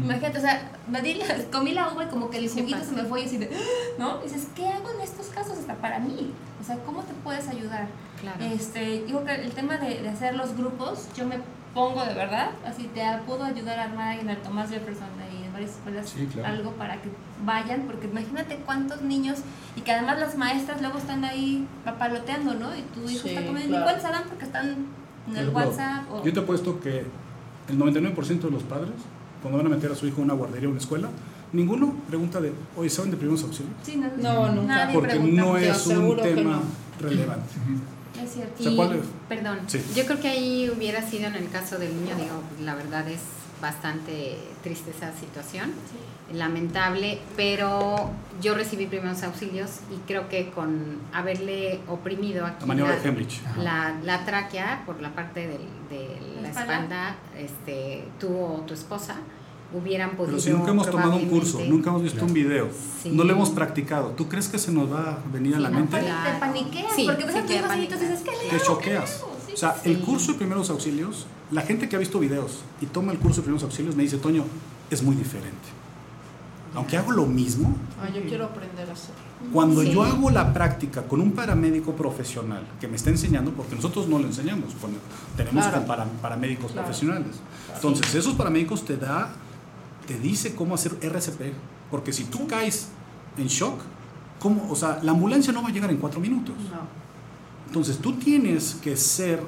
Imagínate, 0.03 0.39
o 0.39 0.41
sea, 0.41 0.71
me 0.89 1.03
di 1.03 1.15
la- 1.15 1.27
comí 1.53 1.73
la 1.73 1.93
uva 1.93 2.05
y 2.05 2.07
como 2.09 2.31
que 2.31 2.39
el 2.39 2.49
Sí 2.49 2.61
juguito 2.61 2.85
se 2.85 2.93
me 2.93 3.03
fue 3.05 3.23
y 3.23 3.25
así 3.27 3.39
de, 3.39 3.51
¿no? 3.99 4.21
Y 4.21 4.25
dices, 4.25 4.49
¿qué 4.55 4.67
hago 4.69 4.91
en 4.95 5.01
estos 5.01 5.27
casos? 5.29 5.59
Hasta 5.59 5.75
para 5.75 5.99
mí. 5.99 6.33
O 6.61 6.65
sea, 6.65 6.77
¿cómo 6.85 7.03
te 7.03 7.13
puedes 7.25 7.49
ayudar? 7.49 7.87
Claro. 8.21 8.39
Este, 8.45 9.05
digo 9.07 9.25
que 9.25 9.35
el 9.35 9.53
tema 9.53 9.77
de, 9.79 10.01
de 10.03 10.09
hacer 10.09 10.35
los 10.35 10.57
grupos, 10.57 11.09
yo 11.17 11.27
me 11.27 11.37
pongo 11.75 12.03
de 12.07 12.15
verdad, 12.15 12.51
así 12.67 12.85
te 12.95 13.03
puedo 13.27 13.45
ayudar 13.45 13.79
a 13.79 13.85
armar 13.85 14.19
en 14.19 14.31
el 14.31 14.39
Tomás 14.39 14.71
Jefferson 14.71 15.09
y 15.31 15.45
en 15.45 15.53
varias 15.53 15.73
escuelas 15.73 16.09
Sí, 16.09 16.27
claro. 16.33 16.49
algo 16.49 16.71
para 16.73 16.95
que 17.03 17.11
vayan, 17.45 17.83
porque 17.83 18.07
imagínate 18.07 18.57
cuántos 18.65 19.03
niños 19.03 19.41
y 19.77 19.83
que 19.83 19.93
además 19.93 20.19
las 20.19 20.37
maestras 20.39 20.81
luego 20.81 20.97
están 20.97 21.23
ahí 21.27 21.69
papaloteando, 21.85 22.55
¿no? 22.55 22.75
Y 22.75 22.81
tu 22.81 23.01
hijo 23.11 23.25
Sí, 23.25 23.29
está 23.29 23.45
comiendo, 23.45 23.73
claro. 23.77 23.85
cuenta 23.85 24.01
se 24.07 24.13
dan 24.15 24.25
porque 24.27 24.45
están 24.47 24.87
en 25.29 25.37
el 25.37 25.51
WhatsApp 25.51 26.11
o... 26.11 26.25
Yo 26.25 26.33
te 26.33 26.41
apuesto 26.41 26.81
que 26.81 27.05
el 27.69 27.79
99% 27.79 28.41
de 28.41 28.51
los 28.51 28.63
padres, 28.63 28.95
cuando 29.47 29.59
van 29.63 29.73
a 29.73 29.77
meter 29.77 29.93
a 29.93 29.95
su 29.95 30.07
hijo 30.09 30.21
a 30.21 30.25
una 30.25 30.35
guardería 30.35 30.69
o 30.69 30.73
una 30.73 30.81
escuela, 30.81 31.09
ninguno 31.53 31.95
pregunta 32.09 32.41
de, 32.41 32.53
oye, 32.77 32.91
¿saben 32.91 33.13
de 33.13 33.17
primeros 33.17 33.45
auxilios? 33.45 33.73
Sí, 33.85 33.97
no, 33.97 34.09
No, 34.21 34.53
nunca. 34.53 34.75
Nadie 34.87 34.95
Porque 34.95 35.19
no 35.21 35.57
es 35.57 35.87
un 35.87 36.17
tema 36.17 36.57
no. 36.57 36.63
relevante. 37.09 37.55
Es 38.23 38.33
cierto. 38.33 38.55
O 38.59 38.63
sea, 38.63 38.73
Y, 38.73 38.77
¿cuál 38.77 38.93
es? 38.95 39.03
perdón, 39.29 39.59
Sí. 39.69 39.81
yo 39.95 40.05
creo 40.07 40.21
que 40.21 40.29
ahí 40.29 40.69
hubiera 40.77 41.01
sido 41.09 41.27
en 41.29 41.37
el 41.37 41.49
caso 41.51 41.79
del 41.79 41.95
niño, 41.95 42.17
digo, 42.17 42.43
la 42.65 42.75
verdad 42.75 43.09
es 43.09 43.21
bastante 43.63 44.37
triste 44.65 44.91
esa 44.91 45.13
situación, 45.19 45.71
lamentable, 46.33 47.19
pero 47.37 48.11
yo 48.43 48.55
recibí 48.55 48.87
primeros 48.87 49.23
auxilios 49.23 49.71
y 49.91 49.97
creo 50.07 50.29
que 50.29 50.51
con 50.51 50.99
haberle 51.13 51.81
oprimido 51.89 52.45
aquí 52.45 52.67
La 52.67 52.75
la, 52.75 53.63
la, 53.63 53.95
la 54.03 54.25
tráquea 54.27 54.83
por 54.87 55.01
la 55.01 55.15
parte 55.15 55.47
del- 55.47 55.59
de 55.89 56.19
La 56.37 56.43
la 56.43 56.49
espalda. 56.49 56.73
espalda, 56.75 57.17
este, 57.39 58.05
tú 58.19 58.29
o 58.37 58.61
tu 58.67 58.75
esposa 58.75 59.17
hubieran 59.73 60.11
podido 60.11 60.33
Pero 60.37 60.41
si 60.41 60.51
nunca 60.51 60.71
hemos 60.73 60.91
tomado 60.91 61.17
un 61.17 61.27
curso, 61.27 61.61
nunca 61.69 61.91
hemos 61.91 62.03
visto 62.03 62.25
un 62.25 62.33
video, 62.33 62.69
Sí. 63.03 63.11
no 63.11 63.25
lo 63.25 63.33
hemos 63.33 63.51
practicado, 63.51 64.11
¿tú 64.11 64.29
crees 64.29 64.49
que 64.49 64.59
se 64.59 64.73
nos 64.73 64.93
va 64.93 65.13
a 65.13 65.19
venir 65.33 65.55
a 65.57 65.61
la 65.61 65.71
no, 65.71 65.79
mente? 65.81 65.97
Te 65.99 66.05
Claro. 66.05 66.39
paniqueas, 66.41 66.93
Sí, 66.95 67.05
porque 67.07 67.25
ves 67.25 67.33
sí, 67.33 67.39
a 67.39 67.43
tus 67.43 67.51
te 67.51 67.57
hijos 67.57 67.77
y 67.77 67.81
dices, 67.81 68.21
¿qué 68.25 68.31
le 68.31 68.59
Te 68.59 68.65
choqueas. 68.65 69.25
O 69.53 69.57
sea, 69.57 69.77
el 69.85 70.01
curso 70.01 70.33
de 70.33 70.39
primeros 70.39 70.71
auxilios, 70.71 71.27
la 71.51 71.63
gente 71.63 71.89
que 71.89 71.97
ha 71.97 71.99
visto 71.99 72.19
videos 72.19 72.63
y 72.81 72.87
toma 72.87 73.13
el 73.13 73.19
curso 73.19 73.37
de 73.37 73.43
primeros 73.45 73.63
auxilios 73.65 73.97
me 73.97 74.03
dice, 74.03 74.19
Toño, 74.19 74.45
es 74.91 75.03
muy 75.03 75.17
diferente. 75.17 75.69
Aunque 76.77 76.97
hago 76.97 77.11
lo 77.13 77.27
mismo, 77.27 77.75
Ah, 78.01 78.09
yo 78.15 78.23
quiero 78.29 78.45
aprender 78.45 78.89
a 78.89 78.93
hacerlo. 78.93 79.15
cuando 79.53 79.83
Sí. 79.83 79.91
yo 79.93 80.05
hago 80.05 80.31
la 80.31 80.53
práctica 80.53 81.03
con 81.03 81.21
un 81.21 81.33
paramédico 81.33 81.93
profesional 81.97 82.63
que 82.81 82.87
me 82.89 82.97
está 82.97 83.11
enseñando, 83.11 83.51
porque 83.53 83.75
nosotros 83.75 84.07
no 84.09 84.19
lo 84.19 84.27
enseñamos, 84.27 84.75
tenemos 85.37 85.65
Claro. 85.65 85.79
con 85.79 85.87
para- 85.87 86.05
paramédicos 86.05 86.73
Claro. 86.73 86.87
profesionales. 86.87 87.37
Entonces, 87.75 88.15
esos 88.15 88.35
paramédicos 88.35 88.85
te 88.85 88.97
da, 88.97 89.31
te 90.07 90.19
dice 90.19 90.55
cómo 90.55 90.75
hacer 90.75 90.97
RCP, 91.01 91.53
porque 91.91 92.13
si 92.13 92.25
tú 92.25 92.47
caes 92.47 92.89
en 93.39 93.47
shock, 93.49 93.81
¿cómo? 94.39 94.71
O 94.71 94.77
sea, 94.77 95.01
la 95.03 95.13
ambulancia 95.13 95.53
no 95.53 95.63
va 95.63 95.69
a 95.69 95.73
llegar 95.73 95.91
en 95.91 95.97
cuatro 95.97 96.21
minutos. 96.21 96.55
No. 96.71 96.87
Entonces, 97.67 97.99
tú 97.99 98.13
tienes 98.15 98.77
que 98.83 98.97
ser, 98.97 99.43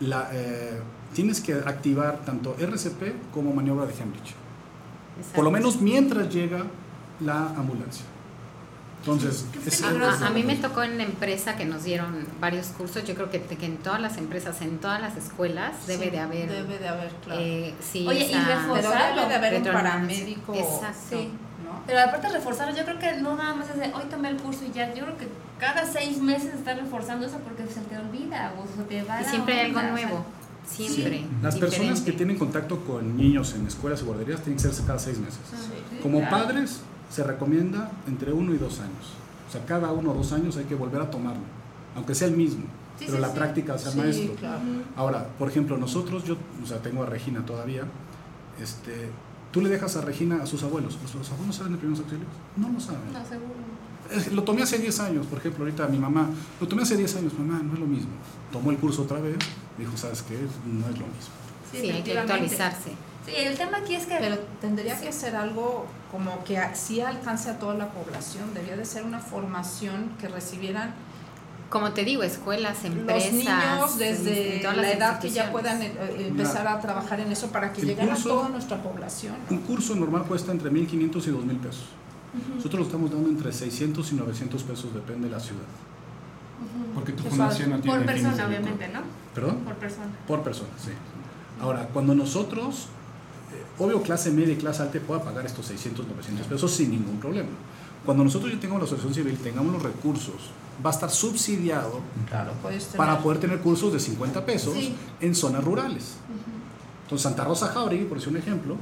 la, 0.00 0.28
eh, 0.32 0.80
tienes 1.12 1.40
que 1.40 1.52
activar 1.54 2.20
tanto 2.24 2.54
RCP 2.58 3.14
como 3.34 3.52
maniobra 3.52 3.86
de 3.86 3.92
Hemlich. 3.94 4.34
Por 5.34 5.44
lo 5.44 5.50
menos 5.50 5.80
mientras 5.80 6.32
llega 6.32 6.64
la 7.20 7.46
ambulancia. 7.56 8.04
Entonces, 9.00 9.46
es- 9.64 9.82
A, 9.82 10.26
a 10.26 10.30
mí 10.30 10.42
me 10.42 10.56
tocó 10.56 10.82
en 10.82 10.98
la 10.98 11.04
empresa 11.04 11.56
que 11.56 11.64
nos 11.64 11.84
dieron 11.84 12.26
varios 12.40 12.66
cursos. 12.68 13.04
Yo 13.04 13.14
creo 13.14 13.30
que, 13.30 13.40
que 13.42 13.64
en 13.66 13.76
todas 13.78 14.00
las 14.00 14.18
empresas, 14.18 14.60
en 14.60 14.78
todas 14.78 15.00
las 15.00 15.16
escuelas, 15.16 15.86
debe 15.86 16.06
Sí, 16.06 16.10
de 16.10 16.18
haber. 16.20 16.48
Debe 16.50 16.78
de 16.78 16.88
haber, 16.88 17.10
claro. 17.24 17.40
eh, 17.40 17.74
sí, 17.80 18.06
Oye, 18.06 18.26
y 18.26 18.32
esa- 18.32 18.44
reforzarlo. 18.62 19.22
debe 19.22 19.28
de 19.28 19.34
haber 19.46 19.54
un 19.62 19.72
paramédico. 19.72 20.54
Exacto. 20.54 20.98
Sí. 21.10 21.30
¿no? 21.64 21.80
Pero 21.86 22.00
aparte 22.00 22.26
de 22.26 22.32
reforzarlo, 22.34 22.76
yo 22.76 22.84
creo 22.84 22.98
que 22.98 23.12
no 23.20 23.36
nada 23.36 23.54
más 23.54 23.68
es 23.70 23.76
de 23.76 23.86
hoy 23.94 24.02
tomé 24.10 24.30
el 24.30 24.36
curso 24.36 24.64
y 24.68 24.72
ya. 24.72 24.92
Yo 24.94 25.04
creo 25.04 25.16
que 25.16 25.28
cada 25.60 25.86
seis 25.86 26.18
meses 26.20 26.52
estás 26.54 26.76
reforzando 26.78 27.24
eso 27.26 27.38
porque 27.38 27.66
se 27.72 27.80
te 27.82 27.96
olvida 27.96 28.52
o 28.58 28.66
se 28.76 28.82
te 28.82 29.02
va. 29.04 29.22
Y 29.22 29.24
siempre 29.24 29.60
hay 29.60 29.66
algo 29.66 29.78
onda, 29.80 29.94
o 29.94 29.96
sea, 29.96 30.08
Siempre. 30.70 31.24
Las 31.42 31.56
personas 31.56 32.00
que 32.02 32.12
tienen 32.12 32.36
contacto 32.38 32.80
con 32.84 33.16
niños 33.16 33.54
en 33.54 33.66
escuelas 33.66 34.02
y 34.02 34.04
guarderías 34.04 34.40
tienen 34.42 34.56
que 34.60 34.68
hacerse 34.68 34.86
cada 34.86 34.98
seis 34.98 35.18
meses. 35.18 35.38
Sí. 35.50 35.98
Como 36.02 36.18
claro. 36.20 36.36
padres, 36.44 36.80
se 37.10 37.24
recomienda 37.24 37.90
entre 38.06 38.32
uno 38.32 38.54
y 38.54 38.58
dos 38.58 38.80
años. 38.80 39.12
O 39.48 39.52
sea, 39.52 39.64
cada 39.64 39.90
uno 39.92 40.10
o 40.10 40.14
dos 40.14 40.32
años 40.32 40.56
hay 40.58 40.64
que 40.64 40.74
volver 40.74 41.00
a 41.00 41.10
tomarlo, 41.10 41.40
aunque 41.96 42.14
sea 42.14 42.28
el 42.28 42.36
mismo, 42.36 42.64
Sí, 42.98 43.04
pero 43.06 43.14
sí, 43.16 43.20
la 43.22 43.28
sí. 43.28 43.34
práctica 43.34 43.78
Sí, 43.78 43.96
maestro. 43.98 44.34
claro. 44.34 44.60
Ahora, 44.94 45.26
por 45.38 45.48
ejemplo, 45.48 45.78
nosotros, 45.78 46.24
yo, 46.24 46.36
o 46.62 46.66
sea, 46.66 46.78
tengo 46.82 47.02
a 47.02 47.06
Regina 47.06 47.46
todavía, 47.46 47.84
este, 48.60 49.08
tú 49.52 49.62
le 49.62 49.70
dejas 49.70 49.96
a 49.96 50.02
Regina 50.02 50.42
a 50.42 50.46
sus 50.46 50.62
abuelos. 50.64 50.98
¿Los 51.16 51.30
abuelos 51.32 51.56
saben 51.56 51.72
de 51.72 51.78
primeros 51.78 52.00
auxilios? 52.00 52.28
No 52.56 52.68
lo 52.68 52.78
saben. 52.78 53.00
No, 53.12 53.24
seguro. 53.24 53.54
Lo 54.32 54.42
tomé 54.42 54.62
hace 54.62 54.78
10 54.78 55.00
años, 55.00 55.26
por 55.26 55.38
ejemplo, 55.38 55.64
ahorita 55.64 55.86
mi 55.88 55.98
mamá, 55.98 56.30
lo 56.60 56.66
tomé 56.68 56.82
hace 56.82 56.96
10 56.96 57.16
años, 57.16 57.32
mamá, 57.38 57.60
no 57.62 57.74
es 57.74 57.78
lo 57.78 57.86
mismo. 57.86 58.10
Tomó 58.52 58.70
el 58.70 58.78
curso 58.78 59.02
otra 59.02 59.20
vez, 59.20 59.36
dijo, 59.76 59.96
¿sabes 59.96 60.22
qué? 60.22 60.34
No 60.66 60.86
es 60.88 60.98
lo 60.98 61.06
mismo. 61.06 61.34
Sí, 61.70 61.90
hay 61.90 62.02
que 62.02 62.18
actualizarse. 62.18 62.90
Sí, 63.26 63.32
el 63.36 63.58
tema 63.58 63.78
aquí 63.78 63.94
es 63.94 64.06
que. 64.06 64.16
Pero 64.18 64.38
tendría 64.60 64.98
que 64.98 65.12
ser 65.12 65.36
algo 65.36 65.84
como 66.10 66.42
que 66.44 66.58
sí 66.74 67.02
alcance 67.02 67.50
a 67.50 67.58
toda 67.58 67.74
la 67.74 67.90
población. 67.90 68.54
Debía 68.54 68.74
de 68.76 68.86
ser 68.86 69.04
una 69.04 69.20
formación 69.20 70.10
que 70.18 70.28
recibieran 70.28 70.94
Como 71.68 71.92
te 71.92 72.02
digo, 72.04 72.22
escuelas, 72.22 72.82
empresas. 72.86 73.30
los 73.34 73.44
niños 73.44 73.98
desde 73.98 74.60
todas 74.60 74.78
la 74.78 74.90
edad 74.90 75.20
que 75.20 75.28
ya 75.28 75.52
puedan 75.52 75.82
eh, 75.82 75.92
eh, 75.98 76.24
empezar 76.28 76.66
a 76.66 76.80
trabajar 76.80 77.20
en 77.20 77.30
eso 77.30 77.48
para 77.48 77.74
que 77.74 77.94
curso- 77.94 78.30
a 78.30 78.34
toda 78.36 78.48
nuestra 78.48 78.82
población. 78.82 79.34
Un 79.50 79.58
curso 79.58 79.94
normal 79.94 80.24
cuesta 80.24 80.50
entre 80.50 80.70
1.500 80.70 81.26
y 81.26 81.30
2.000 81.30 81.58
pesos. 81.58 81.84
Nosotros 82.56 82.80
lo 82.80 82.86
estamos 82.86 83.10
dando 83.10 83.28
entre 83.28 83.52
600 83.52 84.12
y 84.12 84.14
900 84.16 84.62
pesos, 84.62 84.94
depende 84.94 85.28
de 85.28 85.34
la 85.34 85.40
ciudad. 85.40 85.62
Porque 86.94 87.12
tu 87.12 87.22
fundación 87.24 87.70
no 87.70 87.78
tiene 87.80 87.96
Por 87.98 88.06
persona, 88.06 88.30
lucro. 88.32 88.46
obviamente, 88.46 88.88
¿no? 88.88 89.00
¿Perdón? 89.34 89.56
Por 89.64 89.74
persona. 89.74 90.06
Por 90.26 90.42
persona, 90.42 90.68
sí. 90.82 90.90
Ahora, 91.60 91.88
cuando 91.92 92.14
nosotros, 92.14 92.86
eh, 93.52 93.64
obvio 93.82 94.02
clase 94.02 94.30
media 94.30 94.54
y 94.54 94.56
clase 94.56 94.82
alta 94.82 94.98
pueda 95.00 95.22
pagar 95.22 95.46
estos 95.46 95.66
600, 95.66 96.06
900 96.08 96.46
pesos 96.46 96.70
sin 96.72 96.90
ningún 96.90 97.18
problema. 97.20 97.48
Cuando 98.04 98.24
nosotros 98.24 98.52
ya 98.52 98.58
tengamos 98.58 98.82
la 98.82 98.86
asociación 98.86 99.14
civil, 99.14 99.38
tengamos 99.38 99.72
los 99.72 99.82
recursos, 99.82 100.34
va 100.84 100.90
a 100.90 100.92
estar 100.92 101.10
subsidiado 101.10 102.00
Claro, 102.28 102.52
para 102.96 103.18
poder 103.20 103.38
tener 103.38 103.58
cursos 103.60 103.92
de 103.92 104.00
50 104.00 104.44
pesos 104.46 104.74
Sí. 104.74 104.94
en 105.20 105.34
zonas 105.34 105.62
rurales. 105.64 106.14
Entonces, 107.04 107.22
Santa 107.22 107.44
Rosa 107.44 107.68
Jauregui, 107.68 108.04
por 108.04 108.18
decir 108.18 108.32
un 108.32 108.38
ejemplo, 108.38 108.76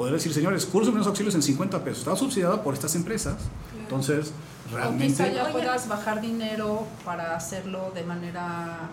poder 0.00 0.14
decir, 0.14 0.32
señores, 0.32 0.64
curso 0.64 0.86
de 0.86 0.92
primeros 0.92 1.08
auxilios 1.08 1.34
en 1.34 1.42
50 1.42 1.84
pesos. 1.84 1.98
Está 1.98 2.16
subsidiada 2.16 2.62
por 2.62 2.72
estas 2.72 2.94
empresas. 2.94 3.36
Entonces, 3.78 4.32
O 4.72 4.74
realmente... 4.74 5.08
quizá 5.08 5.28
ya 5.30 5.52
puedas 5.52 5.88
bajar 5.88 6.22
dinero 6.22 6.86
para 7.04 7.36
hacerlo 7.36 7.92
de 7.94 8.02
manera 8.04 8.88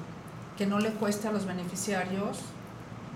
que 0.58 0.65
no 0.65 0.80
le 0.80 0.89
cueste 0.91 1.30
a 1.30 1.32
los 1.32 1.46
beneficiarios. 1.46 2.39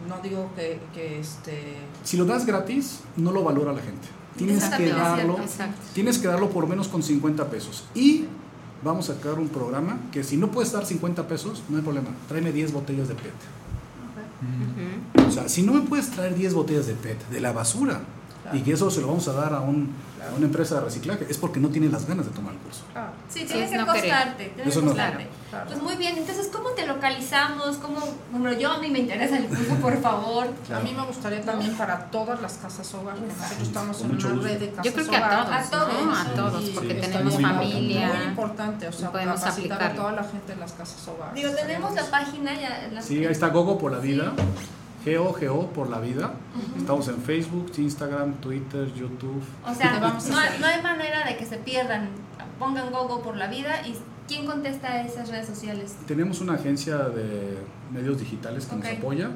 No 0.08 0.21
digo 0.23 0.51
que, 0.56 0.80
que 0.93 1.19
este 1.19 1.75
Si 2.06 2.15
lo 2.15 2.23
das 2.23 2.45
gratis, 2.45 3.01
no 3.17 3.34
lo 3.34 3.43
valora 3.43 3.73
la 3.73 3.82
gente. 3.82 4.08
Tienes 4.38 4.63
que 4.63 4.88
darlo. 4.88 5.38
Exacto. 5.39 5.75
tienes 5.93 6.17
que 6.17 6.30
darlo 6.30 6.49
por 6.49 6.67
menos 6.67 6.88
con 6.88 7.04
50 7.04 7.49
pesos. 7.49 7.84
Y 7.93 8.23
vamos 8.86 9.10
a 9.10 9.15
sacar 9.15 9.34
un 9.34 9.49
programa 9.49 9.99
que 10.13 10.23
si 10.23 10.38
no 10.38 10.49
puedes 10.49 10.71
dar 10.71 10.86
50 10.86 11.27
pesos, 11.27 11.62
no 11.67 11.75
hay 11.75 11.84
problema. 11.84 12.12
Tráeme 12.30 12.54
10 12.54 12.71
botellas 12.71 13.10
de 13.10 13.15
PET. 13.15 13.34
O 15.27 15.32
sea, 15.32 15.47
si 15.47 15.62
no 15.63 15.73
me 15.73 15.82
puedes 15.82 16.10
traer 16.12 16.36
10 16.36 16.54
botellas 16.54 16.88
de 16.88 16.93
PET 16.93 17.30
de 17.30 17.39
la 17.39 17.51
basura 17.51 18.01
Claro. 18.51 18.57
y 18.57 18.61
que 18.61 18.73
eso 18.73 18.91
se 18.91 19.01
lo 19.01 19.07
vamos 19.07 19.27
a 19.27 19.33
dar 19.33 19.53
a, 19.53 19.61
un- 19.61 19.93
a 20.21 20.35
una 20.35 20.45
empresa 20.45 20.75
de 20.75 20.81
reciclaje, 20.81 21.25
es 21.29 21.37
porque 21.37 21.59
no 21.59 21.69
tiene 21.69 21.89
las 21.89 22.05
ganas 22.07 22.25
de 22.27 22.31
tomar 22.31 22.53
el 22.53 22.59
curso. 22.59 22.81
claro, 22.93 23.11
Sí, 23.27 23.39
Sí, 23.39 23.45
tiene 23.45 23.69
que 23.69 23.77
no 23.77 23.85
costarte. 23.87 24.45
Tiene 24.55 24.69
Eso 24.69 24.79
que 24.81 24.85
no. 24.85 24.91
costarte. 24.91 25.27
claro. 25.49 25.65
Pues 25.67 25.81
muy 25.81 25.95
bien, 25.95 26.17
entonces, 26.17 26.49
¿cómo 26.53 26.69
te 26.69 26.85
localizamos? 26.85 27.77
¿Cómo, 27.77 27.97
bueno, 28.31 28.53
yo 28.57 28.71
a 28.71 28.77
mí 28.77 28.89
me 28.89 28.99
interesa 28.99 29.37
el 29.37 29.45
curso, 29.45 29.75
por 29.81 29.99
favor. 30.01 30.47
A 30.73 30.79
mí 30.81 30.93
me 30.95 31.03
gustaría 31.05 31.41
también 31.41 31.73
para 31.75 32.11
todas 32.11 32.39
las 32.41 32.53
casas 32.53 32.93
hogar. 32.93 33.15
Nosotros 33.19 33.61
estamos 33.67 33.97
Con 33.97 34.11
en 34.11 34.15
una 34.17 34.29
gusto. 34.29 34.47
red 34.47 34.59
de 34.59 34.69
casas 34.69 34.85
Yo 34.85 34.93
creo 34.93 35.07
que 35.09 35.15
a 35.17 35.29
todos, 35.29 35.55
A 35.55 35.69
todos, 35.69 36.05
¿no? 36.05 36.11
A 36.15 36.23
sí. 36.23 36.29
todos, 36.35 36.63
Y 36.63 36.71
porque 36.71 36.93
está 36.99 37.07
tenemos 37.07 37.33
muy 37.33 37.43
familia. 37.43 38.07
Muy 38.13 38.25
importante, 38.25 38.87
o 38.87 38.91
sea, 38.93 39.11
Podemos 39.11 39.43
aplicarlo. 39.43 39.85
a 39.87 39.93
toda 39.95 40.11
la 40.11 40.23
gente 40.23 40.53
en 40.53 40.59
las 40.59 40.71
casas 40.73 41.07
hogar. 41.07 41.33
Digo, 41.33 41.49
tenemos 41.51 41.93
la 41.95 42.05
página 42.11 42.53
ya. 42.53 42.89
la- 42.93 43.01
Sí, 43.01 43.17
ahí 43.25 43.31
está 43.31 43.47
Gogo 43.47 43.77
por 43.79 43.91
la 43.91 43.99
vida. 43.99 44.31
GOGO 45.05 45.67
por 45.73 45.89
la 45.89 45.99
vida. 45.99 46.33
Estamos 46.77 47.07
en 47.07 47.17
Facebook, 47.21 47.71
Instagram, 47.77 48.35
Twitter, 48.35 48.91
YouTube. 48.93 49.41
O 49.65 49.73
sea, 49.73 49.99
vamos 49.99 50.25
a 50.27 50.29
no, 50.29 50.59
no 50.59 50.65
hay 50.67 50.81
manera 50.81 51.25
de 51.25 51.37
que 51.37 51.45
se 51.45 51.57
pierdan. 51.57 52.09
Pongan 52.59 52.91
Gogo 52.91 53.21
por 53.23 53.37
la 53.37 53.47
vida 53.47 53.87
y 53.87 53.95
¿quién 54.27 54.45
contesta 54.45 54.87
a 54.89 55.01
esas 55.01 55.29
redes 55.29 55.47
sociales? 55.47 55.95
Tenemos 56.05 56.41
una 56.41 56.53
agencia 56.53 56.97
de 56.97 57.57
medios 57.91 58.19
digitales 58.19 58.65
que 58.67 58.75
Ok. 58.75 58.83
nos 58.83 58.93
apoya 58.99 59.29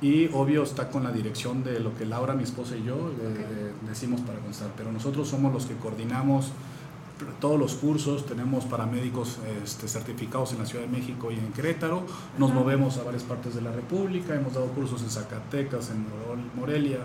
y 0.00 0.28
obvio 0.32 0.62
está 0.62 0.88
con 0.88 1.02
la 1.02 1.10
dirección 1.10 1.64
de 1.64 1.80
lo 1.80 1.96
que 1.96 2.06
Laura, 2.06 2.34
mi 2.34 2.44
esposa 2.44 2.76
y 2.76 2.84
yo 2.84 3.10
eh, 3.20 3.72
decimos 3.88 4.20
para 4.20 4.38
constar. 4.38 4.68
Pero 4.76 4.92
nosotros 4.92 5.28
somos 5.28 5.52
los 5.52 5.66
que 5.66 5.74
coordinamos 5.74 6.52
todos 7.40 7.58
los 7.58 7.74
cursos, 7.74 8.26
tenemos 8.26 8.64
paramédicos 8.64 9.38
este, 9.62 9.88
certificados 9.88 10.52
en 10.52 10.58
la 10.58 10.66
Ciudad 10.66 10.84
de 10.84 10.90
México 10.90 11.30
y 11.30 11.34
en 11.34 11.52
Querétaro, 11.52 12.04
nos 12.38 12.52
movemos 12.52 12.98
a 12.98 13.02
varias 13.02 13.22
partes 13.22 13.54
de 13.54 13.62
la 13.62 13.72
República, 13.72 14.34
hemos 14.34 14.54
dado 14.54 14.66
cursos 14.68 15.02
en 15.02 15.10
Zacatecas, 15.10 15.90
en 15.90 16.06
Morelia, 16.54 17.00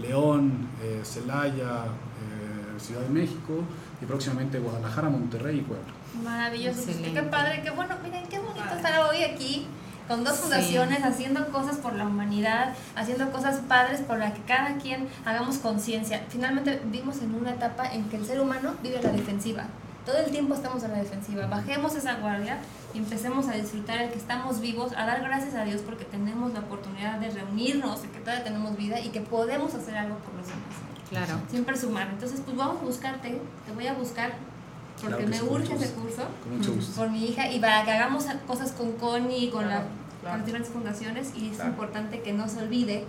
León, 0.00 0.68
eh, 0.82 1.00
Celaya, 1.04 1.84
eh, 1.86 2.80
Ciudad 2.80 3.02
de 3.02 3.10
México 3.10 3.62
y 4.02 4.04
próximamente 4.06 4.58
Guadalajara, 4.58 5.08
Monterrey 5.08 5.58
y 5.58 5.62
Puebla. 5.62 5.92
Maravilloso. 6.22 6.82
Pues, 6.82 6.88
Excelente. 6.88 7.20
Qué 7.20 7.26
padre, 7.26 7.62
qué 7.62 7.70
bueno. 7.70 7.94
Miren, 8.02 8.26
qué 8.28 8.38
bonito 8.38 8.74
estar 8.74 9.08
hoy 9.08 9.22
aquí 9.22 9.66
con 10.08 10.24
dos 10.24 10.34
Sí. 10.36 10.42
fundaciones 10.42 11.02
haciendo 11.04 11.46
cosas 11.50 11.76
por 11.76 11.94
la 11.94 12.04
humanidad, 12.06 12.74
haciendo 12.96 13.30
cosas 13.32 13.60
padres 13.68 14.00
para 14.00 14.32
que 14.34 14.42
cada 14.42 14.76
quien 14.76 15.08
hagamos 15.24 15.58
conciencia. 15.58 16.22
Finalmente 16.28 16.80
vivimos 16.84 17.22
en 17.22 17.34
una 17.34 17.52
etapa 17.52 17.86
en 17.86 18.04
que 18.08 18.16
el 18.16 18.26
ser 18.26 18.40
humano 18.40 18.74
vive 18.82 18.98
a 18.98 19.02
la 19.02 19.10
defensiva. 19.12 19.64
Todo 20.04 20.18
el 20.18 20.30
tiempo 20.30 20.54
estamos 20.54 20.84
a 20.84 20.88
la 20.88 20.98
defensiva. 20.98 21.46
Bajemos 21.46 21.94
esa 21.94 22.16
guardia 22.16 22.58
y 22.92 22.98
empecemos 22.98 23.48
a 23.48 23.52
disfrutar 23.52 24.02
el 24.02 24.10
que 24.10 24.18
estamos 24.18 24.60
vivos, 24.60 24.92
a 24.96 25.06
dar 25.06 25.22
gracias 25.22 25.54
a 25.54 25.64
Dios 25.64 25.80
porque 25.80 26.04
tenemos 26.04 26.52
la 26.52 26.60
oportunidad 26.60 27.18
de 27.18 27.30
reunirnos, 27.30 28.02
de 28.02 28.10
que 28.10 28.20
todavía 28.20 28.44
tenemos 28.44 28.76
vida 28.76 29.00
y 29.00 29.08
que 29.08 29.22
podemos 29.22 29.74
hacer 29.74 29.96
algo 29.96 30.16
por 30.18 30.34
los 30.34 30.46
demás. 30.46 30.62
Claro. 31.08 31.40
Siempre 31.48 31.76
sumar. 31.78 32.08
Entonces, 32.08 32.40
pues 32.44 32.54
vamos 32.56 32.82
a 32.82 32.84
buscarte, 32.84 33.40
te 33.66 33.72
voy 33.72 33.86
a 33.86 33.94
buscar 33.94 34.32
porque 35.00 35.16
Claro 35.24 35.28
me 35.30 35.36
sí, 35.38 35.44
urge 35.48 35.74
ese 35.74 35.92
curso 35.94 36.22
Con 36.42 36.58
mucho 36.58 36.72
gusto. 36.74 36.94
por 37.00 37.10
mi 37.10 37.24
hija 37.26 37.50
y 37.50 37.58
para 37.60 37.84
que 37.84 37.92
hagamos 37.92 38.24
cosas 38.46 38.72
con 38.72 38.92
Connie 38.92 39.46
y 39.46 39.50
con, 39.50 39.64
Claro, 39.64 39.84
la- 39.84 40.20
claro. 40.20 40.36
las 40.38 40.46
diferentes 40.46 40.72
fundaciones 40.72 41.32
y 41.36 41.48
es 41.50 41.56
Claro. 41.56 41.70
importante 41.70 42.20
que 42.22 42.32
no 42.32 42.48
se 42.48 42.62
olvide 42.62 43.04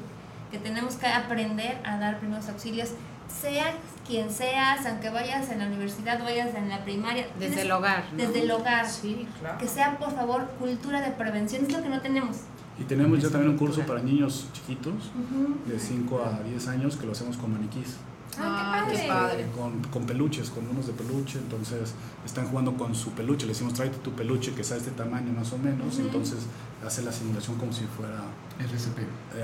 que 0.51 0.57
tenemos 0.59 0.95
que 0.95 1.07
aprender 1.07 1.79
a 1.83 1.97
dar 1.97 2.19
primeros 2.19 2.47
auxilios, 2.49 2.89
sea 3.41 3.73
quien 4.07 4.29
seas, 4.29 4.85
aunque 4.85 5.09
vayas 5.09 5.49
en 5.49 5.59
la 5.59 5.65
universidad, 5.67 6.23
vayas 6.23 6.53
en 6.55 6.69
la 6.69 6.83
primaria, 6.83 7.23
Desde 7.39 7.47
tienes- 7.55 7.65
el 7.65 7.71
hogar. 7.71 8.03
¿no? 8.11 8.17
desde 8.17 8.41
el 8.43 8.51
hogar, 8.51 8.87
Sí, 8.89 9.27
claro. 9.39 9.57
que 9.57 9.67
sea 9.67 9.97
por 9.97 10.13
favor 10.13 10.47
cultura 10.59 11.01
de 11.01 11.11
prevención, 11.11 11.65
es 11.65 11.73
lo 11.73 11.81
que 11.81 11.89
no 11.89 11.99
tenemos. 12.01 12.37
Y 12.79 12.83
tenemos 12.83 13.21
ya 13.21 13.29
también 13.29 13.51
un 13.51 13.57
curso 13.57 13.81
para 13.81 14.01
niños 14.01 14.47
chiquitos, 14.53 14.93
Ujú. 14.93 15.55
de 15.65 15.79
5 15.79 16.21
a 16.23 16.43
10 16.43 16.67
años, 16.67 16.95
que 16.97 17.05
lo 17.05 17.13
hacemos 17.13 17.37
con 17.37 17.51
maniquís. 17.53 17.95
Ah, 18.39 18.85
qué 18.89 18.97
qué 19.01 19.07
padre. 19.07 19.47
con, 19.57 19.81
con 19.91 20.05
peluches, 20.05 20.49
con 20.49 20.67
unos 20.67 20.87
de 20.87 20.93
peluche, 20.93 21.39
entonces 21.39 21.93
están 22.25 22.47
jugando 22.47 22.75
con 22.75 22.93
su 22.95 23.11
peluche, 23.11 23.45
le 23.45 23.53
decimos 23.53 23.73
tráete 23.73 23.97
tu 23.99 24.11
peluche 24.11 24.53
que 24.53 24.63
sea 24.63 24.77
de 24.77 24.83
este 24.83 24.91
tamaño 24.95 25.31
más 25.33 25.51
o 25.53 25.57
menos, 25.57 25.97
entonces 25.99 26.39
hace 26.85 27.01
la 27.03 27.11
simulación 27.11 27.57
como 27.57 27.71
si 27.73 27.85
fuera 27.85 28.21
RCP. 28.59 28.99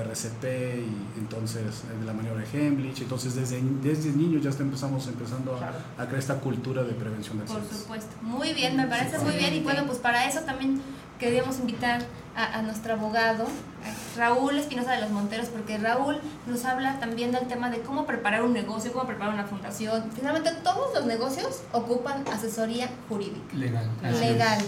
RCP 0.06 0.44
y 0.44 1.18
entonces 1.18 1.84
eh, 1.92 1.98
de 1.98 2.04
la 2.06 2.12
maniobra 2.12 2.42
de 2.44 2.66
Hemlich, 2.66 3.00
entonces 3.02 3.34
desde, 3.34 3.60
desde 3.82 4.10
niños 4.12 4.42
ya 4.42 4.50
está 4.50 4.62
empezamos 4.62 5.06
empezando 5.08 5.56
a, 5.56 6.02
a 6.02 6.06
crear 6.06 6.18
esta 6.18 6.36
cultura 6.40 6.82
de 6.82 6.92
prevención 6.92 7.38
de 7.38 7.44
Por 7.44 7.56
accidentes. 7.56 7.82
supuesto. 7.82 8.10
Muy 8.22 8.52
bien, 8.54 8.76
me 8.76 8.86
parece 8.86 9.18
muy 9.18 9.36
bien. 9.36 9.54
Y 9.54 9.60
bueno, 9.60 9.84
pues 9.86 9.98
para 9.98 10.26
eso 10.26 10.40
también 10.40 10.80
queríamos 11.22 11.60
invitar 11.60 12.02
a, 12.34 12.58
a 12.58 12.62
nuestro 12.62 12.94
abogado, 12.94 13.44
a 13.44 14.18
Raúl 14.18 14.58
Espinosa 14.58 14.90
de 14.92 15.00
los 15.02 15.10
Monteros, 15.10 15.46
porque 15.48 15.78
Raúl 15.78 16.20
nos 16.48 16.64
habla 16.64 16.98
también 16.98 17.30
del 17.30 17.46
tema 17.46 17.70
de 17.70 17.80
cómo 17.80 18.06
preparar 18.06 18.42
un 18.42 18.52
negocio, 18.52 18.92
cómo 18.92 19.06
preparar 19.06 19.32
una 19.34 19.44
fundación. 19.44 20.10
Finalmente, 20.16 20.50
todos 20.64 20.92
los 20.94 21.06
negocios 21.06 21.62
ocupan 21.70 22.24
asesoría 22.32 22.90
jurídica, 23.08 23.54
Legal. 23.54 23.88
es. 24.02 24.18
legal. 24.20 24.58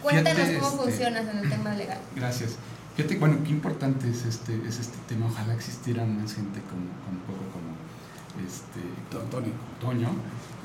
Cuéntanos 0.00 0.42
Fíjate, 0.42 0.58
cómo 0.60 0.82
este, 0.82 0.84
funcionas 0.84 1.26
en 1.28 1.38
el 1.38 1.48
tema 1.50 1.74
legal. 1.74 1.98
Gracias. 2.14 2.52
Fíjate, 2.94 3.16
bueno, 3.16 3.38
qué 3.42 3.50
importante 3.50 4.08
es 4.08 4.24
este, 4.26 4.54
es 4.68 4.78
este 4.78 4.98
tema. 5.08 5.26
Ojalá 5.26 5.54
existiera 5.54 6.04
más 6.04 6.34
gente 6.34 6.60
como, 6.70 6.86
como 7.04 7.18
un 7.18 7.24
poco 7.26 7.42
como 7.50 8.46
este, 8.46 8.80
To- 9.10 9.24
Tony. 9.30 9.50
Toño, 9.80 10.08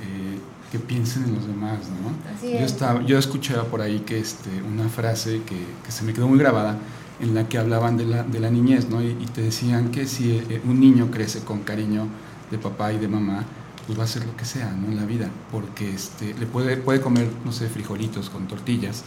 eh, 0.01 0.37
que 0.71 0.79
piensen 0.79 1.23
en 1.23 1.35
los 1.35 1.47
demás, 1.47 1.79
¿no? 2.01 2.11
Así 2.35 2.51
Yo, 2.51 2.59
es. 2.59 2.71
estaba, 2.71 3.03
yo 3.03 3.17
escuchaba 3.17 3.63
por 3.65 3.81
ahí 3.81 3.99
que 4.01 4.19
este, 4.19 4.49
una 4.61 4.87
frase 4.89 5.41
que, 5.45 5.57
que 5.83 5.91
se 5.91 6.03
me 6.03 6.13
quedó 6.13 6.27
muy 6.27 6.39
grabada 6.39 6.77
en 7.19 7.33
la 7.35 7.49
que 7.49 7.57
hablaban 7.57 7.97
de 7.97 8.05
la, 8.05 8.23
de 8.23 8.39
la 8.39 8.49
niñez, 8.49 8.89
¿no? 8.89 9.01
Y, 9.01 9.07
y 9.07 9.25
te 9.33 9.41
decían 9.41 9.91
que 9.91 10.07
si 10.07 10.31
eh, 10.31 10.61
un 10.65 10.79
niño 10.79 11.09
crece 11.11 11.39
con 11.41 11.61
cariño 11.61 12.07
de 12.51 12.57
papá 12.57 12.93
y 12.93 12.97
de 12.97 13.07
mamá, 13.07 13.43
pues 13.85 13.97
va 13.97 14.03
a 14.03 14.05
hacer 14.05 14.23
lo 14.25 14.35
que 14.37 14.45
sea, 14.45 14.71
¿no? 14.71 14.87
En 14.87 14.95
la 14.97 15.05
vida, 15.05 15.29
porque 15.51 15.91
este, 15.93 16.35
le 16.35 16.45
puede, 16.45 16.77
puede 16.77 17.01
comer, 17.01 17.27
no 17.43 17.51
sé, 17.51 17.67
frijolitos 17.67 18.29
con 18.29 18.47
tortillas, 18.47 19.03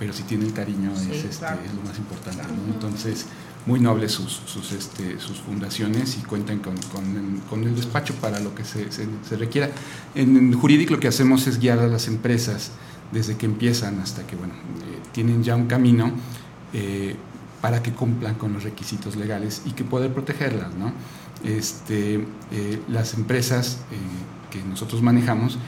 pero 0.00 0.12
si 0.12 0.24
tiene 0.24 0.46
el 0.46 0.52
cariño 0.52 0.90
Sí, 0.96 1.10
es, 1.12 1.24
este, 1.24 1.36
claro. 1.38 1.60
es 1.64 1.72
lo 1.74 1.82
más 1.82 1.96
importante, 1.98 2.40
Claro. 2.40 2.54
¿no? 2.66 2.74
Entonces, 2.74 3.26
muy 3.66 3.78
nobles 3.78 4.10
sus, 4.12 4.32
sus, 4.46 4.72
este, 4.72 5.20
sus 5.20 5.38
fundaciones 5.40 6.16
y 6.18 6.22
cuentan 6.22 6.58
con, 6.60 6.74
con 6.92 7.04
el, 7.16 7.40
con 7.48 7.62
el 7.62 7.76
despacho 7.76 8.14
para 8.14 8.40
lo 8.40 8.54
que 8.54 8.64
se, 8.64 8.90
se- 8.90 9.06
se 9.28 9.36
requiera. 9.36 9.70
En, 10.14 10.36
en 10.36 10.52
Juridic 10.54 10.90
lo 10.90 10.98
que 10.98 11.06
hacemos 11.08 11.46
es 11.46 11.60
guiar 11.60 11.78
a 11.78 11.86
las 11.86 12.08
empresas 12.08 12.70
desde 13.12 13.36
que 13.36 13.44
empiezan 13.46 14.00
hasta 14.00 14.26
que 14.26 14.34
bueno, 14.36 14.54
eh, 14.54 14.98
tienen 15.12 15.42
ya 15.44 15.54
un 15.56 15.66
camino 15.66 16.10
eh, 16.72 17.16
para 17.60 17.82
que 17.82 17.92
cumplan 17.92 18.36
con 18.36 18.54
los 18.54 18.62
requisitos 18.64 19.16
legales 19.16 19.60
y 19.66 19.72
que 19.72 19.84
poder 19.84 20.14
protegerlas. 20.14 20.72
¿no? 20.74 20.92
Este, 21.44 22.26
eh, 22.52 22.80
las 22.88 23.12
empresas 23.14 23.80
eh, 23.92 23.96
que 24.50 24.62
nosotros 24.62 25.02
manejamos 25.02 25.58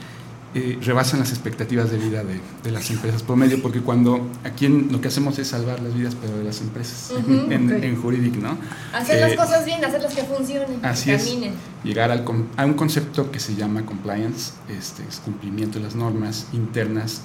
eh, 0.55 0.77
rebasan 0.83 1.19
las 1.19 1.29
expectativas 1.31 1.89
de 1.89 1.97
vida 1.97 2.23
de, 2.23 2.39
de 2.63 2.71
las 2.71 2.89
empresas 2.91 3.23
promedio, 3.23 3.61
porque 3.61 3.81
cuando 3.81 4.29
aquí 4.43 4.67
en- 4.67 4.89
lo 4.91 5.01
que 5.01 5.07
hacemos 5.07 5.39
es 5.39 5.47
salvar 5.47 5.81
las 5.81 5.95
vidas, 5.95 6.15
pero 6.19 6.37
de 6.37 6.43
las 6.43 6.61
empresas 6.61 7.11
en, 7.27 7.67
Ok. 7.73 7.83
en 7.83 7.95
Juridic, 8.01 8.35
¿no? 8.35 8.57
Hacer 8.93 9.17
Eh, 9.17 9.21
las 9.21 9.35
cosas 9.35 9.65
bien, 9.65 9.83
hacerlas 9.83 10.13
que 10.13 10.21
funcionen, 10.23 10.79
que 10.79 11.15
es. 11.15 11.23
caminen. 11.23 11.53
Llegar 11.83 12.11
al 12.11 12.23
a 12.57 12.65
un 12.65 12.73
concepto 12.75 13.31
que 13.31 13.39
se 13.39 13.55
llama 13.55 13.85
compliance, 13.85 14.51
este, 14.69 15.03
es 15.09 15.19
cumplimiento 15.19 15.79
de 15.79 15.85
las 15.85 15.95
normas 15.95 16.47
internas 16.53 17.23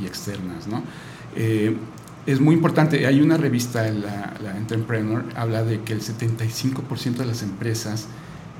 y, 0.00 0.04
y 0.04 0.06
externas, 0.06 0.66
¿no? 0.68 0.82
Eh, 1.36 1.76
es 2.26 2.40
muy 2.40 2.54
importante, 2.54 3.06
hay 3.06 3.20
una 3.22 3.36
revista, 3.38 3.88
la, 3.90 4.34
la 4.42 4.56
Entrepreneur, 4.56 5.24
habla 5.34 5.62
de 5.64 5.80
que 5.80 5.94
el 5.94 6.00
75% 6.02 7.16
de 7.16 7.24
las 7.26 7.42
empresas 7.42 8.04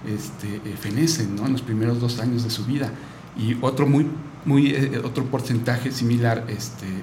este, 0.07 0.57
eh, 0.65 0.75
fenecen 0.81 1.37
¿no? 1.37 1.47
en 1.47 1.53
los 1.53 1.63
primeros 1.63 2.01
dos 2.01 2.19
años 2.21 2.45
de 2.45 2.51
su 2.51 2.65
vida 2.65 2.91
y 3.37 3.57
otro, 3.61 3.87
muy, 3.87 4.07
muy, 4.45 4.71
eh, 4.71 5.01
otro 5.05 5.25
porcentaje 5.25 5.93
similar 5.93 6.45
este, 6.49 6.87
eh, 6.87 7.01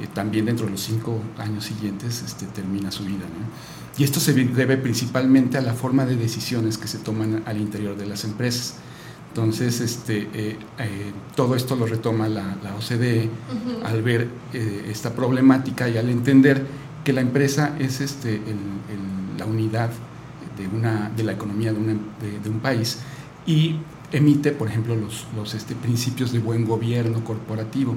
eh, 0.00 0.06
también 0.14 0.44
dentro 0.46 0.66
de 0.66 0.72
los 0.72 0.80
cinco 0.82 1.20
años 1.38 1.64
siguientes 1.64 2.22
este, 2.22 2.46
termina 2.46 2.90
su 2.90 3.04
vida. 3.04 3.24
¿no? 3.24 3.98
Y 3.98 4.04
esto 4.04 4.20
se 4.20 4.32
debe 4.32 4.76
principalmente 4.76 5.58
a 5.58 5.60
la 5.60 5.74
forma 5.74 6.04
de 6.06 6.16
decisiones 6.16 6.78
que 6.78 6.86
se 6.86 6.98
toman 6.98 7.42
al 7.46 7.58
interior 7.60 7.96
de 7.96 8.06
las 8.06 8.24
empresas. 8.24 8.76
Entonces, 9.30 9.80
este, 9.80 10.28
eh, 10.32 10.56
eh, 10.78 11.12
todo 11.36 11.54
esto 11.54 11.76
lo 11.76 11.86
retoma 11.86 12.28
la, 12.28 12.56
la 12.62 12.74
OCDE 12.76 13.28
Ujú. 13.28 13.84
al 13.86 14.02
ver 14.02 14.28
eh, 14.52 14.86
esta 14.90 15.14
problemática 15.14 15.88
y 15.88 15.96
al 15.98 16.08
entender 16.08 16.64
que 17.04 17.12
la 17.12 17.20
empresa 17.20 17.74
es 17.78 18.00
este, 18.00 18.36
el- 18.36 18.40
el- 18.42 19.38
la 19.38 19.46
unidad 19.46 19.90
de, 20.56 20.66
una, 20.76 21.10
de 21.16 21.22
la 21.24 21.32
economía 21.32 21.72
de, 21.72 21.78
una- 21.78 21.92
de- 22.20 22.40
de 22.42 22.50
un 22.50 22.58
país 22.60 22.98
y 23.46 23.76
emite, 24.12 24.52
por 24.52 24.68
ejemplo, 24.68 24.96
los, 24.96 25.26
los 25.36 25.54
este, 25.54 25.74
principios 25.74 26.32
de 26.32 26.38
buen 26.38 26.64
gobierno 26.64 27.24
corporativo. 27.24 27.96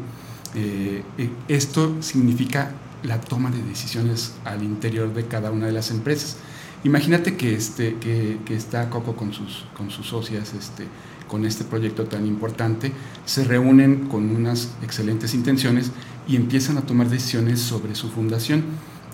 Eh, 0.55 1.03
eh, 1.17 1.29
esto 1.47 1.95
significa 2.01 2.71
la 3.03 3.19
toma 3.19 3.49
de 3.51 3.61
decisiones 3.63 4.33
al 4.45 4.63
interior 4.63 5.13
de 5.13 5.25
cada 5.25 5.51
una 5.51 5.67
de 5.67 5.71
las 5.71 5.91
empresas. 5.91 6.37
Imagínate 6.83 7.37
que, 7.37 7.55
este, 7.55 7.95
que, 7.95 8.39
que 8.45 8.55
está 8.55 8.89
Coco 8.89 9.15
con 9.15 9.33
sus, 9.33 9.65
con 9.77 9.89
sus 9.91 10.07
socias 10.07 10.53
este, 10.53 10.87
con 11.27 11.45
este 11.45 11.63
proyecto 11.63 12.03
tan 12.05 12.25
importante, 12.27 12.91
se 13.25 13.45
reúnen 13.45 14.07
con 14.07 14.35
unas 14.35 14.73
excelentes 14.83 15.33
intenciones 15.33 15.91
y 16.27 16.35
empiezan 16.35 16.77
a 16.77 16.81
tomar 16.81 17.07
decisiones 17.07 17.61
sobre 17.61 17.95
su 17.95 18.09
fundación. 18.09 18.63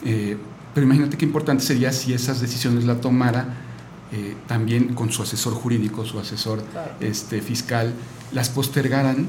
Eh, 0.03 0.37
pero 0.73 0.85
imagínate 0.85 1.17
qué 1.17 1.25
importante 1.25 1.63
sería 1.63 1.91
si 1.91 2.13
esas 2.13 2.41
decisiones 2.41 2.85
la 2.85 3.01
tomara 3.01 3.66
eh, 4.11 4.35
también 4.47 4.93
con 4.93 5.11
su 5.11 5.21
asesor 5.23 5.53
jurídico, 5.53 6.05
su 6.05 6.19
asesor 6.19 6.63
Claro. 6.71 6.91
este, 6.99 7.41
fiscal, 7.41 7.93
las 8.31 8.49
postergaran 8.49 9.25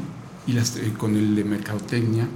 y 0.47 0.53
las, 0.53 0.77
eh, 0.77 0.93
con 0.97 1.17
el 1.17 1.35
de 1.37 1.45
mercadotecnia 1.45 2.27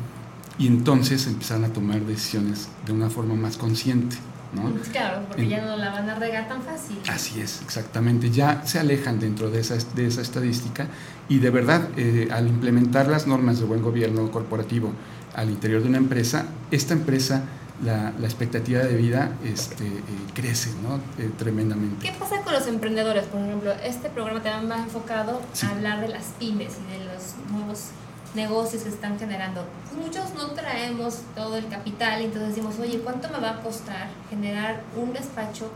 y 0.59 0.67
entonces 0.67 1.27
empezaran 1.27 1.65
a 1.65 1.69
tomar 1.73 2.01
decisiones 2.01 2.69
de 2.87 2.93
una 2.93 3.09
forma 3.11 3.35
más 3.35 3.57
consciente. 3.57 4.17
¿no? 4.55 4.71
Claro, 4.93 5.23
porque 5.29 5.45
En- 5.45 5.49
ya 5.49 5.65
no 5.65 5.79
la 5.79 5.91
van 5.93 6.11
a 6.11 6.15
regar 6.17 6.47
tan 6.47 6.61
fácil. 6.63 6.99
Así 7.09 7.41
es, 7.41 7.63
exactamente. 7.63 8.31
Ya 8.31 8.63
se 8.67 8.79
alejan 8.79 9.19
dentro 9.19 9.51
de 9.51 9.61
esa, 9.61 9.79
de 9.97 10.07
esa 10.07 10.21
estadística 10.21 10.89
y 11.31 11.39
de 11.39 11.49
verdad, 11.49 11.89
eh, 11.97 12.29
al 12.31 12.49
implementar 12.49 13.09
las 13.09 13.27
normas 13.27 13.59
de 13.61 13.65
buen 13.65 13.81
gobierno 13.81 14.31
corporativo 14.31 14.93
al 15.35 15.49
interior 15.49 15.83
de 15.83 15.89
una 15.89 15.97
empresa, 15.97 16.45
esta 16.71 16.93
empresa, 16.93 17.45
la, 17.83 18.13
la 18.19 18.27
expectativa 18.27 18.81
de 18.81 18.95
vida 18.97 19.33
este, 19.45 19.87
eh, 19.87 20.01
crece 20.35 20.71
¿no? 20.83 20.97
Eh, 21.23 21.31
tremendamente. 21.39 22.07
¿Qué 22.07 22.13
pasa 22.19 22.43
con 22.43 22.53
los 22.53 22.67
emprendedores? 22.67 23.25
Por 23.25 23.41
ejemplo, 23.41 23.73
este 23.85 24.09
programa 24.11 24.43
también 24.43 24.71
va 24.71 24.83
enfocado 24.85 25.41
Sí. 25.53 25.67
a 25.67 25.71
hablar 25.71 26.01
de 26.01 26.09
las 26.09 26.25
pymes 26.39 26.75
y 26.89 26.93
de 26.99 27.05
los 27.07 27.35
nuevos 27.51 27.87
negocios 28.35 28.83
que 28.85 28.89
están 28.89 29.19
generando. 29.19 29.65
Pues 29.91 30.07
muchos 30.07 30.35
no 30.35 30.51
traemos 30.53 31.19
todo 31.35 31.57
el 31.57 31.69
capital, 31.69 32.23
entonces 32.23 32.51
decimos, 32.51 32.79
oye, 32.79 33.01
¿cuánto 33.01 33.29
me 33.31 33.39
va 33.41 33.51
a 33.51 33.61
costar 33.61 34.09
generar 34.31 34.83
un 34.97 35.13
despacho, 35.13 35.71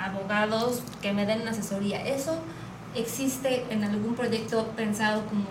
abogados 0.00 0.82
que 1.00 1.12
me 1.12 1.26
den 1.26 1.42
una 1.42 1.50
asesoría? 1.52 2.04
¿Eso 2.06 2.38
existe 2.94 3.64
en 3.70 3.84
algún 3.84 4.14
proyecto 4.14 4.66
pensado 4.76 5.24
como 5.26 5.44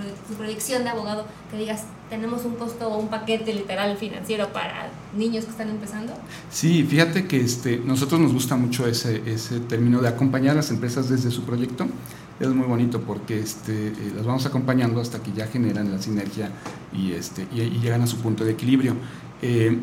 tu, 0.00 0.06
proye- 0.08 0.14
tu 0.28 0.34
proyección 0.34 0.84
de 0.84 0.90
abogado 0.90 1.26
que 1.50 1.58
digas, 1.58 1.84
tenemos 2.08 2.44
un 2.44 2.54
costo 2.54 2.88
o 2.88 2.98
un 2.98 3.08
paquete 3.08 3.52
literal 3.54 3.96
financiero 3.96 4.52
para 4.52 4.90
niños 5.16 5.44
que 5.44 5.50
están 5.50 5.68
empezando? 5.70 6.12
Sí, 6.50 6.84
fíjate 6.84 7.26
que 7.26 7.40
este, 7.40 7.78
nosotros 7.78 8.20
nos 8.20 8.32
gusta 8.32 8.56
mucho 8.56 8.86
ese, 8.86 9.22
ese 9.26 9.60
término 9.60 10.00
de 10.00 10.08
acompañar 10.08 10.52
a 10.52 10.56
las 10.56 10.70
empresas 10.70 11.08
desde 11.08 11.30
su 11.30 11.42
proyecto. 11.42 11.86
Es 12.40 12.48
muy 12.48 12.66
bonito 12.66 13.00
porque 13.02 13.38
este, 13.38 13.88
eh, 13.88 14.12
las 14.16 14.24
vamos 14.24 14.46
acompañando 14.46 15.00
hasta 15.00 15.22
que 15.22 15.32
ya 15.32 15.46
generan 15.46 15.92
la 15.92 16.00
sinergia 16.00 16.50
y, 16.92 17.12
este, 17.12 17.46
y, 17.52 17.60
y 17.60 17.80
llegan 17.80 18.02
a 18.02 18.06
su 18.06 18.16
punto 18.16 18.44
de 18.44 18.52
equilibrio. 18.52 18.94
Eh, 19.42 19.78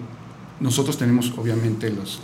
nosotros 0.60 0.98
tenemos 0.98 1.32
obviamente 1.38 1.92
los 1.92 2.16
eh, 2.16 2.20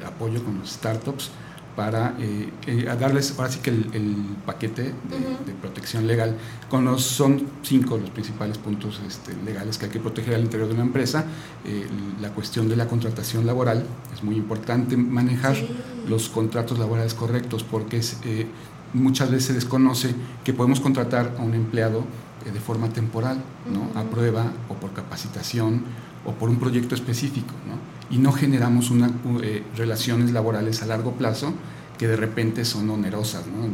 eh, 0.00 0.06
apoyo 0.06 0.42
con 0.42 0.58
los 0.58 0.70
startups 0.70 1.30
para 1.78 2.16
eh, 2.18 2.50
eh, 2.66 2.88
a 2.90 2.96
darles 2.96 3.32
ahora 3.38 3.52
sí 3.52 3.60
que 3.60 3.70
el, 3.70 3.86
el 3.92 4.16
paquete 4.44 4.82
de, 4.82 4.90
Ujú. 4.90 5.44
de 5.46 5.52
protección 5.52 6.08
legal. 6.08 6.34
Con 6.68 6.84
los, 6.84 7.04
son 7.04 7.40
cinco 7.62 7.96
los 7.98 8.10
principales 8.10 8.58
puntos 8.58 9.00
este, 9.06 9.32
legales 9.44 9.78
que 9.78 9.84
hay 9.86 9.92
que 9.92 10.00
proteger 10.00 10.34
al 10.34 10.40
interior 10.40 10.66
de 10.66 10.74
una 10.74 10.82
empresa. 10.82 11.24
Eh, 11.64 11.86
la 12.20 12.30
cuestión 12.30 12.68
de 12.68 12.74
la 12.74 12.88
contratación 12.88 13.46
laboral 13.46 13.84
es 14.12 14.24
muy 14.24 14.34
importante 14.34 14.96
manejar 14.96 15.54
Sí. 15.54 15.68
los 16.08 16.28
contratos 16.28 16.80
laborales 16.80 17.14
correctos 17.14 17.62
porque 17.62 17.98
es, 17.98 18.16
eh, 18.24 18.48
muchas 18.92 19.30
veces 19.30 19.44
se 19.46 19.52
desconoce 19.52 20.16
que 20.42 20.52
podemos 20.52 20.80
contratar 20.80 21.36
a 21.38 21.42
un 21.42 21.54
empleado 21.54 22.00
eh, 22.44 22.50
de 22.50 22.58
forma 22.58 22.88
temporal, 22.88 23.38
¿no? 23.72 23.82
a 23.96 24.02
Ujú. 24.02 24.10
prueba 24.10 24.52
o 24.68 24.74
por 24.74 24.92
capacitación 24.94 25.82
o 26.26 26.32
por 26.32 26.50
un 26.50 26.58
proyecto 26.58 26.96
específico, 26.96 27.54
¿no? 27.68 27.76
Y 28.10 28.18
no 28.18 28.32
generamos 28.32 28.90
una, 28.90 29.10
eh, 29.42 29.62
relaciones 29.76 30.32
laborales 30.32 30.82
a 30.82 30.86
largo 30.86 31.12
plazo 31.12 31.52
que 31.98 32.06
de 32.08 32.16
repente 32.16 32.64
son 32.64 32.88
onerosas, 32.90 33.44
¿no? 33.46 33.68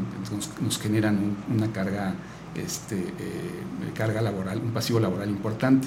nos, 0.65 0.79
generan 0.79 1.19
un- 1.19 1.57
una 1.57 1.73
carga, 1.73 2.15
este, 2.55 2.97
eh, 2.99 3.93
carga 3.95 4.23
laboral, 4.23 4.61
un 4.65 4.71
pasivo 4.73 4.99
laboral 4.99 5.29
importante. 5.29 5.87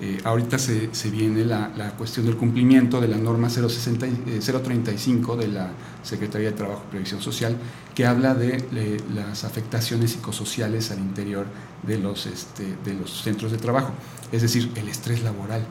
Eh, 0.00 0.20
ahorita 0.24 0.58
se, 0.58 0.88
viene 1.10 1.44
la, 1.44 1.68
cuestión 1.96 2.26
del 2.26 2.36
cumplimiento 2.36 3.00
de 3.00 3.06
la 3.06 3.16
norma 3.16 3.48
060 3.48 4.06
y- 4.08 4.22
eh, 4.26 4.40
035 4.40 5.36
de 5.36 5.48
la 5.48 5.70
Secretaría 6.02 6.50
de 6.50 6.56
Trabajo 6.56 6.82
y 6.88 6.90
Previsión 6.90 7.20
Social, 7.20 7.56
que 7.94 8.04
habla 8.06 8.34
de 8.34 8.56
eh, 8.74 8.96
las 9.14 9.44
afectaciones 9.44 10.10
psicosociales 10.12 10.90
al 10.90 10.98
interior 10.98 11.46
de 11.86 11.98
los, 11.98 12.26
este, 12.26 12.76
de 12.84 12.94
los 12.94 13.22
centros 13.22 13.52
de 13.52 13.58
trabajo, 13.58 13.92
es 14.32 14.42
decir, 14.42 14.72
el 14.74 14.88
estrés 14.88 15.22
laboral. 15.22 15.64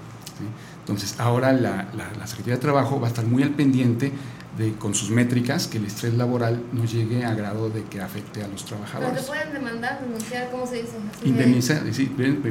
Entonces, 0.79 1.15
ahora 1.19 1.51
la, 1.53 1.87
la- 1.95 2.11
la 2.17 2.27
Secretaría 2.27 2.55
de 2.55 2.61
Trabajo 2.61 2.99
va 2.99 3.07
a 3.07 3.09
estar 3.09 3.25
muy 3.25 3.43
al 3.43 3.51
pendiente 3.51 4.11
de, 4.57 4.73
con 4.73 4.93
sus 4.93 5.09
métricas, 5.09 5.67
que 5.67 5.77
el 5.79 5.85
estrés 5.85 6.13
laboral 6.13 6.61
no 6.73 6.85
llegue 6.85 7.25
a 7.25 7.33
grado 7.33 7.69
de 7.69 7.83
que 7.85 7.99
afecte 8.01 8.43
a 8.43 8.47
los 8.47 8.63
Pero 8.63 8.77
te 8.77 8.85
trabajadores. 8.85 9.23
pueden 9.25 9.53
demandar, 9.53 9.99
denunciar, 10.01 10.49
¿cómo 10.51 10.67
se 10.67 10.75
dice? 10.75 10.93
Indemniza, 11.23 11.81
sí, 11.91 12.05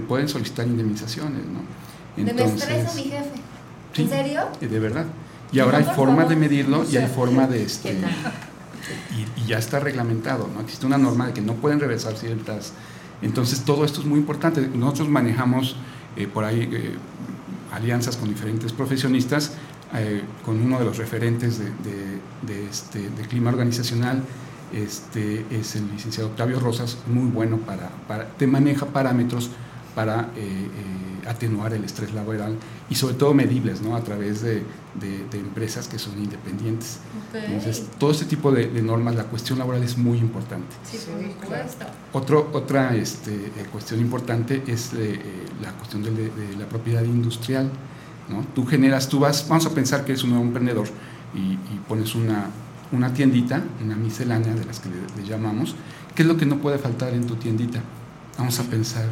pueden, 0.08 0.28
solicitar 0.28 0.66
indemnizaciones, 0.66 1.42
¿no? 1.46 1.60
De 2.16 2.34
me 2.34 2.44
estreso 2.44 2.94
mi 2.94 3.02
jefe. 3.04 3.30
Sí. 3.92 4.02
¿En 4.02 4.08
serio? 4.08 4.40
Eh, 4.60 4.66
De 4.68 4.78
verdad. 4.80 5.06
Y 5.52 5.60
ahora 5.60 5.78
hay 5.78 5.84
forma 5.84 6.16
favor. 6.22 6.28
de 6.30 6.36
medirlo 6.36 6.84
y 6.90 6.96
hay 6.96 7.06
forma 7.06 7.46
de 7.46 7.62
este 7.64 7.96
y 9.44 9.46
ya 9.46 9.58
está 9.58 9.78
reglamentado, 9.80 10.48
¿no? 10.52 10.60
Existe 10.60 10.86
una 10.86 10.98
norma 10.98 11.26
de 11.28 11.32
que 11.34 11.40
no 11.40 11.54
pueden 11.54 11.78
reversar 11.78 12.16
ciertas. 12.16 12.72
Entonces 13.22 13.60
todo 13.64 13.84
esto 13.84 14.00
es 14.00 14.06
muy 14.06 14.18
importante. 14.18 14.66
Nosotros 14.74 15.08
manejamos 15.08 15.76
eh, 16.16 16.26
por 16.26 16.44
ahí 16.44 16.68
eh, 16.72 16.94
alianzas 17.72 18.16
con 18.16 18.28
diferentes 18.28 18.72
profesionistas, 18.72 19.52
eh, 19.94 20.22
con 20.44 20.60
uno 20.60 20.78
de 20.78 20.84
los 20.84 20.96
referentes 20.98 21.58
de, 21.58 22.68
este, 22.68 23.10
de 23.10 23.22
clima 23.28 23.50
organizacional, 23.50 24.22
este, 24.72 25.44
es 25.50 25.76
el 25.76 25.90
licenciado 25.90 26.30
Octavio 26.30 26.58
Rosas, 26.58 26.96
muy 27.06 27.28
bueno 27.30 27.58
para, 27.58 27.90
para 28.08 28.26
te 28.26 28.46
maneja 28.46 28.86
parámetros 28.86 29.50
para 29.94 30.30
eh, 30.36 30.68
eh, 31.24 31.28
atenuar 31.28 31.74
el 31.74 31.84
estrés 31.84 32.14
laboral 32.14 32.56
y 32.92 32.94
sobre 32.94 33.14
todo 33.14 33.32
medibles, 33.32 33.80
¿no? 33.80 33.96
A 33.96 34.02
través 34.04 34.42
de, 34.42 34.56
de- 35.00 35.24
de 35.30 35.38
empresas 35.38 35.88
que 35.88 35.98
son 35.98 36.18
independientes. 36.18 36.98
Entonces, 37.32 37.86
todo 37.98 38.10
este 38.10 38.26
tipo 38.26 38.52
de, 38.52 38.66
de 38.68 38.82
normas, 38.82 39.14
la 39.16 39.24
cuestión 39.24 39.58
laboral 39.58 39.82
es 39.82 39.96
muy 39.96 40.18
importante. 40.18 40.66
Sí, 40.84 40.98
por 41.06 41.46
supuesto. 41.46 41.86
Otro, 42.12 42.50
otra 42.52 42.94
este, 42.94 43.34
eh, 43.34 43.66
cuestión 43.72 43.98
importante 44.00 44.62
es 44.66 44.92
eh, 44.92 45.14
eh, 45.14 45.46
la 45.62 45.72
cuestión 45.72 46.02
de, 46.02 46.10
de 46.10 46.56
la 46.58 46.66
propiedad 46.68 47.02
industrial. 47.02 47.70
¿no? 48.28 48.44
Tú 48.54 48.66
generas, 48.66 49.08
tú 49.08 49.20
vas, 49.20 49.48
vamos 49.48 49.64
a 49.64 49.70
pensar 49.70 50.04
que 50.04 50.12
eres 50.12 50.22
un 50.24 50.30
nuevo 50.30 50.44
emprendedor 50.44 50.86
y, 51.34 51.52
y 51.52 51.80
pones 51.88 52.14
una, 52.14 52.50
una 52.92 53.14
tiendita, 53.14 53.62
una 53.82 53.96
miscelánea 53.96 54.54
de 54.54 54.64
las 54.66 54.80
que 54.80 54.90
le, 54.90 55.22
le 55.22 55.26
llamamos. 55.28 55.74
¿Qué 56.14 56.22
es 56.22 56.28
lo 56.28 56.36
que 56.36 56.44
no 56.44 56.58
puede 56.58 56.76
faltar 56.78 57.14
en 57.14 57.26
tu 57.26 57.36
tiendita? 57.36 57.80
Vamos 58.38 58.58
a 58.60 58.64
pensar 58.64 59.06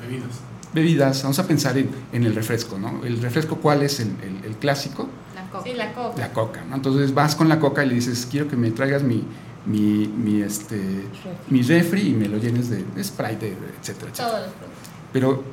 Bebidas. 0.00 0.36
Bebidas, 0.72 1.22
vamos 1.22 1.38
a 1.38 1.46
pensar 1.46 1.76
en, 1.78 1.90
en 2.12 2.24
el 2.24 2.34
refresco. 2.34 2.78
¿no? 2.78 3.04
¿El 3.04 3.20
refresco 3.20 3.56
cuál 3.56 3.82
es 3.82 4.00
el, 4.00 4.08
el- 4.22 4.44
el 4.44 4.56
clásico? 4.56 5.08
La 5.34 5.48
coca. 5.50 5.64
Sí, 5.64 5.72
la 5.74 5.92
coca. 5.92 6.18
la 6.18 6.32
coca, 6.32 6.64
¿no? 6.68 6.76
Entonces 6.76 7.12
vas 7.14 7.34
con 7.34 7.48
la 7.48 7.58
coca 7.58 7.84
y 7.84 7.88
le 7.88 7.94
dices, 7.94 8.26
quiero 8.30 8.48
que 8.48 8.56
me 8.56 8.70
traigas 8.70 9.02
mi, 9.02 9.24
mi, 9.66 10.06
mi, 10.06 10.42
este, 10.42 11.04
mi 11.48 11.62
refri 11.62 12.08
y 12.08 12.12
me 12.14 12.28
lo 12.28 12.38
llenes 12.38 12.70
de 12.70 12.84
Sprite, 13.02 13.46
de- 13.46 13.56
etcétera, 13.80 14.10
etcétera. 14.10 14.12
Todos 14.12 14.40
los 14.46 14.52
productos. 14.52 14.88
Pero, 15.12 15.44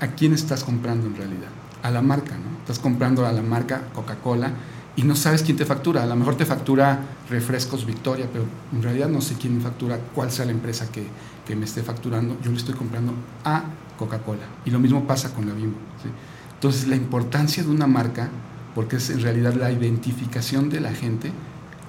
¿a 0.00 0.06
quién 0.08 0.32
estás 0.32 0.64
comprando 0.64 1.06
en 1.06 1.16
realidad? 1.16 1.48
A 1.82 1.90
la 1.90 2.00
marca, 2.00 2.32
¿no? 2.36 2.58
Estás 2.60 2.78
comprando 2.78 3.26
a 3.26 3.32
la 3.32 3.42
marca 3.42 3.82
Coca-Cola 3.94 4.50
y 4.96 5.02
no 5.02 5.14
sabes 5.16 5.42
quién 5.42 5.56
te 5.58 5.66
factura. 5.66 6.02
A 6.02 6.06
lo 6.06 6.16
mejor 6.16 6.36
te 6.36 6.46
factura 6.46 7.00
Refrescos 7.28 7.84
Victoria, 7.84 8.26
pero 8.32 8.44
en 8.72 8.82
realidad 8.82 9.08
no 9.08 9.20
sé 9.20 9.34
quién 9.34 9.56
me 9.56 9.62
factura, 9.62 9.98
cuál 10.14 10.30
sea 10.30 10.46
la 10.46 10.52
empresa 10.52 10.90
que, 10.90 11.04
que 11.46 11.54
me 11.54 11.66
esté 11.66 11.82
facturando. 11.82 12.38
Yo 12.42 12.50
le 12.50 12.56
estoy 12.56 12.74
comprando 12.74 13.12
a 13.44 13.64
Coca-Cola. 13.98 14.42
Y 14.64 14.70
lo 14.70 14.78
mismo 14.78 15.04
pasa 15.06 15.32
con 15.34 15.46
la 15.46 15.54
Bimbo. 15.54 15.76
¿sí? 16.02 16.08
Entonces, 16.54 16.86
la 16.88 16.96
importancia 16.96 17.62
de 17.62 17.70
una 17.70 17.86
marca, 17.86 18.28
porque 18.74 18.96
es 18.96 19.10
en 19.10 19.20
realidad 19.20 19.54
la 19.54 19.70
identificación 19.70 20.68
de 20.70 20.80
la 20.80 20.92
gente 20.92 21.30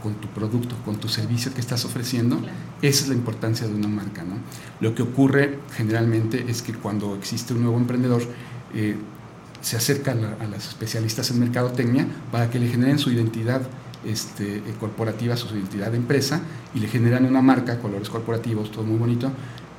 con 0.03 0.13
tu 0.15 0.27
producto, 0.27 0.75
con 0.85 0.97
tu 0.97 1.07
servicio 1.07 1.51
que 1.53 1.61
estás 1.61 1.83
ofreciendo, 1.85 2.37
esa 2.81 3.03
es 3.03 3.07
la 3.09 3.15
importancia 3.15 3.67
de 3.67 3.73
una 3.73 3.87
marca. 3.87 4.23
¿no? 4.23 4.35
Lo 4.79 4.93
que 4.93 5.01
ocurre 5.01 5.59
generalmente 5.75 6.45
es 6.47 6.61
que 6.61 6.73
cuando 6.73 7.15
existe 7.15 7.53
un 7.53 7.61
nuevo 7.63 7.77
emprendedor, 7.77 8.21
eh, 8.73 8.97
se 9.61 9.77
acerca 9.77 10.11
a, 10.11 10.15
la- 10.15 10.33
a 10.39 10.45
las 10.47 10.67
especialistas 10.67 11.31
en 11.31 11.39
mercadotecnia 11.39 12.05
para 12.31 12.51
que 12.51 12.59
le 12.59 12.67
generen 12.67 12.99
su 12.99 13.09
identidad 13.11 13.61
este, 14.05 14.57
eh, 14.57 14.61
corporativa, 14.79 15.35
su 15.35 15.47
identidad 15.55 15.89
de 15.89 15.97
empresa, 15.97 16.39
y 16.75 16.79
le 16.79 16.87
generan 16.87 17.25
una 17.25 17.41
marca, 17.41 17.79
colores 17.79 18.09
corporativos, 18.11 18.69
todo 18.71 18.83
muy 18.83 18.99
bonito, 18.99 19.31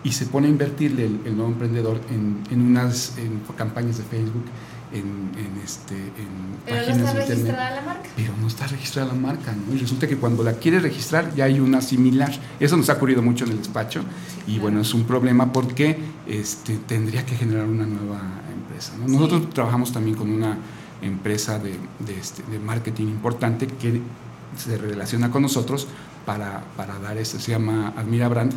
y 0.07 0.13
se 0.13 0.27
pone 0.27 0.47
a 0.47 0.51
invertirle 0.51 1.05
el, 1.05 1.21
el 1.25 1.37
nuevo 1.37 1.51
emprendedor 1.51 2.01
en, 2.11 2.41
en 2.53 2.61
unas 2.63 3.19
en 3.19 3.41
campañas 3.57 3.99
de 3.99 4.05
Facebook, 4.05 4.45
en, 4.93 5.33
en, 5.37 5.61
este, 5.65 5.97
en 5.97 6.63
Pero 6.65 6.77
no 6.77 6.87
páginas 6.87 7.09
está 7.09 7.13
de 7.13 7.23
internet 7.23 7.29
registrada 7.29 7.71
la 7.75 7.83
marca. 7.83 8.09
pero 8.15 8.33
no 8.41 8.47
está 8.47 8.67
registrada 8.69 9.09
la 9.09 9.19
marca, 9.19 9.53
¿no? 9.53 9.75
Y 9.75 9.79
resulta 9.79 10.07
que 10.07 10.17
cuando 10.17 10.45
la 10.45 10.53
quieres 10.53 10.85
registrar 10.85 11.35
ya 11.35 11.47
hay 11.47 11.59
una 11.59 11.81
similar. 11.81 12.31
Eso 12.61 12.77
nos 12.77 12.89
ha 12.89 12.93
ocurrido 12.93 13.21
mucho 13.21 13.47
en 13.47 13.51
el 13.51 13.59
despacho 13.59 14.05
y 14.47 14.61
bueno, 14.61 14.81
es 14.81 14.95
un 14.95 15.03
problema 15.07 15.53
porque 15.53 15.99
este, 16.29 16.77
tendría 16.87 17.27
que 17.27 17.35
generar 17.35 17.67
una 17.67 17.85
nueva 17.85 18.21
empresa. 18.57 18.93
¿no? 19.01 19.09
Nosotros 19.09 19.51
trabajamos 19.51 19.93
también 19.93 20.17
con 20.17 20.31
una 20.31 20.57
empresa 21.03 21.59
de, 21.59 21.81
de, 21.99 22.17
este, 22.17 22.45
de 22.49 22.61
marketing 22.61 23.07
importante 23.07 23.67
que 23.67 24.01
se 24.57 24.79
relaciona 24.79 25.33
con 25.33 25.43
nosotros 25.43 25.89
para, 26.25 26.63
para 26.77 26.97
dar 27.01 27.19
esto, 27.19 27.41
se 27.41 27.51
llama 27.51 27.93
Admira 27.97 28.29
Brand. 28.29 28.53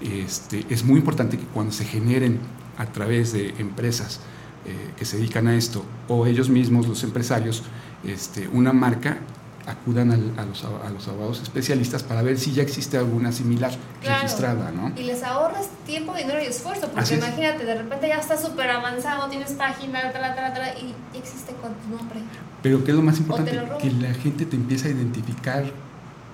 Este, 0.00 0.64
es 0.70 0.84
muy 0.84 0.98
importante 1.00 1.36
que 1.38 1.44
cuando 1.44 1.72
se 1.72 1.84
generen 1.84 2.38
a 2.76 2.86
través 2.86 3.32
de 3.32 3.54
empresas 3.58 4.20
eh, 4.66 4.92
que 4.96 5.04
se 5.04 5.16
dedican 5.16 5.48
a 5.48 5.56
esto 5.56 5.84
o 6.08 6.26
ellos 6.26 6.48
mismos, 6.50 6.86
los 6.86 7.02
empresarios, 7.02 7.62
este, 8.04 8.46
una 8.48 8.72
marca, 8.72 9.18
acudan 9.66 10.12
al- 10.12 10.32
a, 10.38 10.44
los, 10.46 10.64
a 10.64 10.88
los 10.90 11.06
abogados 11.08 11.42
especialistas 11.42 12.02
para 12.02 12.22
ver 12.22 12.38
si 12.38 12.52
ya 12.52 12.62
existe 12.62 12.96
alguna 12.96 13.32
similar 13.32 13.70
Claro. 14.00 14.22
registrada, 14.22 14.70
¿no? 14.70 14.92
Y 14.96 15.02
les 15.02 15.22
ahorras 15.22 15.68
tiempo, 15.84 16.14
dinero 16.14 16.40
y 16.42 16.46
esfuerzo, 16.46 16.82
porque 16.86 17.00
Así 17.00 17.14
es. 17.14 17.20
imagínate, 17.26 17.64
de 17.64 17.74
repente 17.74 18.08
ya 18.08 18.16
estás 18.18 18.40
súper 18.40 18.70
avanzado, 18.70 19.28
tienes 19.28 19.50
página, 19.52 20.10
tra, 20.12 20.34
tra, 20.34 20.54
tra, 20.54 20.68
y 20.78 20.94
existe 21.18 21.52
con 21.60 21.72
tu 21.74 21.96
nombre. 21.96 22.20
Pero 22.62 22.82
¿qué 22.84 22.92
es 22.92 22.96
lo 22.96 23.02
más 23.02 23.16
te 23.16 23.20
importante? 23.22 23.52
lo. 23.54 23.76
Que 23.78 23.90
la 23.90 24.14
gente 24.14 24.46
te 24.46 24.56
empieza 24.56 24.86
a 24.88 24.90
identificar, 24.90 25.64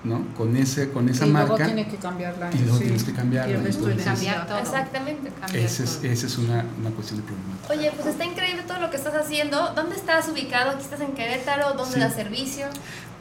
¿no? 0.05 0.25
Con, 0.35 0.55
ese, 0.55 0.91
con 0.91 1.09
esa 1.09 1.25
y 1.25 1.31
luego 1.31 1.47
marca. 1.49 1.65
tiene 1.65 1.87
que 1.87 1.97
cambiarla. 1.97 2.49
y 2.53 2.59
luego 2.59 2.77
sí. 2.77 2.83
tienes 2.83 3.03
que 3.03 3.13
cambiarla, 3.13 3.59
tu 3.59 3.67
entonces-. 3.67 4.03
Cambiar 4.05 4.47
todo. 4.47 4.57
Exactamente. 4.59 5.29
Cambiar 5.39 5.65
Esa 5.65 5.83
es, 5.83 5.97
todo. 5.97 6.11
esa 6.11 6.27
es 6.27 6.37
una, 6.37 6.65
una 6.79 6.89
cuestión 6.91 7.19
de 7.21 7.25
problemática. 7.25 7.73
Oye, 7.73 7.91
pues 7.95 8.07
está 8.07 8.25
increíble 8.25 8.63
todo 8.67 8.79
lo 8.79 8.89
que 8.89 8.97
estás 8.97 9.15
haciendo. 9.15 9.73
¿Dónde 9.75 9.95
estás 9.95 10.29
ubicado? 10.29 10.71
¿Aquí 10.71 10.83
estás 10.83 11.01
en 11.01 11.13
Querétaro? 11.13 11.73
¿Dónde 11.73 11.95
Sí. 11.95 11.99
das 11.99 12.13
servicio? 12.15 12.67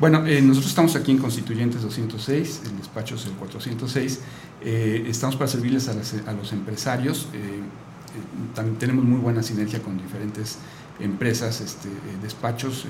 Bueno, 0.00 0.26
eh, 0.26 0.42
nosotros 0.42 0.70
estamos 0.70 0.96
aquí 0.96 1.12
en 1.12 1.18
Constituyentes 1.18 1.82
206, 1.82 2.62
el 2.64 2.76
despacho 2.78 3.14
es 3.14 3.26
el 3.26 3.32
406. 3.32 4.20
Eh, 4.62 5.06
estamos 5.08 5.36
para 5.36 5.48
servirles 5.48 5.88
a, 5.88 5.94
las- 5.94 6.14
a 6.26 6.32
los 6.32 6.52
empresarios. 6.52 7.28
eh, 7.32 7.38
eh, 7.38 8.50
también 8.54 8.78
tenemos 8.78 9.04
muy 9.04 9.18
buena 9.18 9.42
sinergia 9.42 9.80
con 9.82 9.96
diferentes 9.98 10.58
empresas, 11.00 11.60
este, 11.60 11.88
eh, 11.88 11.92
despachos. 12.22 12.86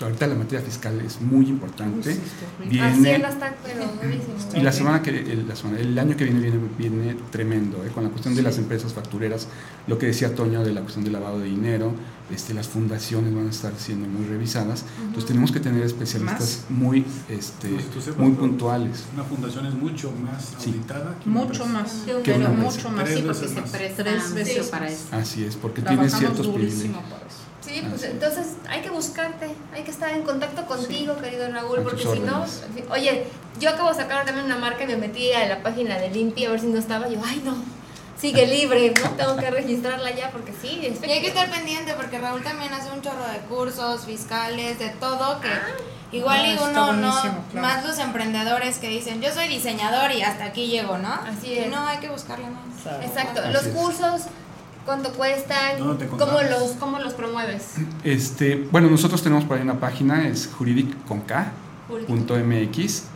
Eh, 0.00 0.04
ahorita 0.04 0.26
la 0.26 0.34
materia 0.34 0.60
fiscal 0.64 1.00
es 1.00 1.20
muy 1.20 1.46
importante. 1.48 2.16
Viene- 2.68 3.16
está, 3.16 3.54
pero 3.62 3.84
y 4.54 4.60
la 4.62 4.72
semana 4.72 5.02
que 5.02 5.10
el, 5.10 5.46
la 5.46 5.54
semana- 5.56 5.78
el 5.80 5.98
año 5.98 6.16
que 6.16 6.24
viene 6.24 6.40
viene, 6.40 6.58
viene 6.78 7.16
tremendo, 7.30 7.84
¿eh? 7.84 7.90
con 7.94 8.04
la 8.04 8.10
cuestión 8.10 8.34
de 8.34 8.42
las 8.42 8.58
empresas 8.58 8.92
factureras, 8.92 9.46
lo 9.86 9.98
que 9.98 10.06
decía 10.06 10.34
Toño 10.34 10.62
de 10.64 10.72
la 10.72 10.80
cuestión 10.80 11.04
del 11.04 11.12
lavado 11.12 11.38
de 11.38 11.46
dinero, 11.46 11.92
este, 12.30 12.54
las 12.54 12.68
fundaciones 12.68 13.34
van 13.34 13.48
a 13.48 13.50
estar 13.50 13.72
siendo 13.76 14.06
muy 14.06 14.24
revisadas. 14.26 14.84
Entonces 15.00 15.26
tenemos 15.26 15.50
que 15.50 15.58
tener 15.60 15.82
especialistas 15.82 16.64
muy, 16.68 17.04
este, 17.28 17.68
Pues 17.92 18.16
muy 18.16 18.32
puntuales. 18.32 19.04
Una 19.14 19.24
fundación 19.24 19.66
es 19.66 19.74
mucho 19.74 20.12
más 20.12 20.54
Sí. 20.58 20.70
auditada 20.70 21.16
que 21.22 21.28
Mucho 21.28 21.66
más. 21.66 21.92
Que 22.06 22.12
Pero 22.24 22.36
una 22.36 22.48
mucho 22.50 22.88
empresa. 22.88 22.90
más. 22.90 23.04
Tres 23.04 23.16
Sí, 23.18 23.22
porque 23.24 23.40
veces 23.40 23.50
se 23.50 23.76
presta 23.78 24.04
Tres 24.04 24.34
veces 24.34 24.66
para 24.68 24.88
eso. 24.88 25.04
Así 25.12 25.44
es, 25.44 25.56
porque 25.56 25.82
tiene 25.82 26.08
ciertos 26.08 26.46
privilegios. 26.46 26.94
Sí, 27.60 27.82
pues 27.82 27.94
Así 28.02 28.04
es. 28.06 28.10
entonces 28.12 28.46
hay 28.68 28.80
que 28.80 28.90
buscarte, 28.90 29.48
hay 29.74 29.82
que 29.82 29.90
estar 29.90 30.10
en 30.12 30.22
contacto 30.22 30.64
contigo, 30.66 31.16
querido 31.18 31.50
Raúl, 31.50 31.82
porque 31.82 32.02
si 32.02 32.20
no, 32.20 32.44
oye, 32.90 33.26
yo 33.58 33.70
acabo 33.70 33.90
de 33.90 33.96
sacar 33.96 34.24
también 34.24 34.46
una 34.46 34.56
marca 34.56 34.84
y 34.84 34.86
me 34.86 34.96
metí 34.96 35.30
a 35.32 35.46
la 35.46 35.62
página 35.62 35.98
de 35.98 36.08
Limpia 36.10 36.48
a 36.48 36.52
ver 36.52 36.60
si 36.60 36.66
no 36.68 36.78
estaba, 36.78 37.08
yo, 37.08 37.20
ay 37.24 37.42
no, 37.44 37.54
sigue 38.18 38.46
libre, 38.56 38.94
no 39.02 39.10
tengo 39.10 39.36
que 39.36 39.50
registrarla 39.50 40.10
ya 40.12 40.30
porque 40.30 40.52
sí, 40.60 40.80
es 40.86 41.06
Y 41.06 41.10
hay 41.10 41.20
que 41.20 41.28
estar 41.28 41.50
pendiente 41.50 41.92
porque 41.94 42.18
Raúl 42.18 42.42
también 42.42 42.72
hace 42.72 42.90
un 42.92 43.02
chorro 43.02 43.26
de 43.28 43.38
cursos 43.40 44.06
fiscales, 44.06 44.78
de 44.78 44.88
todo, 44.90 45.40
que 45.42 46.16
igual 46.16 46.40
Ah, 46.42 46.48
y 46.48 46.56
uno 46.70 46.92
no, 46.94 47.12
claro. 47.20 47.36
más 47.54 47.84
los 47.84 47.98
emprendedores 47.98 48.78
que 48.78 48.88
dicen, 48.88 49.20
yo 49.20 49.30
soy 49.32 49.48
diseñador 49.48 50.10
y 50.12 50.22
hasta 50.22 50.44
aquí 50.46 50.66
llego, 50.68 50.96
¿no? 50.98 51.12
Así 51.12 51.48
Y 51.48 51.58
es. 51.58 51.70
No, 51.70 51.86
hay 51.86 51.98
que 51.98 52.08
buscarle 52.08 52.46
más. 52.48 53.04
Exacto, 53.04 53.42
Así 53.42 53.52
los 53.52 53.66
es. 53.66 53.74
cursos, 53.74 54.22
¿cuánto 54.90 55.12
cuestan? 55.12 55.78
¿Dónde 55.78 56.04
te 56.04 56.10
¿Cómo 56.10 56.42
los, 56.42 56.72
¿Cómo 56.72 56.98
los 56.98 57.14
promueves? 57.14 57.76
Este, 58.02 58.66
bueno, 58.72 58.90
nosotros 58.90 59.22
tenemos 59.22 59.44
por 59.44 59.56
ahí 59.56 59.62
una 59.62 59.78
página, 59.78 60.26
es 60.26 60.48
juridic.mx, 60.48 60.98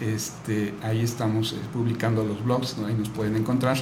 este, 0.01 0.75
ahí 0.83 1.01
estamos 1.01 1.53
eh, 1.53 1.57
publicando 1.73 2.23
los 2.23 2.45
blogs, 2.45 2.79
¿no? 2.79 2.87
ahí 2.87 2.95
nos 2.95 3.09
pueden 3.09 3.35
encontrar. 3.35 3.77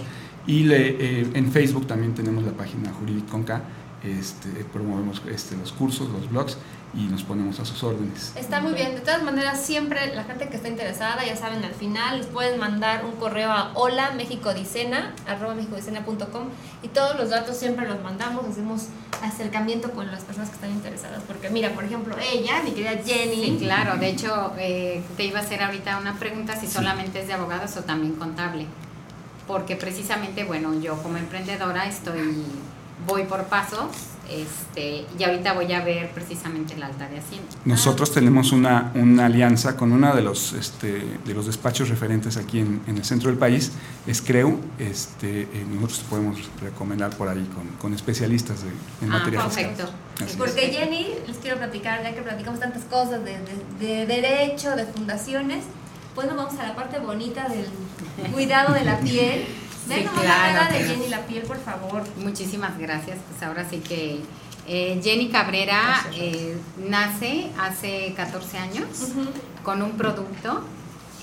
Y 0.47 0.65
le, 0.65 1.21
eh, 1.21 1.31
en 1.35 1.53
Facebook 1.53 1.87
también 1.87 2.15
tenemos 2.15 2.45
la 2.45 2.53
página 2.53 2.91
Juridic 2.95 3.29
con 3.29 3.43
K, 3.43 3.61
este, 4.05 4.49
promovemos 4.73 5.21
este, 5.31 5.55
los 5.59 5.71
cursos, 5.73 6.09
los 6.09 6.31
blogs 6.31 6.57
y 6.95 7.05
nos 7.05 7.23
ponemos 7.23 7.59
a 7.59 7.65
sus 7.65 7.83
órdenes. 7.83 8.33
Está 8.37 8.61
muy 8.61 8.75
bien. 8.75 8.95
De 8.95 9.01
todas 9.01 9.23
maneras, 9.23 9.65
siempre 9.65 10.15
la 10.15 10.25
gente 10.25 10.49
que 10.49 10.57
está 10.57 10.69
interesada, 10.69 11.25
ya 11.25 11.37
saben, 11.37 11.65
al 11.65 11.75
final 11.75 12.19
les 12.19 12.27
pueden 12.27 12.59
mandar 12.59 13.05
un 13.05 13.13
correo 13.13 13.51
a 13.51 13.73
hola 13.75 14.13
mexicodicena, 14.13 15.15
arroba 15.27 15.55
mexicodicena.com 15.55 16.49
y 16.83 16.89
todos 16.89 17.17
los 17.17 17.31
datos 17.31 17.57
siempre 17.57 17.89
los 17.89 18.03
mandamos, 18.03 18.45
hacemos 18.47 18.89
acercamiento 19.23 19.93
con 19.93 20.11
las 20.11 20.25
personas 20.25 20.51
que 20.51 20.57
están 20.57 20.71
interesadas. 20.71 21.23
Porque 21.27 21.49
mira, 21.49 21.71
por 21.71 21.85
ejemplo, 21.85 22.15
ella, 22.19 22.63
mi 22.63 22.73
querida 22.73 23.03
Jenny. 23.03 23.59
Sí, 23.59 23.59
claro. 23.61 23.99
De 23.99 24.11
hecho, 24.11 24.53
eh, 24.59 25.03
te 25.17 25.25
iba 25.25 25.39
a 25.39 25.43
hacer 25.43 25.63
ahorita 25.63 25.99
una 25.99 26.19
pregunta 26.19 26.61
si 26.61 26.67
solamente 26.67 27.21
es 27.21 27.27
de 27.27 27.33
abogados 27.33 27.75
o 27.79 27.85
también 27.85 28.17
contable. 28.17 28.67
Porque 29.47 29.77
precisamente, 29.77 30.45
bueno, 30.45 30.79
yo 30.81 31.03
como 31.03 31.17
emprendedora 31.17 31.87
estoy, 31.87 32.45
voy 33.07 33.25
por 33.25 33.45
pasos 33.45 34.12
este, 34.33 35.05
y 35.19 35.23
ahorita 35.25 35.53
voy 35.53 35.73
a 35.73 35.85
ver 35.85 36.11
precisamente 36.13 36.75
el 36.75 36.83
alta 36.83 37.09
de 37.09 37.19
Hacienda. 37.19 37.49
Nosotros 37.65 38.13
tenemos 38.13 38.53
una, 38.53 38.91
una 38.95 39.27
alianza 39.27 39.77
con 39.77 39.93
uno 39.93 40.15
de 40.15 40.23
los, 40.23 40.53
este, 40.55 41.05
de 41.25 41.35
los 41.35 41.47
despachos 41.47 41.89
referentes 41.89 42.37
aquí 42.37 42.59
en, 42.61 42.81
en 42.87 42.97
el 42.97 43.05
centro 43.05 43.29
del 43.31 43.39
país, 43.39 43.73
es 44.07 44.23
CREU. 44.23 44.59
Este, 44.79 45.43
eh, 45.43 45.49
nosotros 45.69 46.01
podemos 46.09 46.39
recomendar 46.61 47.11
por 47.17 47.29
ahí 47.29 47.49
con, 47.55 47.67
con 47.79 47.95
especialistas 47.95 48.63
de, 48.63 48.69
en 49.07 49.13
Ah, 49.13 49.19
materia 49.19 49.41
perfecto. 49.43 49.85
Así 50.17 50.25
es. 50.25 50.37
Porque 50.37 50.61
Jenny, 50.73 51.09
les 51.27 51.37
quiero 51.39 51.59
platicar, 51.59 52.03
ya 52.03 52.15
que 52.15 52.23
platicamos 52.23 52.61
tantas 52.61 52.83
cosas 52.85 53.25
de, 53.25 53.39
de- 53.81 54.07
de 54.07 54.07
derecho, 54.07 54.75
de 54.77 54.85
fundaciones, 54.87 55.65
pues 56.15 56.27
nos 56.27 56.37
vamos 56.37 56.55
a 56.61 56.65
la 56.69 56.75
parte 56.75 56.99
bonita 56.99 57.49
del 57.49 57.67
cuidado 58.33 58.75
de 58.75 58.85
la 58.85 58.99
piel. 59.01 59.45
Sí, 59.89 59.95
claro, 59.95 60.59
cara 60.59 60.73
de. 60.73 60.85
Jenny 60.85 61.09
la 61.09 61.27
piel, 61.27 61.43
por 61.43 61.59
favor. 61.59 62.05
Muchísimas 62.17 62.79
gracias. 62.79 63.19
Pues 63.29 63.43
ahora 63.43 63.69
sí 63.69 63.79
que 63.79 64.21
eh, 64.67 65.01
Jenny 65.03 65.29
Cabrera 65.29 66.07
eh, 66.15 66.57
nace 66.89 67.51
hace 67.59 68.13
14 68.17 68.59
años 68.59 68.87
con 69.65 69.83
un 69.83 69.93
producto. 69.93 70.63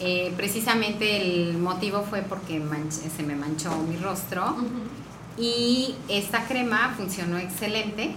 Eh, 0.02 0.34
precisamente 0.38 1.22
el 1.22 1.58
motivo 1.58 2.04
fue 2.04 2.22
porque 2.22 2.62
se 3.16 3.24
me 3.24 3.36
manchó 3.36 3.76
mi 3.78 3.98
rostro 3.98 4.56
y 5.38 5.96
esta 6.08 6.46
crema 6.46 6.94
funcionó 6.96 7.38
excelente. 7.38 8.12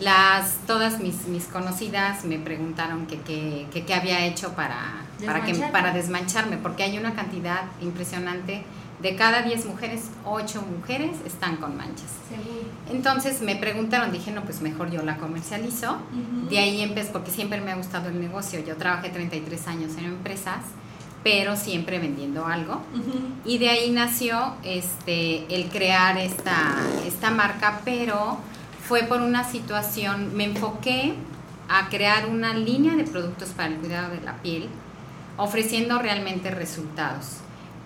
Las, 0.00 0.58
todas 0.66 1.00
mis, 1.00 1.26
mis 1.26 1.44
conocidas 1.44 2.24
me 2.24 2.38
preguntaron 2.38 3.06
que 3.06 3.18
qué 3.20 3.84
que, 3.84 3.94
había 3.94 4.26
hecho 4.26 4.52
para, 4.52 5.06
para, 5.24 5.44
que, 5.44 5.54
para 5.54 5.92
desmancharme, 5.92 6.58
porque 6.58 6.82
hay 6.82 6.98
una 6.98 7.14
cantidad 7.14 7.62
impresionante. 7.80 8.62
De 9.02 9.14
cada 9.14 9.42
10 9.42 9.66
mujeres, 9.66 10.04
8 10.24 10.62
mujeres 10.62 11.16
están 11.26 11.56
con 11.56 11.76
manchas. 11.76 12.10
Entonces 12.90 13.42
me 13.42 13.54
preguntaron, 13.56 14.10
dije, 14.10 14.30
no, 14.30 14.42
pues 14.42 14.62
mejor 14.62 14.90
yo 14.90 15.02
la 15.02 15.18
comercializo. 15.18 15.98
De 16.48 16.58
ahí 16.58 16.80
empecé, 16.80 17.10
porque 17.10 17.30
siempre 17.30 17.60
me 17.60 17.72
ha 17.72 17.76
gustado 17.76 18.08
el 18.08 18.20
negocio. 18.20 18.60
Yo 18.64 18.76
trabajé 18.76 19.10
33 19.10 19.68
años 19.68 19.92
en 19.98 20.06
empresas, 20.06 20.60
pero 21.22 21.56
siempre 21.56 21.98
vendiendo 21.98 22.46
algo. 22.46 22.80
Y 23.44 23.58
de 23.58 23.68
ahí 23.68 23.90
nació 23.90 24.54
este, 24.62 25.44
el 25.54 25.68
crear 25.68 26.16
esta, 26.16 26.76
esta 27.06 27.30
marca, 27.30 27.82
pero 27.84 28.38
fue 28.86 29.02
por 29.02 29.20
una 29.20 29.44
situación, 29.44 30.34
me 30.36 30.44
enfoqué 30.44 31.14
a 31.68 31.88
crear 31.88 32.28
una 32.28 32.54
línea 32.54 32.94
de 32.94 33.04
productos 33.04 33.50
para 33.50 33.68
el 33.68 33.76
cuidado 33.76 34.14
de 34.14 34.20
la 34.20 34.40
piel, 34.42 34.68
ofreciendo 35.36 35.98
realmente 35.98 36.50
resultados. 36.50 37.38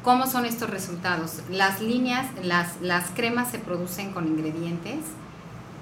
¿Cómo 0.02 0.26
son 0.26 0.46
estos 0.46 0.70
resultados? 0.70 1.40
Las 1.50 1.82
líneas, 1.82 2.26
las, 2.42 2.80
las 2.80 3.10
cremas 3.10 3.50
se 3.50 3.58
producen 3.58 4.12
con 4.12 4.26
ingredientes 4.26 5.00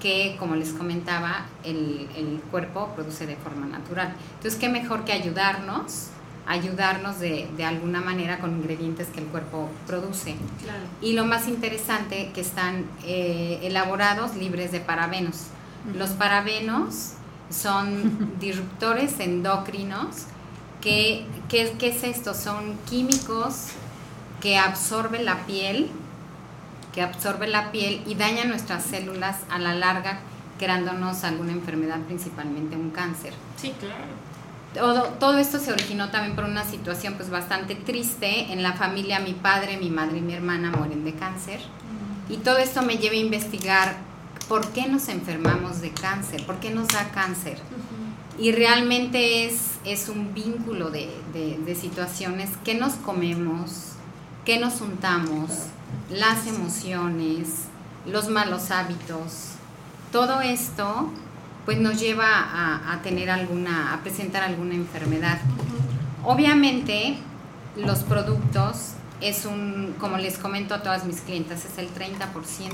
que, 0.01 0.35
como 0.39 0.55
les 0.55 0.73
comentaba, 0.73 1.45
el, 1.63 2.07
el 2.15 2.41
cuerpo 2.51 2.89
produce 2.95 3.25
de 3.25 3.37
forma 3.37 3.65
natural. 3.65 4.13
Entonces, 4.35 4.59
¿qué 4.59 4.67
mejor 4.67 5.05
que 5.05 5.13
ayudarnos? 5.13 6.07
Ayudarnos 6.47 7.19
de, 7.19 7.47
de 7.55 7.63
alguna 7.63 8.01
manera 8.01 8.39
con 8.39 8.57
ingredientes 8.57 9.07
que 9.07 9.19
el 9.19 9.27
cuerpo 9.27 9.69
produce. 9.87 10.35
Claro. 10.63 10.79
Y 11.01 11.13
lo 11.13 11.25
más 11.25 11.47
interesante, 11.47 12.31
que 12.33 12.41
están 12.41 12.85
eh, 13.05 13.59
elaborados 13.63 14.35
libres 14.35 14.73
de 14.73 14.81
parabenos. 14.81 15.45
Los 15.95 16.09
parabenos 16.09 17.13
son 17.49 18.35
disruptores 18.39 19.19
endocrinos. 19.21 20.25
que 20.81 21.25
qué, 21.47 21.73
¿Qué 21.79 21.89
es 21.89 22.03
esto? 22.03 22.33
Son 22.33 22.77
químicos 22.89 23.67
que 24.41 24.57
absorben 24.57 25.25
la 25.25 25.45
piel, 25.45 25.89
que 26.93 27.01
absorben 27.01 27.51
la 27.51 27.71
piel 27.71 28.01
y 28.07 28.15
dañan 28.15 28.49
nuestras 28.49 28.83
células 28.83 29.37
a 29.49 29.59
la 29.59 29.73
larga, 29.73 30.19
creándonos 30.57 31.23
alguna 31.23 31.51
enfermedad, 31.51 31.99
principalmente 32.07 32.75
un 32.75 32.89
cáncer. 32.91 33.33
Sí, 33.57 33.73
claro. 33.79 34.03
Todo, 34.73 35.03
todo 35.19 35.37
esto 35.39 35.57
se 35.59 35.71
originó 35.73 36.09
también 36.09 36.35
por 36.35 36.45
una 36.45 36.63
situación 36.63 37.15
pues 37.15 37.29
bastante 37.29 37.75
triste. 37.75 38.51
En 38.53 38.61
la 38.61 38.73
familia 38.73 39.19
mi 39.19 39.33
padre, 39.33 39.77
mi 39.77 39.89
madre 39.89 40.19
y 40.19 40.21
mi 40.21 40.33
hermana 40.33 40.71
mueren 40.71 41.03
de 41.05 41.13
cáncer. 41.13 41.59
Y 42.29 42.37
todo 42.37 42.57
esto 42.59 42.81
me 42.83 42.97
lleva 42.97 43.15
a 43.15 43.17
investigar 43.19 43.97
por 44.47 44.67
qué 44.69 44.87
nos 44.87 45.07
enfermamos 45.09 45.81
de 45.81 45.91
cáncer, 45.91 46.45
por 46.45 46.59
qué 46.59 46.69
nos 46.71 46.87
da 46.89 47.09
cáncer. 47.11 47.57
Y 48.37 48.51
realmente 48.51 49.45
es, 49.45 49.71
es 49.85 50.07
un 50.07 50.33
vínculo 50.33 50.91
de, 50.91 51.09
de- 51.33 51.57
de 51.65 51.75
situaciones 51.75 52.49
que 52.63 52.75
nos 52.75 52.93
comemos, 52.93 53.93
que 54.45 54.59
nos 54.59 54.81
untamos, 54.81 55.49
las 56.09 56.47
emociones, 56.47 57.65
los 58.05 58.29
malos 58.29 58.71
hábitos. 58.71 59.51
Todo 60.11 60.41
esto 60.41 61.09
pues 61.65 61.79
nos 61.79 61.99
lleva 61.99 62.25
a, 62.27 62.93
a 62.93 63.01
tener 63.01 63.29
alguna, 63.29 63.93
a 63.93 64.01
presentar 64.01 64.43
alguna 64.43 64.73
enfermedad. 64.73 65.39
Obviamente 66.23 67.17
los 67.75 67.99
productos 67.99 68.93
es 69.21 69.45
un, 69.45 69.95
como 69.99 70.17
les 70.17 70.37
comento 70.37 70.73
a 70.73 70.81
todas 70.81 71.05
mis 71.05 71.21
clientas, 71.21 71.65
es 71.65 71.77
el 71.77 71.89
30% 71.93 72.71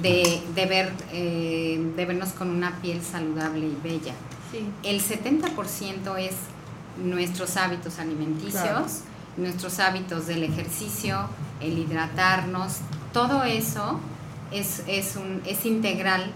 de, 0.00 0.42
de, 0.54 0.66
ver, 0.66 0.92
eh, 1.12 1.92
de 1.94 2.06
vernos 2.06 2.30
con 2.30 2.50
una 2.50 2.80
piel 2.80 3.02
saludable 3.02 3.66
y 3.66 3.78
bella. 3.82 4.14
Sí. 4.50 4.66
El 4.82 5.00
70% 5.02 6.18
es 6.18 6.34
nuestros 7.02 7.56
hábitos 7.56 7.98
alimenticios, 7.98 8.52
Claro. 8.62 8.86
Nuestros 9.36 9.78
hábitos 9.78 10.26
del 10.26 10.42
ejercicio, 10.44 11.28
el 11.60 11.78
hidratarnos, 11.78 12.78
todo 13.12 13.44
eso 13.44 14.00
es, 14.50 14.82
es, 14.86 15.16
un, 15.16 15.42
es 15.46 15.64
integral 15.64 16.30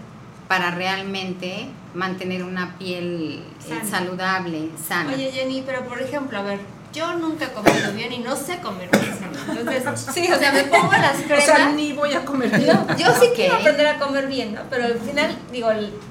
para 0.47 0.71
realmente 0.71 1.67
mantener 1.93 2.43
una 2.43 2.77
piel 2.77 3.43
eh, 3.65 3.69
Sana. 3.69 3.85
saludable, 3.89 4.69
sana. 4.87 5.11
Oye, 5.13 5.31
Jenny, 5.31 5.63
pero 5.65 5.85
por 5.87 6.01
ejemplo, 6.01 6.37
a 6.39 6.41
ver, 6.43 6.59
yo 6.93 7.13
nunca 7.15 7.45
he 7.45 7.51
comido 7.51 7.91
bien 7.93 8.13
y 8.13 8.19
no 8.19 8.35
sé 8.35 8.59
comer 8.61 8.89
bien. 8.91 9.57
Entonces, 9.57 9.83
sí, 10.13 10.31
o 10.31 10.37
sea, 10.39 10.51
me 10.53 10.63
pongo 10.63 10.91
las 10.93 11.19
O 11.19 11.23
cremas. 11.23 11.43
sea, 11.45 11.69
ni 11.69 11.91
voy 11.93 12.13
a 12.13 12.23
comer 12.23 12.49
bien. 12.57 12.77
Yo 12.97 13.07
sí 13.19 13.27
quiero 13.35 13.55
Ok. 13.55 13.59
aprender 13.61 13.87
a 13.87 13.99
comer 13.99 14.27
bien, 14.27 14.55
¿no? 14.55 14.61
Pero 14.69 14.85
al 14.85 14.99
final, 14.99 15.37
digo, 15.51 15.69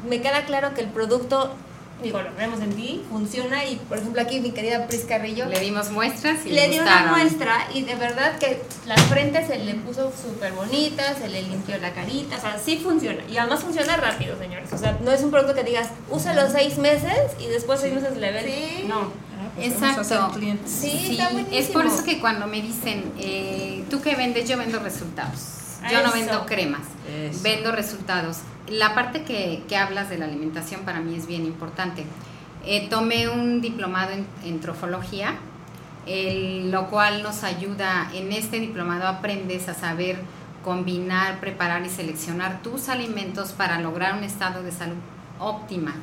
me 0.08 0.20
queda 0.20 0.44
claro 0.44 0.74
que 0.74 0.82
el 0.82 0.88
producto, 0.88 1.54
digo, 2.02 2.20
lo 2.20 2.34
vemos 2.34 2.60
en 2.60 2.74
ti, 2.74 3.02
funciona 3.10 3.64
y, 3.64 3.76
por 3.76 3.98
ejemplo, 3.98 4.20
aquí 4.20 4.40
mi 4.40 4.50
querida 4.50 4.86
Pris 4.86 5.04
Carrillo 5.08 5.46
Le 5.46 5.60
dimos 5.60 5.90
muestras 5.90 6.44
y 6.44 6.50
le 6.50 6.66
le 6.66 6.68
dio 6.68 6.82
una 6.82 7.06
muestra 7.06 7.66
y 7.72 7.82
de 7.82 7.94
verdad 7.94 8.38
que 8.38 8.62
la 8.86 8.96
frente 8.96 9.46
se 9.46 9.58
le 9.58 9.74
puso 9.74 10.12
súper 10.12 10.52
bonita, 10.52 11.14
se 11.14 11.28
le 11.28 11.42
limpió 11.42 11.78
la 11.78 11.92
carita, 11.92 12.36
o 12.36 12.40
sea, 12.40 12.58
sí 12.58 12.78
funciona. 12.78 13.22
Y 13.28 13.36
además 13.38 13.60
funciona 13.60 13.96
rápido, 13.96 14.38
señores. 14.38 14.72
O 14.72 14.78
sea, 14.78 14.98
no 15.02 15.10
es 15.10 15.22
un 15.22 15.30
producto 15.30 15.54
que 15.54 15.64
digas, 15.64 15.88
úsalo 16.10 16.50
seis 16.50 16.78
meses 16.78 17.32
y 17.38 17.46
después 17.46 17.80
seis 17.80 17.94
meses 17.94 18.16
le 18.16 18.32
ven. 18.32 18.44
Sí. 18.44 18.84
No. 18.86 19.26
Pues 19.56 19.80
vamos 19.80 19.98
a 19.98 20.04
ser 20.04 20.18
Exacto. 20.18 20.58
Sí, 20.66 21.08
está 21.12 21.30
buenísimo. 21.30 21.58
es 21.58 21.68
por 21.68 21.86
eso 21.86 22.04
que 22.04 22.20
cuando 22.20 22.46
me 22.46 22.60
dicen, 22.60 23.12
eh, 23.18 23.84
¿tú 23.88 24.02
qué 24.02 24.14
vendes? 24.14 24.48
Yo 24.48 24.58
vendo 24.58 24.78
resultados. 24.80 25.56
Yo 25.90 26.02
no 26.02 26.12
vendo 26.12 26.46
cremas, 26.46 26.82
Eso. 27.08 27.40
vendo 27.42 27.72
resultados. 27.72 28.38
La 28.68 28.94
parte 28.94 29.22
que, 29.24 29.62
que 29.68 29.76
hablas 29.76 30.08
de 30.10 30.18
la 30.18 30.24
alimentación 30.26 30.82
para 30.82 31.00
mí 31.00 31.14
es 31.14 31.26
bien 31.26 31.44
importante. 31.46 32.04
Eh, 32.64 32.88
tomé 32.90 33.28
un 33.28 33.60
diplomado 33.60 34.10
en, 34.12 34.26
en 34.44 34.60
trofología, 34.60 35.34
el- 36.06 36.70
lo 36.70 36.88
cual 36.88 37.22
nos 37.22 37.42
ayuda, 37.44 38.10
en 38.14 38.32
este 38.32 38.58
diplomado 38.60 39.06
aprendes 39.06 39.68
a 39.68 39.74
saber 39.74 40.18
combinar, 40.64 41.38
preparar 41.38 41.84
y 41.86 41.88
seleccionar 41.88 42.60
tus 42.62 42.88
alimentos 42.88 43.52
para 43.52 43.80
lograr 43.80 44.16
un 44.18 44.24
estado 44.24 44.62
de 44.64 44.72
salud 44.72 44.96
óptima. 45.38 45.94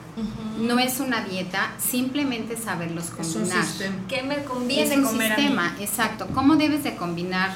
No 0.60 0.80
es 0.80 1.00
una 1.00 1.22
dieta, 1.26 1.72
simplemente 1.80 2.56
saberlos 2.56 3.06
Es 3.20 3.36
un 3.36 3.42
combinar. 3.42 3.66
sistema. 3.66 3.96
¿Qué 4.08 4.24
me 4.24 4.44
conviene 4.44 4.84
Es 4.94 4.98
un 4.98 5.04
comer 5.04 5.34
a 5.34 5.36
mí? 5.36 5.42
sistema, 5.42 5.76
exacto. 5.80 6.28
¿Cómo 6.34 6.56
debes 6.56 6.84
de 6.84 6.96
combinar 6.96 7.50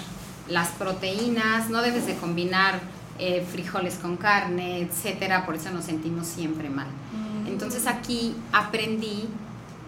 las 0.49 0.69
proteínas? 0.69 1.69
No 1.69 1.81
debes 1.81 2.07
de 2.07 2.15
combinar 2.15 2.79
eh, 3.19 3.45
frijoles 3.51 3.95
con 3.95 4.17
carne, 4.17 4.81
etcétera. 4.81 5.45
Por 5.45 5.55
eso 5.55 5.71
nos 5.71 5.85
sentimos 5.85 6.27
siempre 6.27 6.69
mal. 6.69 6.87
Mm. 6.87 7.47
Entonces 7.47 7.87
aquí 7.87 8.35
aprendí 8.51 9.27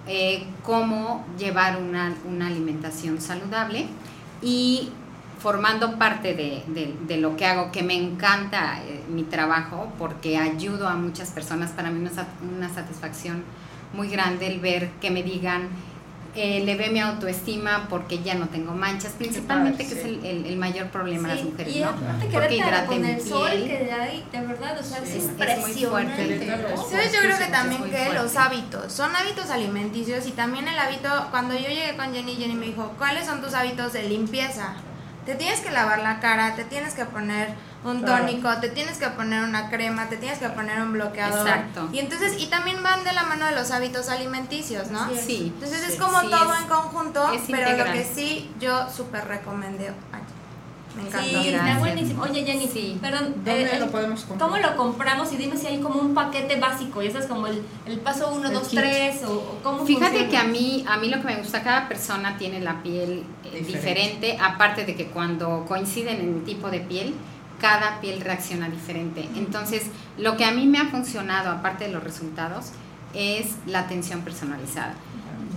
eh, 0.08 0.44
cómo 0.64 1.26
llevar 1.38 1.78
una, 1.82 2.14
una 2.26 2.48
alimentación 2.48 3.22
saludable 3.22 3.86
y 4.42 4.90
formando 5.40 5.98
parte 5.98 6.34
de, 6.34 6.64
de- 6.68 6.96
de 7.08 7.18
lo 7.18 7.38
que 7.38 7.46
hago, 7.46 7.72
que 7.72 7.82
me 7.84 7.94
encanta 7.96 8.82
eh, 8.84 9.04
mi 9.10 9.24
trabajo, 9.24 9.88
porque 9.98 10.38
ayudo 10.38 10.88
a 10.88 10.96
muchas 10.96 11.30
personas, 11.32 11.72
para 11.72 11.90
mí 11.92 12.06
es 12.06 12.14
una 12.58 12.68
satisfacción 12.74 13.44
muy 13.94 14.10
grande 14.10 14.48
el 14.48 14.60
ver 14.60 14.90
que 15.02 15.12
me 15.12 15.24
digan, 15.24 15.70
eh, 16.36 16.62
le 16.64 16.76
ve 16.76 16.90
mi 16.90 17.00
autoestima 17.00 17.88
porque 17.90 18.22
ya 18.22 18.36
no 18.36 18.48
tengo 18.50 18.74
manchas, 18.74 19.14
principalmente 19.14 19.88
que 19.88 19.94
es 20.00 20.06
el, 20.06 20.24
el- 20.26 20.46
el 20.46 20.58
mayor 20.58 20.88
problema 20.90 21.30
de 21.30 21.36
las 21.36 21.44
mujeres, 21.44 21.76
y 21.76 21.80
¿no? 21.80 21.92
Porque 21.96 22.28
Querétaro, 22.28 22.56
hidrate 22.56 22.86
con 22.88 23.02
mi 23.02 23.10
el 23.10 23.22
sol 23.22 23.50
piel. 23.52 23.64
que 23.68 23.92
hay, 23.92 24.26
de 24.32 24.42
verdad, 24.42 24.80
o 24.80 24.84
sea, 24.84 24.98
es 25.00 25.10
Sí, 25.10 25.18
es 25.18 25.60
muy 25.60 25.74
fuerte. 25.86 26.46
¿no? 26.76 26.88
¿Sabes? 26.90 27.12
Yo 27.14 27.20
creo 27.20 27.38
que 27.38 27.46
también 27.46 27.84
que 27.84 27.90
fuerte. 27.98 28.14
los 28.14 28.36
hábitos, 28.36 28.94
son 28.94 29.16
hábitos 29.16 29.50
alimenticios 29.50 30.28
y 30.28 30.32
también 30.32 30.68
el 30.68 30.78
hábito, 30.78 31.10
cuando 31.32 31.54
yo 31.56 31.68
llegué 31.68 31.96
con 31.98 32.14
Jenny, 32.14 32.36
Jenny 32.36 32.54
me 32.54 32.68
dijo, 32.68 32.94
¿cuáles 32.98 33.26
son 33.26 33.42
tus 33.42 33.54
hábitos 33.54 33.94
de 33.94 34.04
limpieza? 34.08 34.74
Te 35.26 35.36
tienes 35.36 35.60
que 35.62 35.72
lavar 35.72 36.00
la 36.00 36.20
cara, 36.20 36.56
te 36.56 36.64
tienes 36.64 36.94
que 36.94 37.06
poner 37.06 37.50
un 37.84 38.02
Claro. 38.02 38.26
tónico, 38.26 38.50
te 38.60 38.70
tienes 38.70 38.98
que 38.98 39.08
poner 39.08 39.44
una 39.44 39.70
crema, 39.70 40.10
te 40.10 40.18
tienes 40.18 40.38
que 40.40 40.50
poner 40.50 40.82
un 40.82 40.92
bloqueador. 40.94 41.48
Exacto. 41.48 41.88
Y 41.94 42.00
entonces, 42.00 42.36
y 42.42 42.48
también 42.48 42.84
van 42.84 43.04
de 43.06 43.14
la 43.14 43.24
mano 43.24 43.46
de 43.46 43.54
los 43.56 43.72
hábitos 43.72 44.10
alimenticios, 44.10 44.92
¿no? 44.92 45.08
Sí. 45.16 45.54
Entonces 45.56 45.82
Sí. 45.86 45.94
es 45.94 46.00
como 46.00 46.20
Sí, 46.22 46.28
todo 46.30 46.54
es- 46.54 46.62
en 46.62 46.68
conjunto, 46.68 47.26
pero 47.50 47.78
lo 47.78 47.92
que 47.94 48.04
sí 48.04 48.52
yo 48.60 48.90
súper 48.90 49.26
recomendé. 49.28 49.92
Me 50.96 51.04
encantó. 51.08 51.30
Sí, 51.42 51.50
está 51.50 51.78
buenísimo. 51.78 52.24
Oye, 52.24 52.44
Jenny, 52.44 52.68
Sí. 52.68 52.98
perdón. 53.00 53.34
¿Dónde 53.36 53.76
eh, 53.76 53.80
lo 53.80 53.86
eh, 53.86 53.90
podemos 53.90 54.22
comprar? 54.26 54.50
¿Cómo 54.50 54.62
lo 54.62 54.76
compramos? 54.76 55.32
Y 55.32 55.38
dime 55.38 55.56
si 55.56 55.68
hay 55.68 55.80
como 55.80 56.02
un 56.02 56.14
paquete 56.14 56.60
básico. 56.60 57.02
Y 57.02 57.08
eso 57.08 57.20
es 57.20 57.28
como 57.28 57.48
el, 57.48 57.64
el 57.86 58.00
paso 58.00 58.30
1, 58.34 58.48
El 58.48 58.56
2, 58.56 58.68
kit. 58.68 58.80
3 58.80 59.24
o, 59.24 59.32
o 59.34 59.60
cómo 59.64 59.86
Fíjate 59.86 60.06
funciona? 60.18 60.30
que 60.30 60.38
a 60.38 60.44
mí, 60.46 60.84
a 60.90 60.98
mí 60.98 61.08
lo 61.10 61.18
que 61.22 61.28
me 61.28 61.36
gusta, 61.38 61.62
cada 61.64 61.88
persona 61.88 62.38
tiene 62.38 62.60
la 62.60 62.82
piel 62.84 63.24
eh, 63.46 63.62
Diferente. 63.64 63.72
diferente. 63.72 64.38
aparte 64.42 64.84
de 64.86 64.96
que 64.96 65.08
cuando 65.08 65.64
coinciden 65.68 66.20
en 66.20 66.34
el 66.40 66.44
tipo 66.44 66.70
de 66.70 66.80
piel, 66.82 67.14
cada 67.60 68.02
piel 68.02 68.22
reacciona 68.22 68.70
diferente. 68.70 69.28
Entonces, 69.36 69.84
lo 70.18 70.38
que 70.38 70.46
a 70.46 70.52
mí 70.52 70.66
me 70.66 70.80
ha 70.80 70.86
funcionado, 70.88 71.52
aparte 71.52 71.86
de 71.86 71.92
los 71.92 72.04
resultados, 72.04 72.72
es 73.14 73.56
la 73.66 73.80
atención 73.80 74.22
personalizada. 74.22 74.94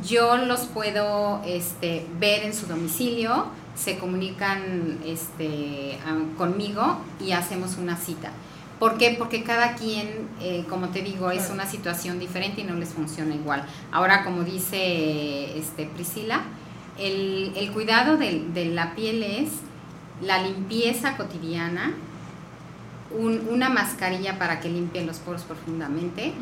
Yo 0.06 0.36
los 0.36 0.60
puedo 0.66 1.42
este, 1.46 2.06
ver 2.18 2.44
en 2.44 2.54
su 2.54 2.66
domicilio, 2.66 3.46
se 3.74 3.98
comunican 3.98 4.98
este, 5.06 5.98
conmigo 6.36 6.98
y 7.20 7.32
hacemos 7.32 7.76
una 7.76 7.96
cita. 7.96 8.30
¿Por 8.78 8.98
qué? 8.98 9.14
Porque 9.16 9.44
cada 9.44 9.76
quien, 9.76 10.28
eh, 10.40 10.64
como 10.68 10.88
te 10.88 11.02
digo, 11.02 11.30
es 11.30 11.50
una 11.50 11.66
situación 11.66 12.18
diferente 12.18 12.62
y 12.62 12.64
no 12.64 12.74
les 12.74 12.88
funciona 12.88 13.32
igual. 13.34 13.64
Ahora, 13.92 14.24
como 14.24 14.42
dice 14.42 15.56
este, 15.56 15.86
Priscila, 15.86 16.42
el, 16.98 17.52
el 17.56 17.70
cuidado 17.70 18.16
de, 18.16 18.44
de 18.52 18.64
la 18.66 18.94
piel 18.96 19.22
es 19.22 19.50
la 20.22 20.38
limpieza 20.42 21.16
cotidiana, 21.16 21.92
un- 23.10 23.48
una 23.50 23.68
mascarilla 23.68 24.38
para 24.38 24.60
que 24.60 24.68
limpie 24.68 25.04
los 25.04 25.18
poros 25.18 25.42
profundamente, 25.42 26.32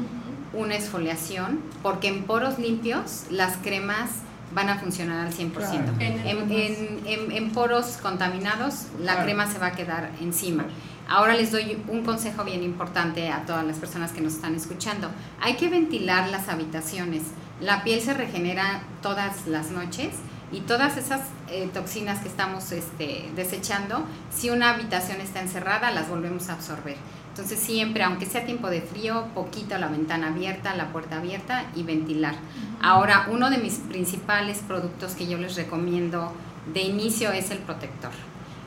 una 0.52 0.74
exfoliación, 0.76 1.60
porque 1.82 2.08
en 2.08 2.24
poros 2.24 2.58
limpios 2.58 3.24
las 3.30 3.56
cremas 3.56 4.10
van 4.54 4.68
a 4.68 4.78
funcionar 4.78 5.26
al 5.26 5.32
100%. 5.32 5.92
Claro. 5.96 6.00
En 6.00 6.20
el 6.20 6.26
En, 6.26 6.50
en- 6.52 7.00
en- 7.06 7.32
en 7.32 7.50
poros 7.50 7.98
contaminados 8.02 8.86
la 8.98 9.12
Claro. 9.12 9.22
crema 9.24 9.46
se 9.46 9.58
va 9.58 9.66
a 9.68 9.72
quedar 9.72 10.10
encima. 10.20 10.64
Ahora 11.08 11.34
les 11.34 11.50
doy 11.50 11.76
un 11.88 12.04
consejo 12.04 12.44
bien 12.44 12.62
importante 12.62 13.30
a 13.30 13.44
todas 13.44 13.64
las 13.66 13.78
personas 13.78 14.12
que 14.12 14.20
nos 14.20 14.34
están 14.34 14.54
escuchando. 14.54 15.08
Hay 15.40 15.54
que 15.56 15.68
ventilar 15.68 16.28
las 16.30 16.48
habitaciones. 16.48 17.22
La 17.60 17.82
piel 17.82 18.00
se 18.00 18.14
regenera 18.14 18.82
todas 19.02 19.46
las 19.48 19.70
noches 19.72 20.10
y 20.52 20.60
todas 20.60 20.96
esas 20.96 21.20
eh, 21.48 21.70
toxinas 21.72 22.20
que 22.20 22.28
estamos 22.28 22.72
este, 22.72 23.30
desechando, 23.36 24.04
si 24.34 24.50
una 24.50 24.70
habitación 24.70 25.20
está 25.20 25.40
encerrada, 25.40 25.90
las 25.90 26.08
volvemos 26.08 26.48
a 26.48 26.54
absorber. 26.54 26.96
Entonces 27.28 27.60
siempre, 27.60 28.02
aunque 28.02 28.26
sea 28.26 28.44
tiempo 28.44 28.68
de 28.68 28.82
frío, 28.82 29.26
poquito 29.34 29.78
la 29.78 29.86
ventana 29.86 30.28
abierta, 30.28 30.74
la 30.74 30.92
puerta 30.92 31.18
abierta 31.18 31.66
y 31.76 31.84
ventilar. 31.84 32.34
Ahora, 32.82 33.28
uno 33.30 33.50
de 33.50 33.58
mis 33.58 33.74
principales 33.74 34.58
productos 34.66 35.14
que 35.14 35.28
yo 35.28 35.38
les 35.38 35.54
recomiendo 35.54 36.32
de 36.72 36.82
inicio 36.82 37.30
es 37.30 37.50
el 37.50 37.58
protector. 37.58 38.10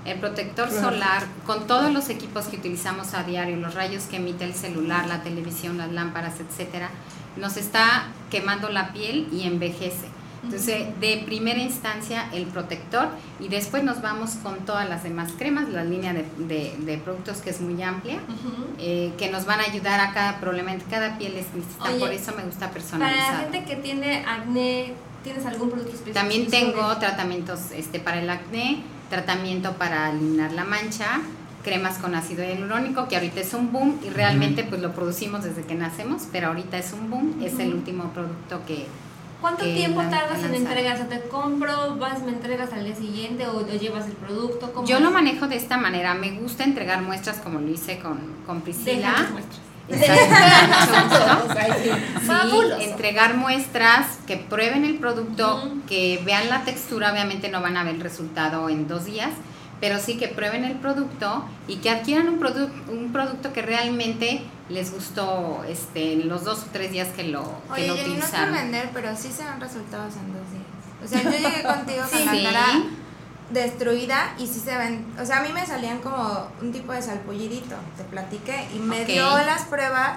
El 0.05 0.19
protector 0.19 0.69
solar, 0.69 1.23
con 1.45 1.67
todos 1.67 1.91
los 1.93 2.09
equipos 2.09 2.45
que 2.45 2.57
utilizamos 2.57 3.13
a 3.13 3.23
diario, 3.23 3.57
los 3.57 3.73
rayos 3.73 4.03
que 4.03 4.17
emite 4.17 4.43
el 4.43 4.53
celular, 4.53 5.07
la 5.07 5.23
televisión, 5.23 5.77
las 5.77 5.91
lámparas, 5.91 6.39
etcétera, 6.39 6.89
nos 7.38 7.57
está 7.57 8.07
quemando 8.29 8.69
la 8.69 8.91
piel 8.91 9.27
y 9.31 9.43
envejece. 9.43 10.07
Entonces, 10.43 10.87
de 10.99 11.23
primera 11.25 11.59
instancia, 11.59 12.27
el 12.33 12.45
protector 12.45 13.07
y 13.39 13.47
después 13.47 13.83
nos 13.83 14.01
vamos 14.01 14.31
con 14.43 14.57
todas 14.65 14.87
las 14.89 15.03
demás 15.03 15.31
cremas, 15.37 15.69
la 15.69 15.83
línea 15.83 16.13
de, 16.13 16.25
de- 16.37 16.75
de 16.79 16.97
productos 16.97 17.37
que 17.37 17.49
es 17.51 17.61
muy 17.61 17.81
amplia, 17.81 18.19
eh, 18.79 19.13
que 19.17 19.31
nos 19.31 19.45
van 19.45 19.59
a 19.61 19.63
ayudar 19.63 19.99
a 19.99 20.11
cada 20.13 20.39
problema. 20.39 20.71
Cada 20.89 21.17
piel 21.17 21.33
es 21.37 21.53
distinta, 21.53 21.85
Oye, 21.89 21.99
por 21.99 22.11
eso 22.11 22.33
me 22.35 22.43
gusta 22.43 22.59
Para 22.67 22.71
personalizar. 22.73 23.33
la 23.33 23.39
gente 23.39 23.63
que 23.65 23.75
tiene 23.77 24.25
acné, 24.25 24.93
¿tienes 25.23 25.45
algún 25.45 25.69
producto 25.69 25.91
específico? 25.93 26.19
También 26.19 26.47
tengo 26.47 26.81
sobre- 26.81 26.99
tratamientos 26.99 27.59
este, 27.75 27.99
para 27.99 28.19
el 28.21 28.29
acné, 28.29 28.83
tratamiento 29.09 29.73
para 29.73 30.09
eliminar 30.11 30.51
la 30.53 30.65
mancha, 30.65 31.21
cremas 31.63 31.97
con 31.99 32.13
ácido 32.15 32.43
hialurónico, 32.43 33.07
que 33.07 33.15
ahorita 33.15 33.39
es 33.39 33.53
un 33.53 33.71
boom 33.71 33.99
y 34.05 34.09
realmente 34.09 34.63
pues 34.65 34.81
lo 34.81 34.91
producimos 34.93 35.43
desde 35.43 35.63
que 35.63 35.75
nacemos, 35.75 36.23
pero 36.31 36.47
ahorita 36.47 36.77
es 36.77 36.91
un 36.91 37.09
boom, 37.09 37.41
es 37.41 37.57
el 37.59 37.73
último 37.73 38.09
producto 38.11 38.61
que... 38.67 38.87
¿Cuánto 39.43 39.65
tiempo 39.65 40.01
tardas 40.03 40.41
en 40.41 40.55
entregar? 40.55 40.95
O 40.95 40.97
sea, 40.99 41.09
¿te 41.09 41.19
compro, 41.27 41.97
vas, 41.97 42.21
me 42.21 42.31
entregas 42.31 42.71
al 42.71 42.85
día 42.85 42.95
siguiente 42.95 43.45
o, 43.45 43.57
o 43.57 43.67
llevas 43.67 44.05
el 44.05 44.13
producto? 44.13 44.71
¿Cómo 44.71 44.87
Yo 44.87 44.95
es? 44.95 45.01
lo 45.03 45.11
manejo 45.11 45.49
de 45.49 45.57
esta 45.57 45.75
manera, 45.75 46.13
me 46.13 46.31
gusta 46.39 46.63
entregar 46.63 47.01
muestras 47.01 47.39
como 47.39 47.59
lo 47.59 47.69
hice 47.69 47.99
con, 47.99 48.19
con 48.47 48.61
Priscila. 48.61 49.27
Muestras. 49.33 49.59
Exacto, 49.89 51.15
gusto. 52.55 52.77
Sí, 52.79 52.85
entregar 52.85 53.35
muestras, 53.35 54.17
que 54.25 54.37
prueben 54.37 54.85
el 54.85 54.95
producto, 54.95 55.73
que 55.89 56.21
vean 56.25 56.47
la 56.47 56.63
textura, 56.63 57.11
obviamente 57.11 57.49
no 57.49 57.61
van 57.61 57.75
a 57.75 57.83
ver 57.83 57.95
el 57.95 58.01
resultado 58.01 58.69
en 58.69 58.87
dos 58.87 59.03
días, 59.03 59.31
pero 59.84 59.99
sí 59.99 60.15
que 60.17 60.29
prueben 60.29 60.63
el 60.63 60.77
producto 60.77 61.43
y 61.67 61.75
que 61.79 61.89
adquieran 61.89 62.29
un, 62.29 62.39
produ- 62.39 62.71
un 62.89 63.11
producto 63.11 63.51
que 63.51 63.61
realmente 63.61 64.41
les 64.69 64.93
gustó 64.93 65.61
este, 65.67 66.13
en 66.13 66.29
los 66.29 66.45
dos 66.45 66.59
o 66.59 66.65
tres 66.71 66.89
días 66.93 67.09
que 67.09 67.25
lo, 67.25 67.43
que 67.67 67.73
Oye, 67.73 67.88
lo 67.88 67.95
no 67.95 67.99
quiero 68.01 68.11
utilizaron. 68.13 68.53
vender, 68.53 68.89
pero 68.93 69.13
sí 69.17 69.29
se 69.29 69.43
dan 69.43 69.59
resultados 69.59 70.13
en 70.15 70.31
dos 70.31 70.49
días. 70.53 70.63
O 71.03 71.07
sea, 71.09 71.21
yo 71.21 71.31
llegué 71.31 71.63
contigo 71.75 72.01
con 72.09 72.17
Sí. 72.34 72.39
la 72.41 72.49
cara 72.53 72.65
destruida 73.51 74.34
y 74.39 74.47
sí 74.47 74.61
se 74.63 74.77
ven, 74.77 75.05
o 75.21 75.25
sea, 75.25 75.39
a 75.39 75.43
mí 75.43 75.49
me 75.53 75.65
salían 75.65 75.99
como 75.99 76.47
un 76.61 76.71
tipo 76.71 76.93
de 76.93 77.01
salpullidito, 77.01 77.75
te 77.97 78.03
platiqué, 78.05 78.65
y 78.73 78.79
me 78.79 79.03
dio 79.05 79.27
las 79.38 79.63
pruebas 79.63 80.13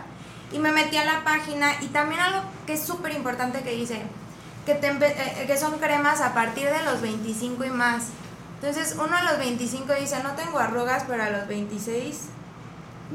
y 0.52 0.60
me 0.60 0.70
metí 0.70 0.96
a 0.96 1.04
la 1.04 1.24
página 1.24 1.72
y 1.82 1.86
también 1.86 2.20
algo 2.20 2.42
que 2.66 2.74
es 2.74 2.82
súper 2.86 3.12
importante 3.12 3.62
que 3.62 3.72
dice, 3.72 4.00
que, 4.64 4.74
te 4.74 4.92
empe- 4.92 5.12
eh, 5.16 5.44
que 5.46 5.56
son 5.58 5.78
cremas 5.78 6.20
a 6.20 6.34
partir 6.34 6.66
de 6.66 6.82
los 6.84 7.00
25 7.02 7.64
y 7.64 7.70
más. 7.70 8.04
Entonces, 8.60 8.96
uno 8.98 9.14
a 9.16 9.22
los 9.24 9.38
25 9.38 9.92
dice, 10.00 10.22
no 10.22 10.30
tengo 10.32 10.58
arrugas, 10.58 11.04
pero 11.06 11.22
a 11.22 11.30
los 11.30 11.46
26 11.46 12.22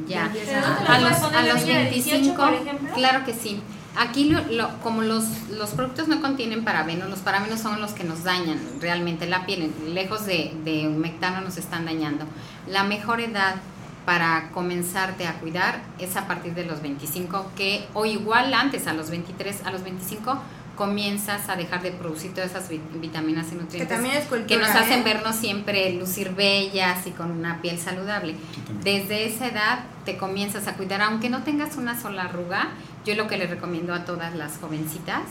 Ya. 0.07 0.25
no 0.27 0.93
a- 0.93 0.99
los, 0.99 1.11
a 1.23 1.41
los 1.43 1.63
niña 1.65 1.79
de 1.79 1.89
18, 1.91 2.11
25, 2.11 2.35
por 2.43 2.53
ejemplo? 2.53 2.93
claro 2.93 3.25
que 3.25 3.33
sí. 3.33 3.61
Aquí, 3.97 4.29
lo, 4.29 4.41
lo- 4.45 4.79
como 4.79 5.01
los, 5.01 5.25
los 5.49 5.71
productos 5.71 6.07
no 6.07 6.21
contienen 6.21 6.63
parabenos, 6.63 7.09
los 7.09 7.19
parabenos 7.19 7.59
son 7.59 7.81
los 7.81 7.91
que 7.91 8.03
nos 8.05 8.23
dañan 8.23 8.59
realmente 8.79 9.25
la 9.27 9.45
piel, 9.45 9.73
lejos 9.93 10.25
de, 10.25 10.53
de 10.63 10.87
humectarnos 10.87 11.43
nos 11.43 11.57
están 11.57 11.85
dañando. 11.85 12.25
La 12.69 12.83
mejor 12.85 13.19
edad 13.19 13.55
para 14.05 14.49
comenzarte 14.53 15.27
a 15.27 15.33
cuidar 15.39 15.81
es 15.99 16.15
a 16.15 16.25
partir 16.27 16.53
de 16.55 16.65
los 16.65 16.81
25, 16.81 17.51
que 17.57 17.85
o 17.93 18.05
igual 18.05 18.53
antes, 18.53 18.87
a 18.87 18.93
los 18.93 19.09
23, 19.09 19.65
a 19.65 19.71
los 19.71 19.83
25 19.83 20.39
comienzas 20.85 21.47
a 21.47 21.55
dejar 21.55 21.83
de 21.83 21.91
producir 21.91 22.33
todas 22.33 22.49
esas 22.49 22.67
vi- 22.67 22.81
vitaminas 22.95 23.51
y 23.51 23.55
nutrientes 23.55 23.81
Que 23.81 23.85
también 23.85 24.15
es 24.15 24.25
cultura, 24.25 24.47
que 24.47 24.57
nos 24.57 24.69
hacen 24.75 25.01
¿eh? 25.01 25.03
vernos 25.03 25.35
siempre 25.35 25.93
lucir 25.93 26.31
bellas 26.33 27.05
y 27.05 27.11
con 27.11 27.29
una 27.29 27.61
piel 27.61 27.77
saludable. 27.77 28.33
Desde 28.83 29.27
esa 29.27 29.45
edad 29.45 29.83
te 30.05 30.17
comienzas 30.17 30.67
a 30.67 30.73
cuidar, 30.73 31.01
aunque 31.03 31.29
no 31.29 31.43
tengas 31.43 31.77
una 31.77 32.01
sola 32.01 32.23
arruga, 32.23 32.69
yo 33.05 33.13
lo 33.13 33.27
que 33.27 33.37
les 33.37 33.51
recomiendo 33.51 33.93
a 33.93 34.05
todas 34.05 34.33
las 34.33 34.57
jovencitas, 34.57 35.21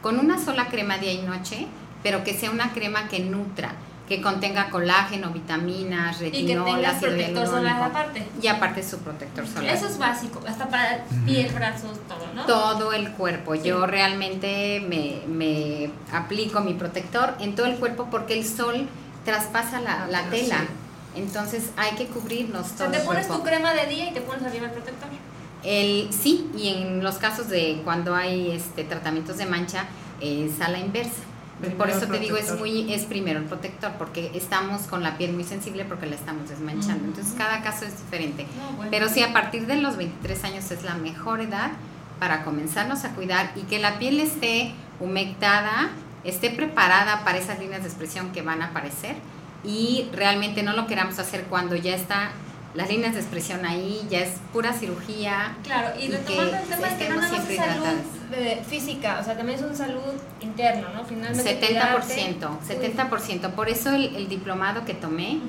con 0.00 0.20
una 0.20 0.38
sola 0.38 0.68
crema 0.68 0.98
día 0.98 1.12
y 1.12 1.22
noche, 1.22 1.66
pero 2.04 2.22
que 2.22 2.32
sea 2.32 2.52
una 2.52 2.72
crema 2.72 3.08
que 3.08 3.18
nutra, 3.18 3.72
que 4.10 4.20
contenga 4.20 4.70
colágeno, 4.70 5.30
vitaminas, 5.30 6.16
Y 6.16 6.18
que 6.18 6.30
retinol, 6.32 6.64
tengas 6.64 6.96
ácido 6.96 7.12
protector 7.12 7.46
solar 7.46 7.62
hialurónico. 7.62 7.84
aparte. 7.98 8.26
Y 8.42 8.46
aparte 8.48 8.82
su 8.82 8.98
protector 8.98 9.46
solar. 9.46 9.72
Eso 9.72 9.86
es 9.86 9.98
básico, 9.98 10.40
hasta 10.48 10.68
para 10.68 11.04
piel, 11.24 11.48
brazos, 11.54 11.96
todo, 12.08 12.26
¿no? 12.34 12.44
Todo 12.44 12.92
el 12.92 13.12
cuerpo. 13.12 13.54
Yo 13.54 13.86
realmente 13.86 14.84
me, 14.88 15.22
me 15.32 15.90
aplico 16.12 16.60
mi 16.60 16.74
protector 16.74 17.36
en 17.38 17.54
todo 17.54 17.66
el 17.66 17.76
cuerpo 17.76 18.08
porque 18.10 18.34
el 18.36 18.44
sol 18.44 18.88
traspasa 19.24 19.80
la, 19.80 20.08
la 20.08 20.24
tela. 20.24 20.56
Entonces 21.14 21.70
hay 21.76 21.92
que 21.94 22.06
cubrirnos 22.06 22.66
O 22.66 22.70
todo 22.70 22.78
sea, 22.78 22.90
te 22.90 22.96
el 22.98 23.02
pones 23.04 23.26
cuerpo. 23.28 23.44
tu 23.44 23.48
crema 23.48 23.72
de 23.74 23.86
día 23.86 24.10
y 24.10 24.12
te 24.12 24.22
pones 24.22 24.42
arriba 24.42 24.66
el 24.66 24.72
protector. 24.72 25.08
El, 25.62 26.08
sí, 26.12 26.50
y 26.56 26.68
en 26.70 27.04
los 27.04 27.18
casos 27.18 27.48
de 27.48 27.80
cuando 27.84 28.16
hay 28.16 28.50
este, 28.50 28.82
tratamientos 28.82 29.36
de 29.38 29.46
mancha 29.46 29.84
es 30.20 30.60
a 30.60 30.68
la 30.68 30.80
inversa. 30.80 31.22
Por 31.76 31.90
eso 31.90 32.06
te 32.06 32.18
digo, 32.18 32.36
es 32.36 32.58
muy 32.58 32.92
es 32.92 33.04
primero 33.04 33.38
el 33.38 33.44
protector, 33.44 33.92
porque 33.98 34.30
estamos 34.34 34.82
con 34.82 35.02
la 35.02 35.18
piel 35.18 35.32
muy 35.32 35.44
sensible 35.44 35.84
porque 35.84 36.06
la 36.06 36.16
estamos 36.16 36.48
desmanchando. 36.48 37.04
Entonces, 37.04 37.34
cada 37.36 37.62
caso 37.62 37.84
es 37.84 37.98
diferente. 37.98 38.46
No, 38.56 38.76
bueno. 38.76 38.90
Pero 38.90 39.08
sí, 39.08 39.22
a 39.22 39.32
partir 39.32 39.66
de 39.66 39.76
los 39.76 39.96
23 39.96 40.44
años 40.44 40.70
es 40.70 40.82
la 40.82 40.94
mejor 40.94 41.40
edad 41.40 41.72
para 42.18 42.44
comenzarnos 42.44 43.04
a 43.04 43.10
cuidar 43.10 43.52
y 43.56 43.62
que 43.62 43.78
la 43.78 43.98
piel 43.98 44.20
esté 44.20 44.72
humectada, 45.00 45.90
esté 46.24 46.50
preparada 46.50 47.24
para 47.24 47.38
esas 47.38 47.58
líneas 47.58 47.82
de 47.82 47.88
expresión 47.88 48.32
que 48.32 48.42
van 48.42 48.62
a 48.62 48.66
aparecer 48.66 49.16
y 49.64 50.08
realmente 50.12 50.62
no 50.62 50.74
lo 50.74 50.86
queramos 50.86 51.18
hacer 51.18 51.44
cuando 51.44 51.76
ya 51.76 51.94
está 51.94 52.30
las 52.74 52.88
líneas 52.88 53.14
de 53.14 53.20
expresión 53.20 53.66
ahí, 53.66 54.06
ya 54.08 54.20
es 54.20 54.34
pura 54.52 54.72
cirugía. 54.72 55.56
Claro, 55.64 55.98
y 55.98 56.04
y 56.04 56.08
retomando 56.08 56.52
que 56.52 56.62
el 56.62 56.68
tema 56.68 56.88
de 56.88 56.96
que 56.96 57.08
no 57.08 57.16
más 57.16 57.24
es 57.24 57.30
siempre 57.30 57.56
salud 57.56 57.86
hidratadas. 57.86 58.66
física, 58.66 59.18
o 59.20 59.24
sea, 59.24 59.36
también 59.36 59.58
es 59.58 59.64
una 59.64 59.74
salud 59.74 60.00
interna, 60.40 60.88
¿no? 60.94 61.04
Finalmente. 61.04 61.58
cuidarte. 61.58 62.30
70%, 62.30 63.10
70%. 63.10 63.50
Por 63.52 63.68
eso 63.68 63.94
el, 63.94 64.14
el 64.14 64.28
diplomado 64.28 64.84
que 64.84 64.94
tomé, 64.94 65.40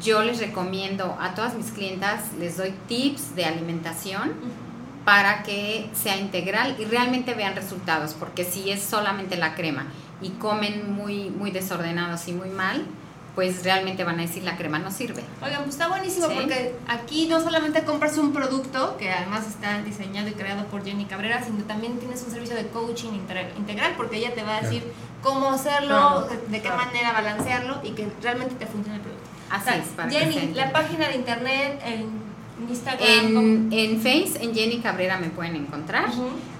yo 0.00 0.22
les 0.22 0.38
recomiendo 0.38 1.16
a 1.20 1.34
todas 1.34 1.54
mis 1.54 1.70
clientas, 1.72 2.32
les 2.38 2.56
doy 2.56 2.72
tips 2.86 3.34
de 3.34 3.44
alimentación 3.44 4.32
para 5.04 5.42
que 5.42 5.90
sea 5.92 6.16
integral 6.18 6.76
y 6.78 6.84
realmente 6.84 7.34
vean 7.34 7.56
resultados, 7.56 8.14
porque 8.14 8.44
si 8.44 8.70
es 8.70 8.82
solamente 8.82 9.36
la 9.36 9.54
crema 9.54 9.86
y 10.22 10.30
comen 10.30 10.92
muy, 10.92 11.30
muy 11.30 11.50
desordenados 11.50 12.28
y 12.28 12.32
muy 12.32 12.50
mal, 12.50 12.86
pues 13.34 13.62
realmente 13.64 14.02
van 14.04 14.18
a 14.18 14.22
decir 14.22 14.42
la 14.42 14.56
crema 14.56 14.78
no 14.78 14.90
sirve. 14.90 15.22
Oigan, 15.42 15.58
pues 15.62 15.70
está 15.74 15.88
buenísimo 15.88 16.26
Sí. 16.28 16.34
porque 16.34 16.74
aquí 16.88 17.28
no 17.28 17.40
solamente 17.40 17.84
compras 17.84 18.18
un 18.18 18.32
producto, 18.32 18.96
que 18.96 19.10
además 19.10 19.46
está 19.46 19.80
diseñado 19.82 20.28
y 20.28 20.32
creado 20.32 20.64
por 20.66 20.84
Jenny 20.84 21.04
Cabrera, 21.04 21.42
sino 21.44 21.62
también 21.64 21.98
tienes 21.98 22.22
un 22.22 22.30
servicio 22.32 22.56
de 22.56 22.66
coaching 22.68 23.12
integral, 23.56 23.94
porque 23.96 24.16
ella 24.16 24.34
te 24.34 24.42
va 24.42 24.56
a 24.56 24.60
decir 24.62 24.82
cómo 25.22 25.50
hacerlo, 25.50 26.26
Claro, 26.26 26.42
de, 26.48 26.56
qué 26.60 26.68
claro. 26.68 26.76
manera 26.84 27.12
balancearlo 27.12 27.80
y 27.84 27.90
que 27.90 28.08
realmente 28.22 28.54
te 28.56 28.66
funcione 28.66 28.96
el 28.96 29.02
producto. 29.02 29.28
Así 29.50 29.62
O 29.62 29.64
sea, 29.64 29.76
es, 29.76 29.86
para 29.88 30.10
Jenny, 30.10 30.54
la 30.54 30.70
página 30.72 31.08
de 31.08 31.16
internet, 31.16 31.80
en 31.84 32.29
Instagram. 32.68 33.08
En, 33.08 33.72
en 33.72 33.96
Face, 33.98 34.32
en 34.40 34.54
Jenny 34.54 34.80
Cabrera 34.80 35.16
me 35.18 35.30
pueden 35.30 35.56
encontrar. 35.56 36.10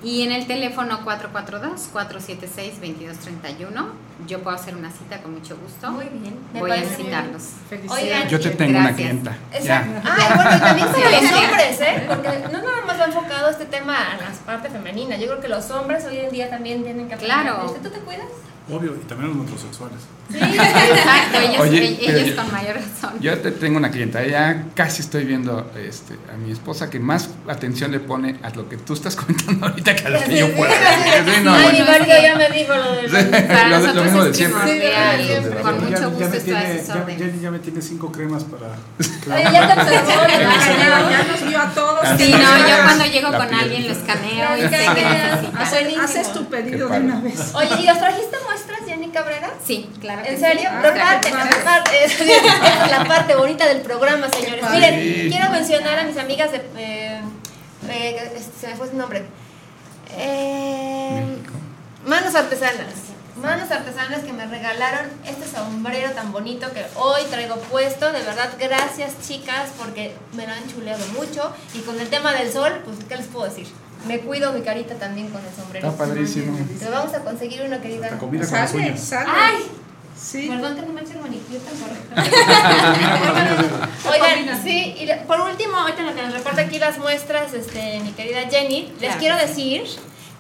Y 0.03 0.23
en 0.23 0.33
el 0.33 0.47
teléfono 0.47 1.01
442-476-2231, 1.05 3.85
yo 4.27 4.41
puedo 4.41 4.57
hacer 4.57 4.75
una 4.75 4.91
cita 4.91 5.21
con 5.23 5.35
mucho 5.35 5.59
gusto. 5.59 5.91
Muy 5.91 6.07
bien. 6.07 6.35
me 6.55 6.61
Voy 6.61 6.71
a 6.71 6.83
citarlos. 6.83 7.43
Oigan, 7.89 8.27
Yo 8.29 8.41
te 8.41 8.49
tengo 8.51 8.79
una 8.79 8.95
clienta. 8.95 9.37
Exacto. 9.53 10.01
Ya. 10.03 10.17
Ay, 10.17 10.25
bueno, 10.35 10.57
y 10.57 10.61
también 10.61 10.89
para 10.89 11.11
los 11.11 11.33
hombres, 11.33 11.81
¿eh? 11.81 12.05
Porque 12.09 12.29
no 12.51 12.63
nada 12.63 12.81
más 12.87 12.99
va 13.01 13.05
enfocado 13.05 13.51
este 13.51 13.67
tema 13.67 14.13
a 14.13 14.17
la 14.17 14.31
parte 14.47 14.71
femenina. 14.71 15.17
Yo 15.17 15.27
creo 15.27 15.41
que 15.41 15.49
los 15.49 15.71
hombres 15.71 16.07
hoy 16.07 16.17
en 16.19 16.31
día 16.31 16.49
también 16.49 16.83
tienen 16.83 17.09
que 17.09 17.15
aprender. 17.15 17.43
Claro. 17.43 17.77
¿Tú 17.83 17.91
te 17.91 17.99
cuidas? 18.01 18.25
Obvio, 18.71 18.95
y 18.95 19.05
también 19.09 19.29
los 19.31 19.39
metrosexuales. 19.39 19.99
Sí. 20.31 20.39
Exacto, 20.39 21.41
ellos, 21.41 21.61
Oye, 21.61 21.99
ellos 22.01 22.29
yo- 22.29 22.37
con 22.37 22.53
mayor 22.53 22.77
razón. 22.77 23.21
Yo 23.21 23.37
te 23.39 23.51
tengo 23.51 23.79
una 23.79 23.91
clienta, 23.91 24.25
ya 24.25 24.67
casi 24.77 25.03
estoy 25.03 25.25
viendo 25.25 25.71
este, 25.77 26.15
a 26.33 26.37
mi 26.37 26.53
esposa 26.53 26.89
que 26.89 27.01
más 27.01 27.31
atención 27.49 27.91
le 27.91 27.99
pone 27.99 28.37
a 28.43 28.51
lo 28.51 28.69
que 28.69 28.77
tú 28.77 28.93
estás 28.95 29.17
comentando 29.21 29.67
ahorita 29.67 29.97
que 29.97 30.07
a 30.07 30.11
lo 30.11 30.21
que 30.23 30.39
yo 30.39 30.53
puedo. 30.55 30.71
Sí, 30.73 31.41
no, 31.43 31.51
bueno. 31.53 31.73
mi 31.73 31.83
marido 31.85 32.23
ya 32.23 32.37
me 32.37 32.49
dijo 32.51 32.75
lo 32.75 32.93
de 32.93 33.09
Lo 33.09 33.19
de- 33.19 33.49
lo 33.49 33.79
nosotros 33.81 34.05
mismo 34.05 34.25
de 34.25 34.35
siempre. 34.35 34.93
con 35.63 35.75
mucho 35.85 35.91
ya 35.99 36.07
gusto 36.07 36.37
ya, 36.47 37.27
ya 37.43 37.51
me 37.51 37.59
tiene 37.59 37.83
cinco 37.83 38.13
cremas 38.13 38.45
para... 38.45 38.69
Ya 39.51 39.75
te 39.75 39.81
a 41.61 41.75
todos. 41.75 42.01
Sí, 42.19 42.33
no, 42.33 42.69
yo 42.69 42.77
cuando 42.85 43.05
llego 43.07 43.31
La 43.31 43.39
con 43.39 43.49
piel. 43.49 43.61
alguien 43.61 43.87
lo 43.87 43.93
escaneo 43.93 44.57
y 44.57 44.69
sé. 44.69 46.01
Haces 46.01 46.33
tu 46.33 46.45
pedido 46.47 46.89
de 46.89 47.01
una 47.01 47.21
vez. 47.21 47.55
Oye, 47.55 47.83
¿y 47.83 47.87
los 47.87 47.99
trajiste 47.99 48.37
muestras, 48.45 48.81
Jenny 48.87 49.09
Cabrera? 49.11 49.51
Sí, 49.65 49.91
claro. 50.01 50.23
¿En 50.25 50.39
serio? 50.39 50.69
Ah. 50.73 51.21
Es, 51.93 52.91
la 52.91 53.05
parte 53.05 53.35
bonita 53.35 53.67
del 53.67 53.81
programa, 53.83 54.29
señores. 54.31 54.65
Miren, 54.71 55.31
quiero 55.31 55.51
mencionar 55.51 55.99
a 55.99 56.05
mis 56.05 56.17
amigas 56.17 56.53
de. 56.53 56.59
Eh, 56.79 57.21
eh, 57.89 58.43
se 58.61 58.69
me 58.69 58.77
fue 58.77 58.89
su 58.89 58.97
nombre. 58.97 59.25
Eh, 60.17 61.23
México. 61.27 61.53
Manos 62.07 62.35
artesanas. 62.35 63.10
Manos 63.41 63.71
artesanas 63.71 64.21
que 64.23 64.33
me 64.33 64.45
regalaron 64.47 65.07
este 65.27 65.47
sombrero 65.47 66.11
tan 66.11 66.31
bonito 66.31 66.71
que 66.73 66.85
hoy 66.97 67.23
traigo 67.31 67.57
puesto. 67.57 68.13
De 68.13 68.21
verdad, 68.23 68.51
gracias 68.59 69.15
chicas 69.27 69.71
porque 69.79 70.15
me 70.35 70.47
lo 70.47 70.53
han 70.53 70.69
chuleado 70.69 71.05
mucho. 71.19 71.51
Y 71.75 71.81
con 71.81 71.99
el 71.99 72.09
tema 72.09 72.35
del 72.35 72.53
sol, 72.53 72.81
pues, 72.85 72.99
¿qué 73.09 73.17
les 73.17 73.27
puedo 73.27 73.47
decir? 73.47 73.67
Me 74.07 74.21
cuido 74.21 74.53
mi 74.53 74.61
carita 74.61 74.95
también 74.97 75.31
con 75.31 75.41
el 75.45 75.55
sombrero. 75.55 75.89
Está 75.89 76.05
padrísimo. 76.05 76.59
Pero 76.79 76.91
vamos 76.91 77.15
a 77.15 77.21
conseguir 77.21 77.63
una 77.63 77.81
querida. 77.81 78.07
Hasta 78.07 78.19
combina 78.19 78.47
con 78.47 78.59
las 78.59 78.71
Sale, 78.71 78.97
sale. 78.99 79.31
¡Ay! 79.33 79.71
Sí. 80.21 80.49
Perdón 80.49 80.75
que 80.77 80.83
no 80.83 80.93
me 80.93 81.01
eche 81.01 81.13
el 81.13 81.21
manicure 81.21 81.61
tan. 81.61 81.81
Oigan, 84.13 84.63
sí, 84.63 84.97
y 84.99 85.09
por 85.27 85.41
último, 85.41 85.77
ahorita 85.77 86.01
en 86.01 86.07
lo 86.09 86.15
que 86.15 86.23
nos 86.23 86.35
reporta 86.35 86.61
aquí 86.61 86.79
las 86.79 86.99
muestras, 86.99 87.55
este, 87.55 88.01
mi 88.01 88.13
querida 88.13 88.43
Jenny, 88.51 88.93
les 89.01 89.17
Claro 89.17 89.19
quiero 89.19 89.37
que 89.39 89.47
decir 89.47 89.85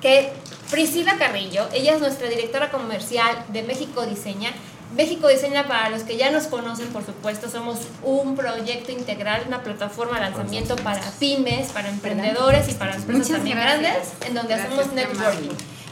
que 0.03 0.35
Priscila 0.71 1.17
Carrillo, 1.19 1.69
ella 1.73 1.95
es 1.95 2.01
nuestra 2.01 2.29
directora 2.29 2.71
comercial 2.71 3.45
de 3.49 3.65
México 3.65 4.07
Diseña. 4.07 4.53
México 4.95 5.29
Diseña, 5.29 5.67
para 5.67 5.89
los 5.91 6.03
que 6.03 6.17
ya 6.17 6.31
nos 6.31 6.45
conocen, 6.45 6.89
por 6.89 7.05
supuesto, 7.05 7.49
somos 7.51 7.79
un 8.05 8.37
proyecto 8.37 8.93
integral, 8.93 9.43
una 9.47 9.63
plataforma 9.63 10.15
de 10.17 10.23
lanzamiento 10.23 10.77
para 10.77 11.01
pymes, 11.19 11.69
para 11.71 11.89
emprendedores 11.89 12.69
y 12.69 12.75
para 12.75 12.95
empresas 12.95 13.29
Muchas 13.29 13.37
también 13.39 13.59
gracias. 13.59 13.81
grandes, 13.81 14.09
en 14.27 14.35
donde 14.35 14.55
Gracias, 14.55 14.79
hacemos 14.79 14.95
networking. 14.95 15.51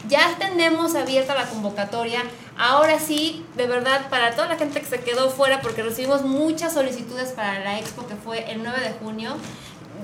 Ya 0.08 0.36
tenemos 0.38 0.94
abierta 0.94 1.34
la 1.34 1.46
convocatoria. 1.46 2.22
Ahora 2.56 2.98
sí, 2.98 3.44
de 3.56 3.66
verdad, 3.66 4.08
para 4.08 4.34
toda 4.34 4.48
la 4.48 4.56
gente 4.56 4.80
que 4.80 4.86
se 4.86 5.00
quedó 5.00 5.30
fuera, 5.30 5.60
porque 5.60 5.82
recibimos 5.82 6.22
muchas 6.22 6.72
solicitudes 6.72 7.30
para 7.30 7.58
la 7.60 7.78
expo 7.78 8.06
que 8.06 8.14
fue 8.14 8.50
el 8.50 8.62
9 8.62 8.80
de 8.80 8.90
junio. 8.92 9.36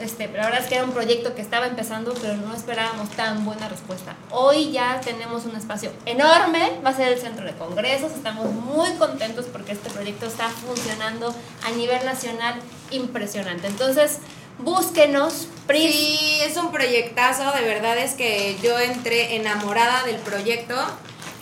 Este, 0.01 0.26
la 0.28 0.45
verdad 0.45 0.61
es 0.61 0.66
que 0.66 0.76
era 0.76 0.84
un 0.84 0.92
proyecto 0.92 1.34
que 1.34 1.42
estaba 1.42 1.66
empezando, 1.66 2.14
pero 2.20 2.36
no 2.36 2.55
esperábamos 2.55 3.11
tan 3.11 3.45
buena 3.45 3.68
respuesta. 3.68 4.16
Hoy 4.30 4.72
ya 4.72 5.01
tenemos 5.01 5.45
un 5.45 5.57
espacio 5.57 5.90
enorme, 6.07 6.72
va 6.84 6.90
a 6.90 6.95
ser 6.95 7.12
el 7.12 7.18
centro 7.18 7.45
de 7.45 7.53
congresos. 7.53 8.12
Estamos 8.12 8.53
muy 8.53 8.90
contentos 8.95 9.47
porque 9.53 9.72
este 9.72 9.90
proyecto 9.90 10.26
está 10.26 10.49
funcionando 10.49 11.34
a 11.64 11.70
nivel 11.70 12.05
nacional 12.05 12.55
impresionante. 12.90 13.66
Entonces, 13.68 14.18
búsquenos, 14.59 15.49
Pris. 15.66 15.95
Sí, 15.95 16.38
es 16.42 16.57
un 16.57 16.70
proyectazo, 16.70 17.51
de 17.53 17.62
verdad 17.62 17.99
es 17.99 18.14
que 18.14 18.57
yo 18.62 18.78
entré 18.78 19.36
enamorada 19.36 20.05
del 20.05 20.16
proyecto, 20.16 20.74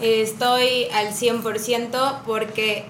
estoy 0.01 0.89
al 0.95 1.09
100% 1.09 2.23
porque 2.25 2.87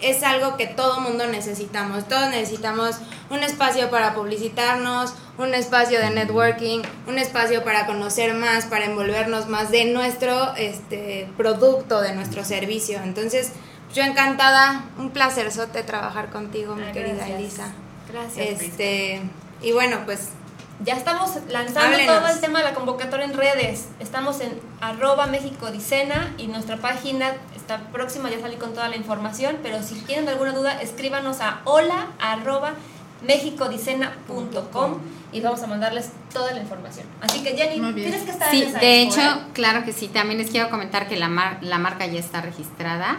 es 0.00 0.22
algo 0.22 0.56
que 0.56 0.66
todo 0.66 1.00
mundo 1.00 1.26
necesitamos, 1.26 2.06
todos 2.08 2.28
necesitamos 2.30 2.96
un 3.30 3.42
espacio 3.42 3.90
para 3.90 4.14
publicitarnos, 4.14 5.14
un 5.38 5.54
espacio 5.54 5.98
de 5.98 6.10
networking, 6.10 6.82
un 7.06 7.18
espacio 7.18 7.64
para 7.64 7.86
conocer 7.86 8.34
más, 8.34 8.66
para 8.66 8.84
envolvernos 8.84 9.48
más 9.48 9.70
de 9.70 9.86
nuestro 9.86 10.54
este, 10.56 11.28
producto, 11.36 12.00
de 12.00 12.14
nuestro 12.14 12.44
servicio. 12.44 13.00
Entonces, 13.02 13.52
yo 13.94 14.02
encantada, 14.02 14.84
un 14.98 15.10
placerzote 15.10 15.82
trabajar 15.82 16.30
contigo, 16.30 16.74
mi 16.74 16.90
querida. 16.92 17.26
Elisa. 17.28 17.72
Gracias. 18.12 18.60
Este, 18.62 19.22
y 19.62 19.72
bueno, 19.72 20.00
pues 20.04 20.28
Ya 20.84 20.94
estamos 20.94 21.30
lanzando 21.48 21.94
Háblenos. 21.96 22.18
todo 22.18 22.28
el 22.34 22.40
tema 22.40 22.58
de 22.58 22.64
la 22.64 22.74
convocatoria 22.74 23.24
en 23.24 23.34
redes. 23.34 23.86
Estamos 24.00 24.40
en 24.40 24.60
arroba 24.80 25.26
México 25.26 25.70
Dicena 25.70 26.34
y 26.36 26.48
nuestra 26.48 26.76
página 26.78 27.34
está 27.64 27.78
próxima, 27.92 28.30
ya 28.30 28.40
salí 28.40 28.56
con 28.56 28.74
toda 28.74 28.88
la 28.88 28.96
información, 28.96 29.56
pero 29.62 29.82
si 29.82 29.94
tienen 30.02 30.28
alguna 30.28 30.52
duda, 30.52 30.82
escríbanos 30.82 31.40
a 31.40 31.62
hola 31.64 32.08
arroba 32.20 32.74
mexicodicena.com 33.26 34.98
y 35.34 35.40
vamos 35.40 35.62
a 35.62 35.66
mandarles 35.66 36.10
toda 36.32 36.52
la 36.52 36.60
información. 36.60 37.06
Así 37.20 37.42
que 37.42 37.56
Jenny, 37.56 37.92
tienes 37.92 38.22
que 38.22 38.30
estar 38.30 38.50
Sí, 38.50 38.62
en 38.62 38.68
esa 38.68 38.78
de 38.78 39.02
expo, 39.02 39.20
hecho, 39.20 39.30
¿eh? 39.30 39.42
claro 39.52 39.84
que 39.84 39.92
sí. 39.92 40.08
También 40.08 40.38
les 40.38 40.48
quiero 40.50 40.70
comentar 40.70 41.08
que 41.08 41.16
la, 41.16 41.28
mar- 41.28 41.58
la 41.60 41.78
marca 41.78 42.06
ya 42.06 42.18
está 42.20 42.40
registrada 42.40 43.18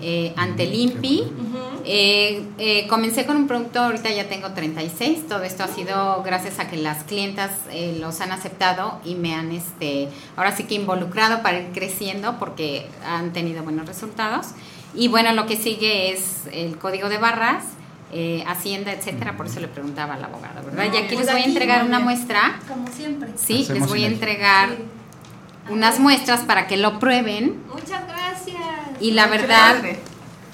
eh, 0.00 0.32
ante 0.36 0.64
el 0.64 0.70
qué 0.70 0.76
INPI. 0.76 1.20
Ujú. 1.22 1.58
Eh, 1.84 2.42
eh, 2.58 2.86
comencé 2.88 3.26
con 3.26 3.36
un 3.36 3.46
producto, 3.46 3.80
ahorita 3.80 4.10
ya 4.10 4.28
tengo 4.28 4.52
36. 4.52 5.28
Todo 5.28 5.42
esto 5.44 5.62
ha 5.64 5.68
sido 5.68 6.22
gracias 6.22 6.58
a 6.58 6.68
que 6.68 6.76
las 6.76 7.04
clientas 7.04 7.50
eh, 7.70 7.96
los 8.00 8.20
han 8.22 8.32
aceptado 8.32 8.98
y 9.04 9.14
me 9.14 9.34
han, 9.34 9.52
este, 9.52 10.08
ahora 10.36 10.56
sí 10.56 10.64
que 10.64 10.74
involucrado 10.74 11.42
para 11.42 11.58
ir 11.60 11.68
creciendo 11.72 12.38
porque 12.38 12.88
han 13.06 13.32
tenido 13.32 13.62
buenos 13.62 13.86
resultados. 13.86 14.48
Y 14.94 15.08
bueno, 15.08 15.32
lo 15.32 15.46
que 15.46 15.56
sigue 15.56 16.12
es 16.12 16.42
el 16.52 16.76
código 16.78 17.08
de 17.08 17.18
barras, 17.18 17.64
eh, 18.12 18.44
Hacienda, 18.46 18.92
etcétera. 18.92 19.36
Por 19.36 19.46
eso 19.46 19.60
le 19.60 19.68
preguntaba 19.68 20.14
al 20.14 20.24
abogado, 20.24 20.62
¿verdad? 20.64 20.84
y 20.92 20.96
aquí 20.96 21.14
pues 21.14 21.26
les 21.26 21.32
voy 21.34 21.42
a 21.42 21.46
entregar 21.46 21.84
una 21.84 22.00
muestra. 22.00 22.58
Como 22.68 22.86
siempre. 22.88 23.30
Sí, 23.36 23.66
les 23.72 23.86
voy 23.88 24.04
a 24.04 24.08
entregar 24.08 24.70
Sí. 24.70 25.72
unas 25.72 25.98
muestras 26.00 26.40
para 26.40 26.66
que 26.66 26.76
lo 26.76 26.98
prueben. 26.98 27.62
Muchas 27.68 28.02
gracias. 28.08 28.56
Y 29.00 29.12
la 29.12 29.26
verdad. 29.28 29.76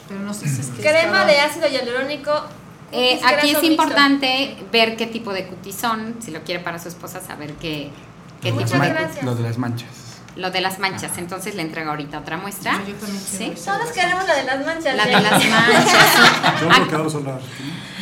Pero 0.09 0.21
nos 0.21 0.41
dices 0.41 0.67
que 0.69 0.83
Crema 0.83 0.99
estaba- 1.01 1.25
de 1.27 1.41
ácido 1.41 1.69
hialurónico. 1.69 2.31
eh, 2.93 3.19
aquí 3.25 3.49
es 3.49 3.55
mixto. 3.55 3.67
importante 3.67 4.57
ver 4.71 4.97
qué 4.97 5.07
tipo 5.07 5.33
de 5.33 5.47
cutis 5.47 5.75
son, 5.75 6.17
si 6.21 6.31
lo 6.31 6.43
quiere 6.43 6.63
para 6.63 6.79
su 6.79 6.87
esposa, 6.89 7.21
saber 7.21 7.55
qué, 7.55 7.91
qué 8.41 8.53
Muchas 8.53 8.71
tipo 8.71 8.85
de 8.85 8.91
gracias. 8.91 9.25
Lo 9.25 9.35
de 9.35 9.43
las 9.43 9.59
manchas. 9.59 9.89
Lo 10.37 10.51
de 10.51 10.61
las 10.61 10.79
manchas. 10.79 11.19
Entonces 11.19 11.55
le 11.55 11.63
entrego 11.63 11.91
ahorita 11.91 12.19
otra 12.19 12.37
muestra. 12.37 12.73
Yo 12.87 12.95
también 12.95 13.21
¿Sí? 13.21 13.53
Todos 13.65 13.91
queremos 13.93 14.27
la 14.27 14.35
de 14.37 14.45
las 14.45 14.65
manchas. 14.65 14.95
La 14.97 15.05
de 15.07 15.13
las 15.13 15.33
manchas. 15.51 16.61
Yo 16.61 16.69
bloqueador 16.69 17.11
solar. 17.11 17.41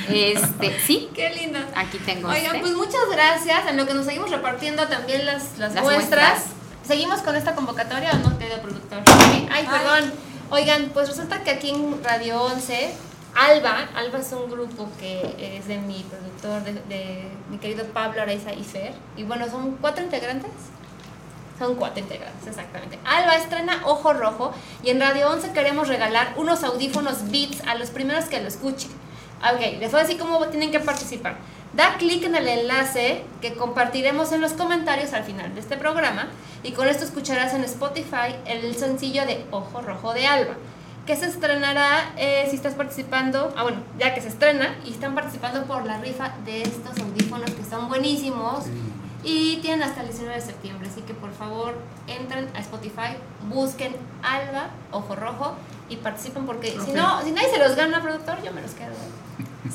Este, 0.09 0.79
sí, 0.81 1.09
Qué 1.15 1.31
linda. 1.31 1.67
aquí 1.75 1.97
tengo 1.99 2.29
Oigan, 2.29 2.47
este. 2.57 2.59
pues 2.61 2.75
muchas 2.75 3.01
gracias. 3.11 3.67
En 3.69 3.77
lo 3.79 3.87
que 3.87 3.95
nos 3.95 4.05
seguimos 4.05 4.31
repartiendo 4.31 4.87
también 4.87 5.25
las, 5.25 5.57
las, 5.59 5.75
Las 5.75 5.83
muestras. 5.85 6.31
muestras. 6.31 6.55
¿Seguimos 6.87 7.21
con 7.23 7.35
esta 7.37 7.55
convocatoria 7.55 8.11
o 8.13 8.17
no, 8.29 8.39
querido 8.39 8.61
productor? 8.61 8.99
Ay, 9.51 9.67
perdón. 9.67 10.13
Oigan, 10.51 10.91
pues 10.93 11.09
resulta 11.09 11.43
que 11.43 11.51
aquí 11.53 11.71
en 11.71 12.05
Radio 12.05 12.43
11, 12.43 12.93
Alba, 13.35 13.89
Alba 13.97 14.19
es 14.19 14.31
un 14.33 14.51
grupo 14.51 14.91
que 15.01 15.57
es 15.59 15.67
de 15.67 15.79
mi 15.79 16.05
productor, 16.05 16.63
de, 16.65 16.75
de 16.95 17.29
mi 17.49 17.57
querido 17.57 17.87
Pablo 17.87 18.21
Araiza 18.21 18.53
y 18.53 18.63
Fer. 18.63 18.93
Y 19.17 19.23
bueno, 19.23 19.49
son 19.49 19.77
cuatro 19.81 20.05
integrantes. 20.05 20.51
Son 21.59 21.77
cuatro 21.77 22.01
integrantes, 22.01 22.47
exactamente. 22.47 22.99
Alba 23.05 23.37
estrena 23.37 23.81
Ojo 23.85 24.13
Rojo 24.13 24.53
y 24.83 24.91
en 24.91 25.01
Radio 25.01 25.31
11 25.31 25.53
queremos 25.53 25.89
regalar 25.89 26.35
unos 26.37 26.65
audífonos 26.65 27.31
Beats 27.31 27.63
a 27.67 27.77
los 27.77 27.91
primeros 27.91 28.25
que 28.25 28.41
lo 28.41 28.49
escuchen. 28.49 28.91
Ok, 29.41 29.61
les 29.79 29.91
voy 29.91 30.01
a 30.01 30.05
decir 30.05 30.19
cómo 30.19 30.45
tienen 30.49 30.73
que 30.73 30.81
participar. 30.81 31.37
Da 31.75 31.97
clic 31.97 32.25
en 32.25 32.35
el 32.35 32.49
enlace 32.49 33.25
que 33.41 33.55
compartiremos 33.55 34.33
en 34.33 34.41
los 34.41 34.53
comentarios 34.53 35.13
al 35.13 35.25
final 35.25 35.55
de 35.55 35.61
este 35.61 35.77
programa 35.77 36.29
y 36.63 36.73
con 36.73 36.89
esto 36.89 37.05
escucharás 37.05 37.53
en 37.55 37.65
Spotify 37.65 38.37
el 38.47 38.75
sencillo 38.77 39.27
de 39.27 39.45
Ojo 39.51 39.83
Rojo 39.83 40.15
de 40.15 40.27
Alba, 40.27 40.55
que 41.05 41.17
se 41.17 41.27
estrenará 41.27 42.13
eh, 42.17 42.47
si 42.49 42.57
estás 42.57 42.75
participando, 42.75 43.53
ah 43.57 43.65
bueno, 43.65 43.79
ya 43.99 44.15
que 44.15 44.21
se 44.21 44.29
estrena 44.29 44.77
y 44.85 44.91
están 44.91 45.15
participando 45.15 45.65
por 45.65 45.85
la 45.85 45.99
rifa 45.99 46.35
de 46.45 46.63
estos 46.63 46.99
audífonos 46.99 47.51
que 47.51 47.65
son 47.65 47.89
buenísimos 47.89 48.65
y 49.25 49.57
tienen 49.63 49.83
hasta 49.83 50.03
el 50.03 50.09
19 50.09 50.35
de 50.35 50.41
septiembre, 50.41 50.89
así 50.91 51.01
que 51.03 51.15
por 51.15 51.33
favor 51.33 51.75
entren 52.07 52.49
a 52.55 52.61
Spotify, 52.61 53.17
busquen 53.49 53.97
Alba 54.23 54.69
Ojo 54.93 55.17
Rojo 55.17 55.55
y 55.89 55.97
participen 55.97 56.47
porque 56.47 56.79
si 56.85 56.93
no, 56.93 57.23
si 57.23 57.33
nadie 57.33 57.51
se 57.51 57.59
los 57.59 57.75
gana 57.75 58.03
productor, 58.03 58.43
yo 58.43 58.53
me 58.53 58.61
los 58.61 58.73
quedo. 58.73 58.93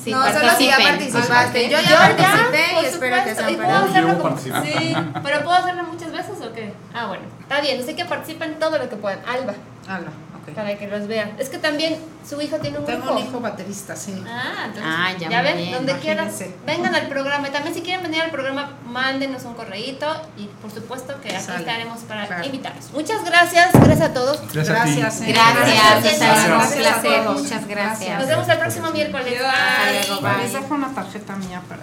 Sí, 0.02 0.12
no, 0.12 0.22
solo 0.32 0.50
si 0.56 0.66
ya 0.66 0.76
participen. 0.76 1.20
participaste. 1.20 1.68
Yo 1.68 1.80
ya 1.80 1.90
Yo 1.90 1.96
participé 1.96 2.80
y 2.80 2.84
espero 2.86 3.24
que 3.24 3.34
sean 3.34 3.56
para 3.56 4.18
como-. 4.18 4.38
Sí, 4.38 4.96
pero 5.22 5.42
puedo 5.42 5.56
hacerlo 5.56 5.82
muchas 5.84 6.12
veces 6.12 6.40
o 6.40 6.52
qué? 6.52 6.72
Ah, 6.94 7.06
bueno, 7.06 7.24
está 7.40 7.60
bien, 7.60 7.82
así 7.82 7.94
que 7.94 8.04
participen 8.04 8.58
todo 8.58 8.78
lo 8.78 8.88
que 8.88 8.96
puedan. 8.96 9.18
Alba, 9.26 9.54
Alba, 9.88 10.12
para 10.54 10.76
que 10.76 10.86
los 10.88 11.06
vean. 11.06 11.32
Es 11.38 11.48
que 11.48 11.58
también 11.58 11.96
su 12.28 12.40
hijo 12.40 12.58
tiene 12.58 12.78
un 12.78 12.84
Tengo 12.84 13.02
grupo. 13.06 13.18
un 13.20 13.26
hijo 13.26 13.40
baterista, 13.40 13.94
sí. 13.96 14.14
Ah, 14.26 14.64
entonces, 14.66 14.84
Ah, 14.84 15.12
ya 15.18 15.28
ya 15.30 15.42
ven, 15.42 15.56
bien, 15.56 15.72
donde 15.72 15.94
quieran, 15.98 16.30
vengan 16.66 16.94
al 16.94 17.08
programa. 17.08 17.48
Y 17.48 17.50
también 17.50 17.74
si 17.74 17.82
quieren 17.82 18.02
venir 18.02 18.20
al 18.22 18.30
programa, 18.30 18.72
mándenos 18.86 19.44
un 19.44 19.54
correíto 19.54 20.06
y 20.36 20.46
por 20.62 20.70
supuesto 20.70 21.20
que 21.20 21.28
aquí 21.34 21.44
Sale, 21.44 21.60
estaremos 21.60 22.00
para 22.00 22.26
claro. 22.26 22.44
invitarlos. 22.44 22.90
Muchas 22.92 23.24
gracias, 23.24 23.72
gracias 23.72 24.00
a 24.00 24.12
todos. 24.12 24.40
Gracias, 24.52 25.20
eh. 25.22 25.32
Gracias, 25.32 26.18
Gracias. 26.18 26.20
Un 26.20 26.48
Gracias 26.50 26.98
placer. 27.00 27.28
Muchas 27.30 27.66
gracias. 27.66 28.18
Nos 28.18 28.28
vemos 28.28 28.48
el 28.48 28.58
próximo 28.58 28.90
miércoles. 28.90 29.26
Bye. 29.40 30.06
luego, 30.08 30.20
bye. 30.22 30.42
Les 30.42 30.52
dejo 30.52 30.74
una 30.74 30.94
tarjeta 30.94 31.36
mía 31.36 31.62
para 31.68 31.82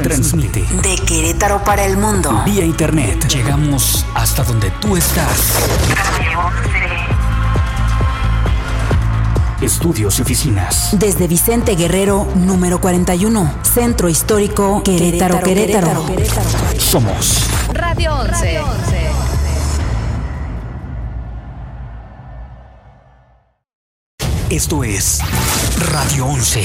Transmite 0.00 0.64
De 0.82 0.94
Querétaro 1.06 1.62
para 1.64 1.84
el 1.84 1.98
mundo. 1.98 2.42
vía 2.46 2.64
internet. 2.64 3.28
Llegamos 3.28 4.06
hasta 4.14 4.42
donde 4.42 4.70
tú 4.80 4.96
estás. 4.96 5.52
Estudios 9.60 10.18
y 10.18 10.22
oficinas. 10.22 10.88
Desde 10.98 11.28
Vicente 11.28 11.76
Guerrero, 11.76 12.26
número 12.34 12.80
41. 12.80 13.52
Centro 13.62 14.08
Histórico 14.08 14.82
Querétaro, 14.82 15.40
Querétaro. 15.40 16.06
Somos 16.78 17.46
Radio 17.74 18.14
11. 18.14 18.60
Esto 24.48 24.84
es 24.84 25.20
Radio 25.90 26.26
11. 26.26 26.62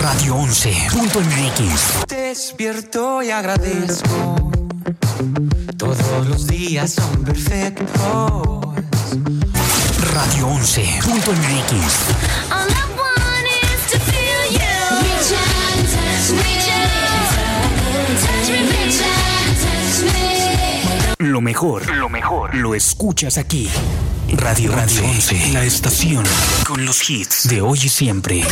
Radio 0.00 0.36
11. 0.36 0.74
Punto 0.92 1.20
MX. 1.20 2.06
Despierto 2.08 3.22
y 3.22 3.30
agradezco. 3.30 4.50
Todos 5.76 6.26
los 6.26 6.46
días 6.46 6.92
son 6.92 7.22
perfectos. 7.22 8.62
Radio 10.14 10.48
11. 10.48 11.00
Lo 21.18 21.40
mejor, 21.40 21.88
lo 21.96 22.10
mejor, 22.10 22.54
lo 22.54 22.74
escuchas 22.74 23.38
aquí. 23.38 23.70
Radio 24.34 24.70
Radio 24.72 25.02
11, 25.06 25.52
la 25.54 25.64
estación 25.64 26.22
con 26.66 26.84
los 26.84 27.08
hits 27.08 27.48
de 27.48 27.62
hoy 27.62 27.78
y 27.84 27.88
siempre. 27.88 28.44